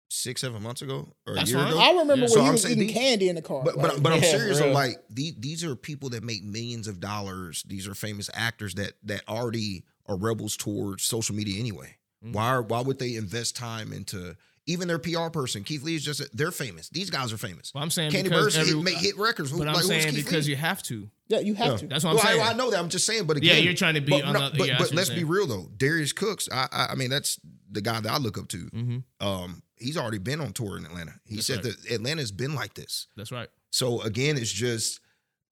[0.08, 1.68] six, seven months ago or a year fine.
[1.68, 1.78] ago.
[1.78, 2.20] I remember Yeah.
[2.22, 3.62] when So he I'm was eating these- candy in the car.
[3.64, 4.58] But Like, but, but I'm serious.
[4.58, 4.74] for though, real.
[4.74, 7.62] like these these are people that make millions of dollars.
[7.66, 11.96] These are famous actors that that already are rebels towards social media anyway.
[12.24, 12.32] Mhm.
[12.32, 14.34] Why are, why would they invest time into
[14.66, 15.62] even their PR person?
[15.64, 16.88] Keith Lee is just they're famous.
[16.88, 17.72] These guys are famous.
[17.74, 19.50] Well, I'm saying Kandi because Burruss every- make hit records.
[19.50, 20.52] Who, but I'm like, saying because Lee?
[20.52, 21.10] you have to.
[21.28, 21.76] yeah, you have Yeah.
[21.76, 21.86] to.
[21.86, 22.42] That's what I'm Well, I- saying.
[22.42, 22.80] I, know that.
[22.80, 24.78] I'm just saying, but Yeah, you're trying to be But, on no, the- but, yeah,
[24.78, 25.70] but let's you're be real though.
[25.76, 26.48] Darius Cooks.
[26.50, 27.38] I, I I mean that's
[27.70, 28.58] the guy that I look up to.
[28.68, 31.14] hmm Um, he's already been on tour in Atlanta.
[31.24, 31.74] He That's said right.
[31.88, 33.06] that Atlanta's been like this.
[33.16, 33.48] That's right.
[33.70, 35.00] So again, it's just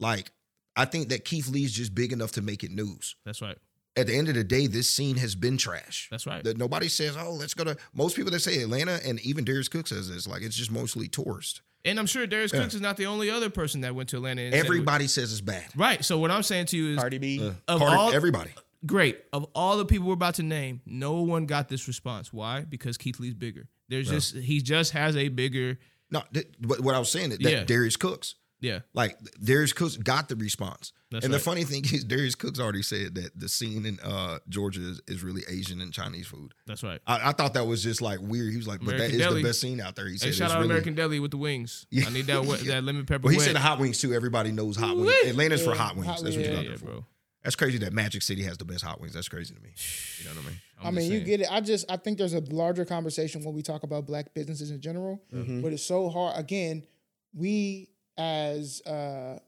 [0.00, 0.30] like
[0.76, 3.16] I think that Keith Lee's just big enough to make it news.
[3.24, 3.56] That's right.
[3.98, 6.08] At the end of the day, this scene has been trash.
[6.10, 6.44] That's right.
[6.44, 9.68] That nobody says, "Oh, let's go to." Most people that say Atlanta, and even Darius
[9.68, 11.62] Cook says this, like it's just mostly tourists.
[11.84, 12.60] And I'm sure Darius Yeah.
[12.62, 14.42] Cooks is not the only other person that went to Atlanta.
[14.42, 15.64] And said Everybody says it's bad.
[15.76, 16.04] right.
[16.04, 17.40] So what I'm saying to you is, Cardi B.
[17.40, 18.50] Uh, Of Carter- all- everybody.
[18.84, 19.18] great.
[19.32, 22.32] Of all the people we're about to name, no one got this response.
[22.34, 22.62] Why?
[22.62, 23.68] Because Keith Lee's bigger.
[23.88, 24.14] There's Yeah.
[24.14, 25.78] just he just has a bigger.
[26.10, 27.64] No, th- but what I was saying that, that Yeah.
[27.64, 30.92] Darius Cooks, Yeah, like Darius Cooks, got the response.
[31.10, 34.38] That's and the funny thing is, Darius Cooks already said that the scene in uh,
[34.48, 36.52] Georgia is, is really Asian and Chinese food.
[36.66, 37.00] that's right.
[37.06, 38.50] I, I thought that was just like weird.
[38.50, 39.42] He was like, but that American is Deli.
[39.42, 40.08] the best scene out there.
[40.08, 41.86] He said Hey, shout out really, American Deli with the wings.
[41.90, 42.06] Yeah.
[42.06, 43.22] I need that wet- that lemon pepper.
[43.24, 43.46] Well, he wet.
[43.46, 44.12] said the hot wings too.
[44.14, 45.08] Everybody knows hot wings.
[45.24, 45.28] Woo!
[45.30, 46.06] Atlanta's for hot wings.
[46.06, 46.84] hot That's what you're yeah, looking yeah, for.
[46.86, 47.04] bro.
[47.46, 49.14] That's crazy that Magic City has the best hot wings.
[49.14, 49.70] That's crazy to me.
[50.18, 50.60] You know what I mean?
[50.82, 51.46] I mean, you get it.
[51.48, 54.80] I just I think there's a larger conversation when we talk about black businesses in
[54.80, 55.62] general, Mhm.
[55.62, 56.36] but it's so hard.
[56.36, 56.84] Again,
[57.32, 57.88] we
[58.18, 59.38] as uh,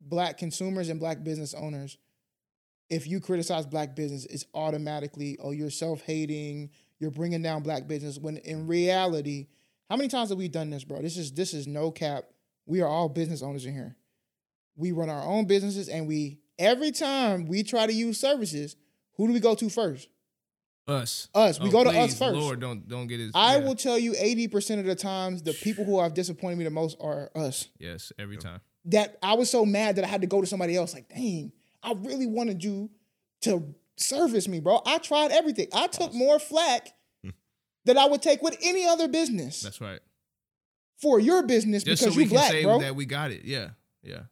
[0.00, 1.98] black consumers and black business owners,
[2.90, 7.86] if you criticize black business, it's automatically oh you're self hating, you're bringing down black
[7.86, 8.18] business.
[8.18, 9.46] When in reality,
[9.88, 11.00] how many times have we done this, bro?
[11.00, 12.24] This is this is no cap.
[12.66, 13.94] We are all business owners in here.
[14.74, 18.76] We run our own businesses, and we every time we try to use services,
[19.16, 20.08] who do we go to first?
[20.88, 21.28] us.
[21.34, 21.60] Us.
[21.60, 22.36] We Oh, go to please, us first.
[22.36, 23.32] Lord, don't don't get his.
[23.34, 23.64] I yeah.
[23.64, 26.96] will tell you 80% of the times the people who have disappointed me the most
[27.00, 27.68] are us.
[27.78, 28.60] Yes, every time.
[28.86, 30.94] That I was so mad that I had to go to somebody else.
[30.94, 31.52] Like, dang,
[31.82, 32.90] I really wanted you
[33.42, 34.80] to service me, bro.
[34.86, 35.68] I tried everything.
[35.72, 36.92] I took more flack
[37.22, 37.30] hmm.
[37.84, 40.00] than I would take with any other business That's right.
[40.98, 42.78] for your business Just because so we you can black, say bro.
[42.78, 43.44] that we got it.
[43.44, 43.70] Yeah,
[44.02, 44.22] yeah.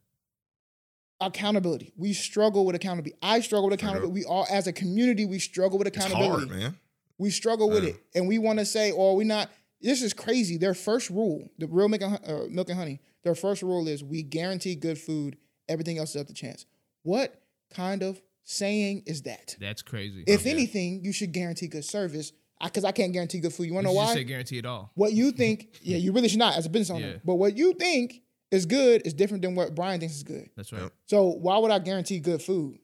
[1.27, 1.93] Accountability.
[1.97, 3.17] We struggle with accountability.
[3.23, 4.13] I struggle with accountability.
[4.13, 6.25] We all, as a community, we struggle with accountability.
[6.25, 6.63] It's accountability.
[6.63, 6.81] hard, man.
[7.19, 7.91] We struggle with Yeah.
[7.91, 9.51] it, and we want to say, "Oh, we not."
[9.81, 10.57] This is crazy.
[10.57, 14.03] Their first rule, the real milk and, uh, milk and honey, their first rule is
[14.03, 15.37] we guarantee good food.
[15.69, 16.65] Everything else is up to chance.
[17.03, 19.57] What kind of saying is that?
[19.61, 20.25] That's crazy.
[20.27, 20.53] If Yeah.
[20.53, 22.33] anything, you should guarantee good service.
[22.63, 23.65] Because I, can't guarantee good food.
[23.67, 24.05] You want to know why?
[24.05, 24.91] just say guarantee at all.
[24.95, 27.07] what you think, yeah, you really should not as a business owner.
[27.09, 27.17] Yeah.
[27.25, 28.23] But what you think
[28.55, 30.49] is good is different than what Brian thinks is good.
[30.57, 30.83] That's right.
[30.83, 30.93] Yep.
[31.07, 32.79] So why would I guarantee good food?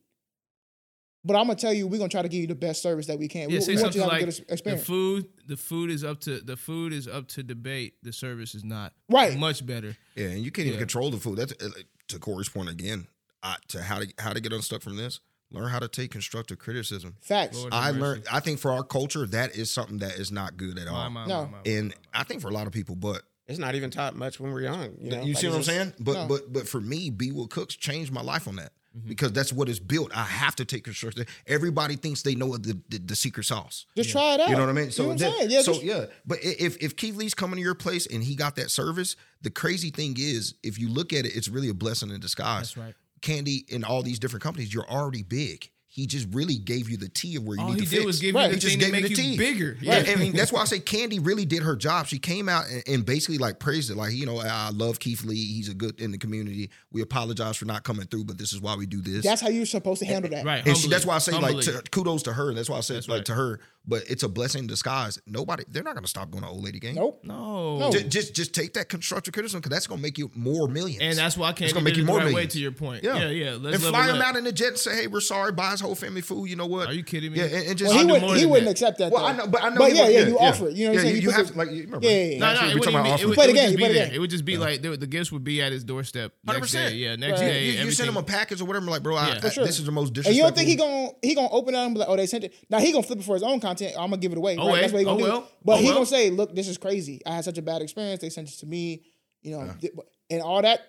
[1.25, 3.19] But I'm gonna tell you, we're gonna try to give you the best service that
[3.19, 3.51] we can.
[3.51, 5.29] Yeah, we, say we want you something to have like a good ex- the food.
[5.47, 7.95] The food is up to the food is up to debate.
[8.03, 8.95] The service is not.
[9.09, 9.37] Right.
[9.37, 9.97] Much better.
[10.15, 11.37] Yeah, and you can't even control the food.
[11.37, 11.69] That's uh,
[12.09, 13.07] to Cori's point again.
[13.43, 15.21] I, to how to how to get unstuck from this.
[15.53, 17.17] Learn how to take constructive criticism.
[17.21, 17.59] Facts.
[17.59, 18.25] Lord I learned.
[18.31, 20.95] I think for our culture, that is something that is not good at all.
[20.95, 21.45] My, my, No.
[21.47, 23.91] my, my, and my, I think for a lot of people, but It's not even
[23.91, 24.95] taught much when we're young.
[25.01, 25.23] You, know?
[25.23, 25.93] You see what I'm saying?
[26.01, 26.27] But No.
[26.29, 29.09] but but for me, B Wood Cooks changed my life on that Mm-hmm.
[29.09, 30.11] because that's what it's built.
[30.13, 31.25] I have to take construction.
[31.47, 33.87] Everybody thinks they know the the, the secret sauce.
[33.97, 34.49] Just try it out.
[34.49, 34.91] You know what I mean?
[34.91, 35.49] So you know what I'm?
[35.51, 36.07] Yeah, so just- yeah.
[36.27, 39.51] But if if Keith Lee's coming to your place and he got that service, the
[39.51, 42.75] crazy thing is, if you look at it, it's really a blessing in disguise.
[42.75, 42.95] That's right.
[43.23, 45.71] Kandi in all these different companies, you're already big.
[45.93, 47.97] He just really gave you the tea of where you All need he to did
[47.97, 48.07] fix.
[48.07, 48.45] was give Right.
[48.45, 49.37] you He the just thing to gave you the you tea.
[49.37, 49.77] bigger.
[49.81, 52.07] Yeah, I mean that's why I say Kandi really did her job.
[52.07, 55.25] She came out and, and basically like praised it, like you know I love Keith
[55.25, 55.35] Lee.
[55.35, 56.71] He's a good in the community.
[56.93, 59.25] We apologize for not coming through, but this is why we do this.
[59.25, 60.47] That's how you're supposed to handle eh, that.
[60.47, 60.65] Right.
[60.65, 61.55] and she, that's why I say humbly.
[61.55, 62.55] like to, kudos to her.
[62.55, 63.27] That's why I said That's like right.
[63.27, 63.61] to her.
[63.87, 65.19] But it's a blessing in disguise.
[65.27, 66.95] Nobody, they're not going to stop going to Old Lady Gang.
[66.97, 67.21] Nope.
[67.25, 67.79] no.
[67.79, 67.91] No.
[67.91, 71.01] Just, just just take that constructive criticism because that's going to make you more millions.
[71.03, 73.03] And that's why It's Kandi gonna make you more right way to your point.
[73.03, 73.19] Yeah.
[73.19, 73.51] Yeah, yeah.
[73.59, 74.23] Let's and fly him up.
[74.27, 76.49] out in the jet and say, "Hey, we're sorry." Buy his whole family food.
[76.51, 76.89] You know what?
[76.89, 77.39] Are you kidding me?
[77.39, 78.71] Yeah, and, and just Well, he would, he wouldn't that.
[78.73, 79.11] accept that.
[79.13, 79.29] Well, though.
[79.29, 79.77] I know, but I know.
[79.79, 80.77] But he yeah, would- yeah, you offer it.
[80.77, 81.15] You know what I'm saying?
[81.17, 81.71] You, You you have to like.
[81.71, 82.07] You remember?
[82.07, 82.39] Yeah, yeah, yeah.
[82.39, 83.29] No, no, week it talking wouldn't about be, it, offering.
[83.31, 84.15] would, Play the it would game, just play be the game.
[84.15, 86.95] It would just be like the, the gifts would be at his doorstep Hundred percent.
[86.95, 87.65] Yeah, next You- day.
[87.65, 88.87] You, you send him a package or whatever.
[88.87, 89.35] Like, bro, I, Yeah.
[89.35, 89.65] I- For sure.
[89.65, 91.87] this is the most And you don't think he gonna he gonna open it up
[91.87, 92.55] and be like, oh, they sent it.
[92.69, 93.80] Now he gonna flip it for his own content.
[93.89, 94.57] I'm gonna give it away.
[94.57, 94.73] Oh, right?
[94.73, 94.81] well.
[94.81, 95.33] That's what he gonna Oh, do.
[95.33, 95.51] well.
[95.65, 95.95] But Oh, he well.
[95.95, 97.21] gonna say, look, this is crazy.
[97.27, 98.21] I had such a bad experience.
[98.21, 99.05] They sent it to me.
[99.43, 99.93] You know, th-
[100.31, 100.81] and all that.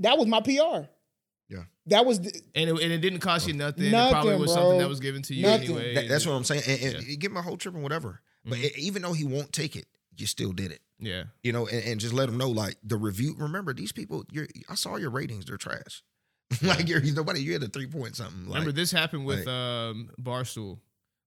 [0.00, 0.86] That was my PR.
[1.48, 1.64] Yeah.
[1.86, 3.84] That was the, and, it, and it didn't cost you nothing.
[3.86, 4.62] it Nothing, probably was bro.
[4.62, 5.64] something that was given to you Nothing.
[5.70, 5.94] anyway.
[5.94, 6.62] That- that's what I'm saying.
[6.66, 7.10] And, and Yeah.
[7.10, 8.20] you give him a whole trip and whatever.
[8.44, 8.64] But Mhm.
[8.64, 9.86] e- even though he won't take it,
[10.16, 10.80] you still did it.
[11.00, 11.24] yeah.
[11.42, 13.34] You know, and, and just let him know like the review.
[13.38, 14.24] Remember, these people.
[14.30, 15.46] You're, I saw your ratings.
[15.46, 16.02] They're trash.
[16.62, 17.42] like you're nobody.
[17.42, 18.46] You had a three point something.
[18.46, 20.78] Like, Remember, this happened with like- um, Barstool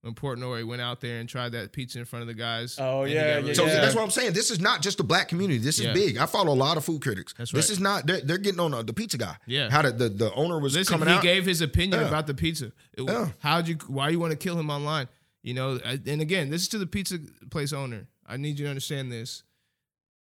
[0.01, 2.75] when Portnoy went out there and tried that pizza in front of the guys.
[2.79, 3.73] Oh, yeah, yeah, So of it.
[3.73, 4.33] that's what I'm saying.
[4.33, 5.59] This is not just the black community.
[5.59, 5.93] This is Yeah.
[5.93, 6.17] big.
[6.17, 7.33] I follow a lot of food critics.
[7.37, 8.07] That's This is not.
[8.07, 9.35] They're, they're getting on uh, the pizza guy.
[9.45, 9.69] Yeah.
[9.69, 11.21] How the the, the owner was Listen, coming he out.
[11.23, 12.07] gave his opinion Yeah.
[12.07, 12.71] about the pizza.
[12.97, 13.29] It- Yeah.
[13.39, 13.75] How'd you?
[13.87, 15.07] Why you want to kill him online?
[15.43, 17.17] You know, and again, this is to the pizza
[17.49, 18.07] place owner.
[18.27, 19.43] I need you to understand this.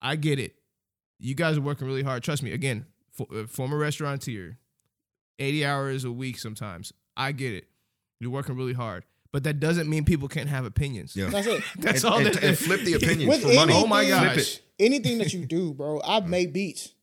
[0.02, 0.56] I get it.
[1.20, 2.24] You guys are working really hard.
[2.24, 2.52] Trust me.
[2.52, 4.58] Again, for, uh, former restaurateur,
[5.40, 6.94] eighty hours a week sometimes.
[7.16, 7.68] I get it.
[8.20, 11.16] You're working really hard, but that doesn't mean people can't have opinions.
[11.16, 11.30] Yeah.
[11.30, 11.64] that's it.
[11.78, 12.18] That's and, all.
[12.20, 13.60] and, that and flip the opinions With for money.
[13.60, 14.60] anything- Oh my Flip gosh.
[14.80, 16.00] Anything that you do, bro.
[16.04, 16.94] I've made beats,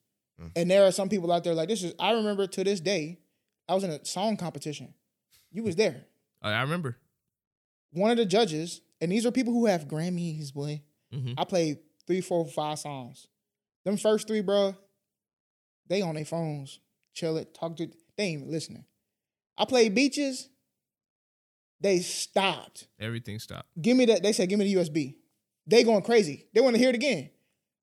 [0.54, 1.82] and there are some people out there like this.
[1.82, 3.18] Is I remember to this day,
[3.68, 4.94] I was in a song competition.
[5.50, 6.04] You was there.
[6.42, 6.96] I I remember.
[7.92, 10.82] One of the judges, and these are people who have Grammys, boy.
[11.12, 11.34] Mhm.
[11.38, 13.26] I played three, four, five songs.
[13.84, 14.76] Them first three, bro,
[15.88, 16.78] they on their phones,
[17.12, 17.88] chill it, talk to.
[18.16, 18.84] They ain't even listening.
[19.58, 20.48] I played beaches.
[21.80, 22.86] They stopped.
[22.98, 23.68] Everything stopped.
[23.80, 24.22] Give me that.
[24.22, 25.14] They said, give me the USB.
[25.66, 26.46] They going crazy.
[26.54, 27.30] They want to hear it again.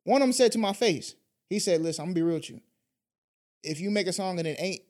[0.04, 1.16] One of them said to my face,
[1.50, 2.62] he said, listen, I'm gonna be real with you.
[3.64, 4.82] If you make a song and it ain't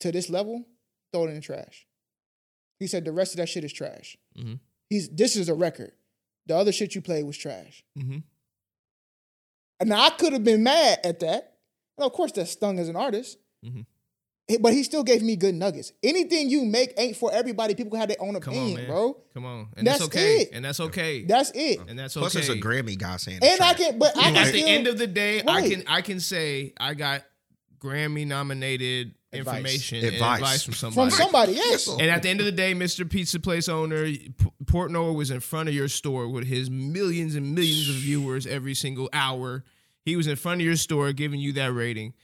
[0.00, 0.64] to this level,
[1.12, 1.86] throw it in the trash.
[2.80, 4.16] He said the rest of that shit is trash.
[4.36, 4.54] hmm
[4.90, 5.92] He's this is a record.
[6.46, 7.84] The other shit you played was trash.
[7.98, 8.18] Mm-hmm.
[9.80, 11.56] And now I could have been mad at that.
[11.98, 13.38] And of course, that stung as an artist.
[13.64, 13.84] Mhm.
[14.60, 15.92] But he still gave me good nuggets.
[16.02, 17.74] Anything you make ain't for everybody.
[17.74, 18.86] People have their own Come opinion, on, man.
[18.86, 19.16] bro.
[19.34, 20.36] Come on, and that's, That's okay.
[20.38, 20.50] it.
[20.54, 21.24] And that's okay.
[21.24, 21.80] That's it.
[21.86, 22.22] and that's okay.
[22.22, 22.46] Plus, okay.
[22.46, 23.40] it's a Grammy guy saying.
[23.42, 23.76] And I trash.
[23.76, 26.18] can, but I can at still, the end of the day, I can I can
[26.20, 27.24] say I got
[27.78, 29.56] Grammy nominated Advice.
[29.56, 30.38] information and Advice.
[30.38, 31.10] advice from somebody.
[31.10, 31.54] from somebody.
[31.54, 31.68] somebody.
[31.70, 31.88] Yes.
[31.88, 33.08] and at the end of the day, Mr.
[33.08, 34.32] Pizza Place owner, P-
[34.64, 38.74] Portnoy was in front of your store with his millions and millions of viewers every
[38.74, 39.64] single hour.
[40.06, 42.14] He was in front of your store giving you that rating.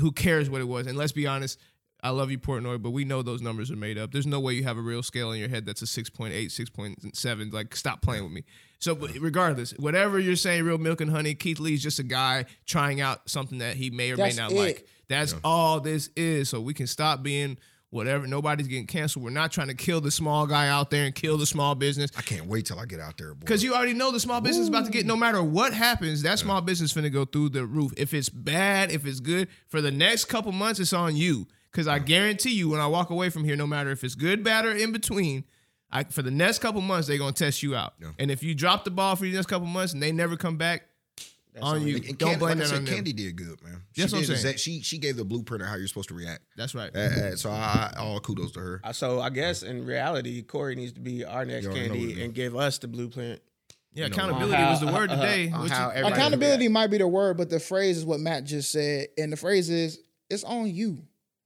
[0.00, 0.86] Who cares what it was?
[0.86, 1.58] And let's be honest,
[2.02, 4.12] I love you, Portnoy, but we know those numbers are made up.
[4.12, 7.52] There's no way you have a real scale in your head that's a 6.8, 6.7.
[7.52, 8.44] Like, stop playing with me.
[8.78, 12.44] So, but regardless, whatever you're saying, real milk and honey, Keith Lee's just a guy
[12.66, 14.56] trying out something that he may or That's may not it.
[14.56, 14.86] like.
[15.08, 16.48] That's all this is.
[16.50, 17.56] So we can stop being
[17.90, 18.26] whatever.
[18.26, 19.24] Nobody's getting canceled.
[19.24, 22.10] We're not trying to kill the small guy out there and kill the small business.
[22.16, 23.34] I can't wait till I get out there.
[23.34, 23.40] boy.
[23.40, 26.22] Because you already know the small business is about to get, no matter what happens,
[26.22, 27.92] that small business finna go through the roof.
[27.96, 31.46] If it's bad, if it's good, for the next couple months, it's on you.
[31.70, 34.42] Because I guarantee you, when I walk away from here, no matter if it's good,
[34.42, 35.44] bad, or in between,
[35.90, 37.94] I, for the next couple months, they're gonna test you out.
[38.00, 38.12] Yeah.
[38.18, 40.56] And if you drop the ball for the next couple months and they never come
[40.56, 40.88] back,
[41.62, 41.96] on you.
[41.96, 42.94] And- and Don't Kandi, blame like I that said, on them.
[43.04, 43.82] Kandi did good, man.
[43.92, 44.38] She That's what I'm did saying.
[44.38, 46.42] exact- she she gave the blueprint of how you're supposed to react.
[46.56, 46.90] That's right.
[46.94, 48.80] Uh, uh, so I, I all kudos to her.
[48.84, 51.94] Uh, So I guess in reality, Cori needs to be our next You already know
[51.94, 53.40] what it Kandi and give us the blueprint.
[53.94, 55.50] Yeah, accountability on how- was the word uh, today.
[55.50, 58.20] on which how is- everybody- Accountability might be the word, but the phrase is what
[58.20, 59.08] Matt just said.
[59.16, 60.98] And the phrase is, it's on you.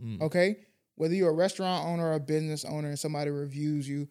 [0.03, 0.21] Mm.
[0.23, 0.57] Okay?
[0.97, 4.09] Whether you're a restaurant owner or a business owner and somebody reviews you,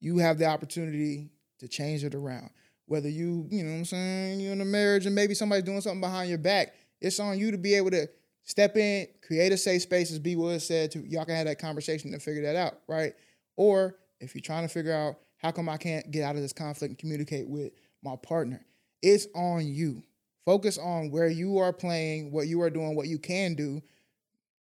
[0.00, 2.50] you have the opportunity to change it around.
[2.88, 5.80] Whether you, you know what I'm saying, you're in a marriage and maybe somebody's doing
[5.80, 8.08] something behind your back, it's on you to be able to
[8.42, 11.60] step in, create a safe space, as B Wood said, to y'all can have that
[11.60, 13.12] conversation and figure that out, right?
[13.56, 16.52] Or if you're trying to figure out how come I can't get out of this
[16.52, 18.64] conflict and communicate with my partner,
[19.02, 20.02] it's on you
[20.48, 23.82] Focus on where you are playing, what you are doing, what you can do.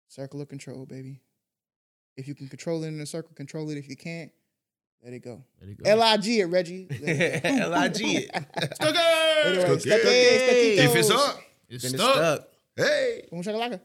[0.08, 1.20] Circle of control, baby.
[2.16, 3.78] If you can control it in a circle, control it.
[3.78, 4.32] If you can't,
[5.06, 5.40] let it go.
[5.60, 5.88] There you go.
[5.88, 6.88] L I G it, Reggie.
[7.00, 7.48] Let it go.
[7.48, 8.30] L-I-G it.
[8.34, 9.78] Anyway, Stuck stuck it.
[9.78, 11.20] it, stuck it, If it's toes.
[11.28, 12.14] up, It's Then it's stuck.
[12.16, 12.48] stuck.
[12.76, 13.22] hey.
[13.30, 13.80] Boom shakalaka.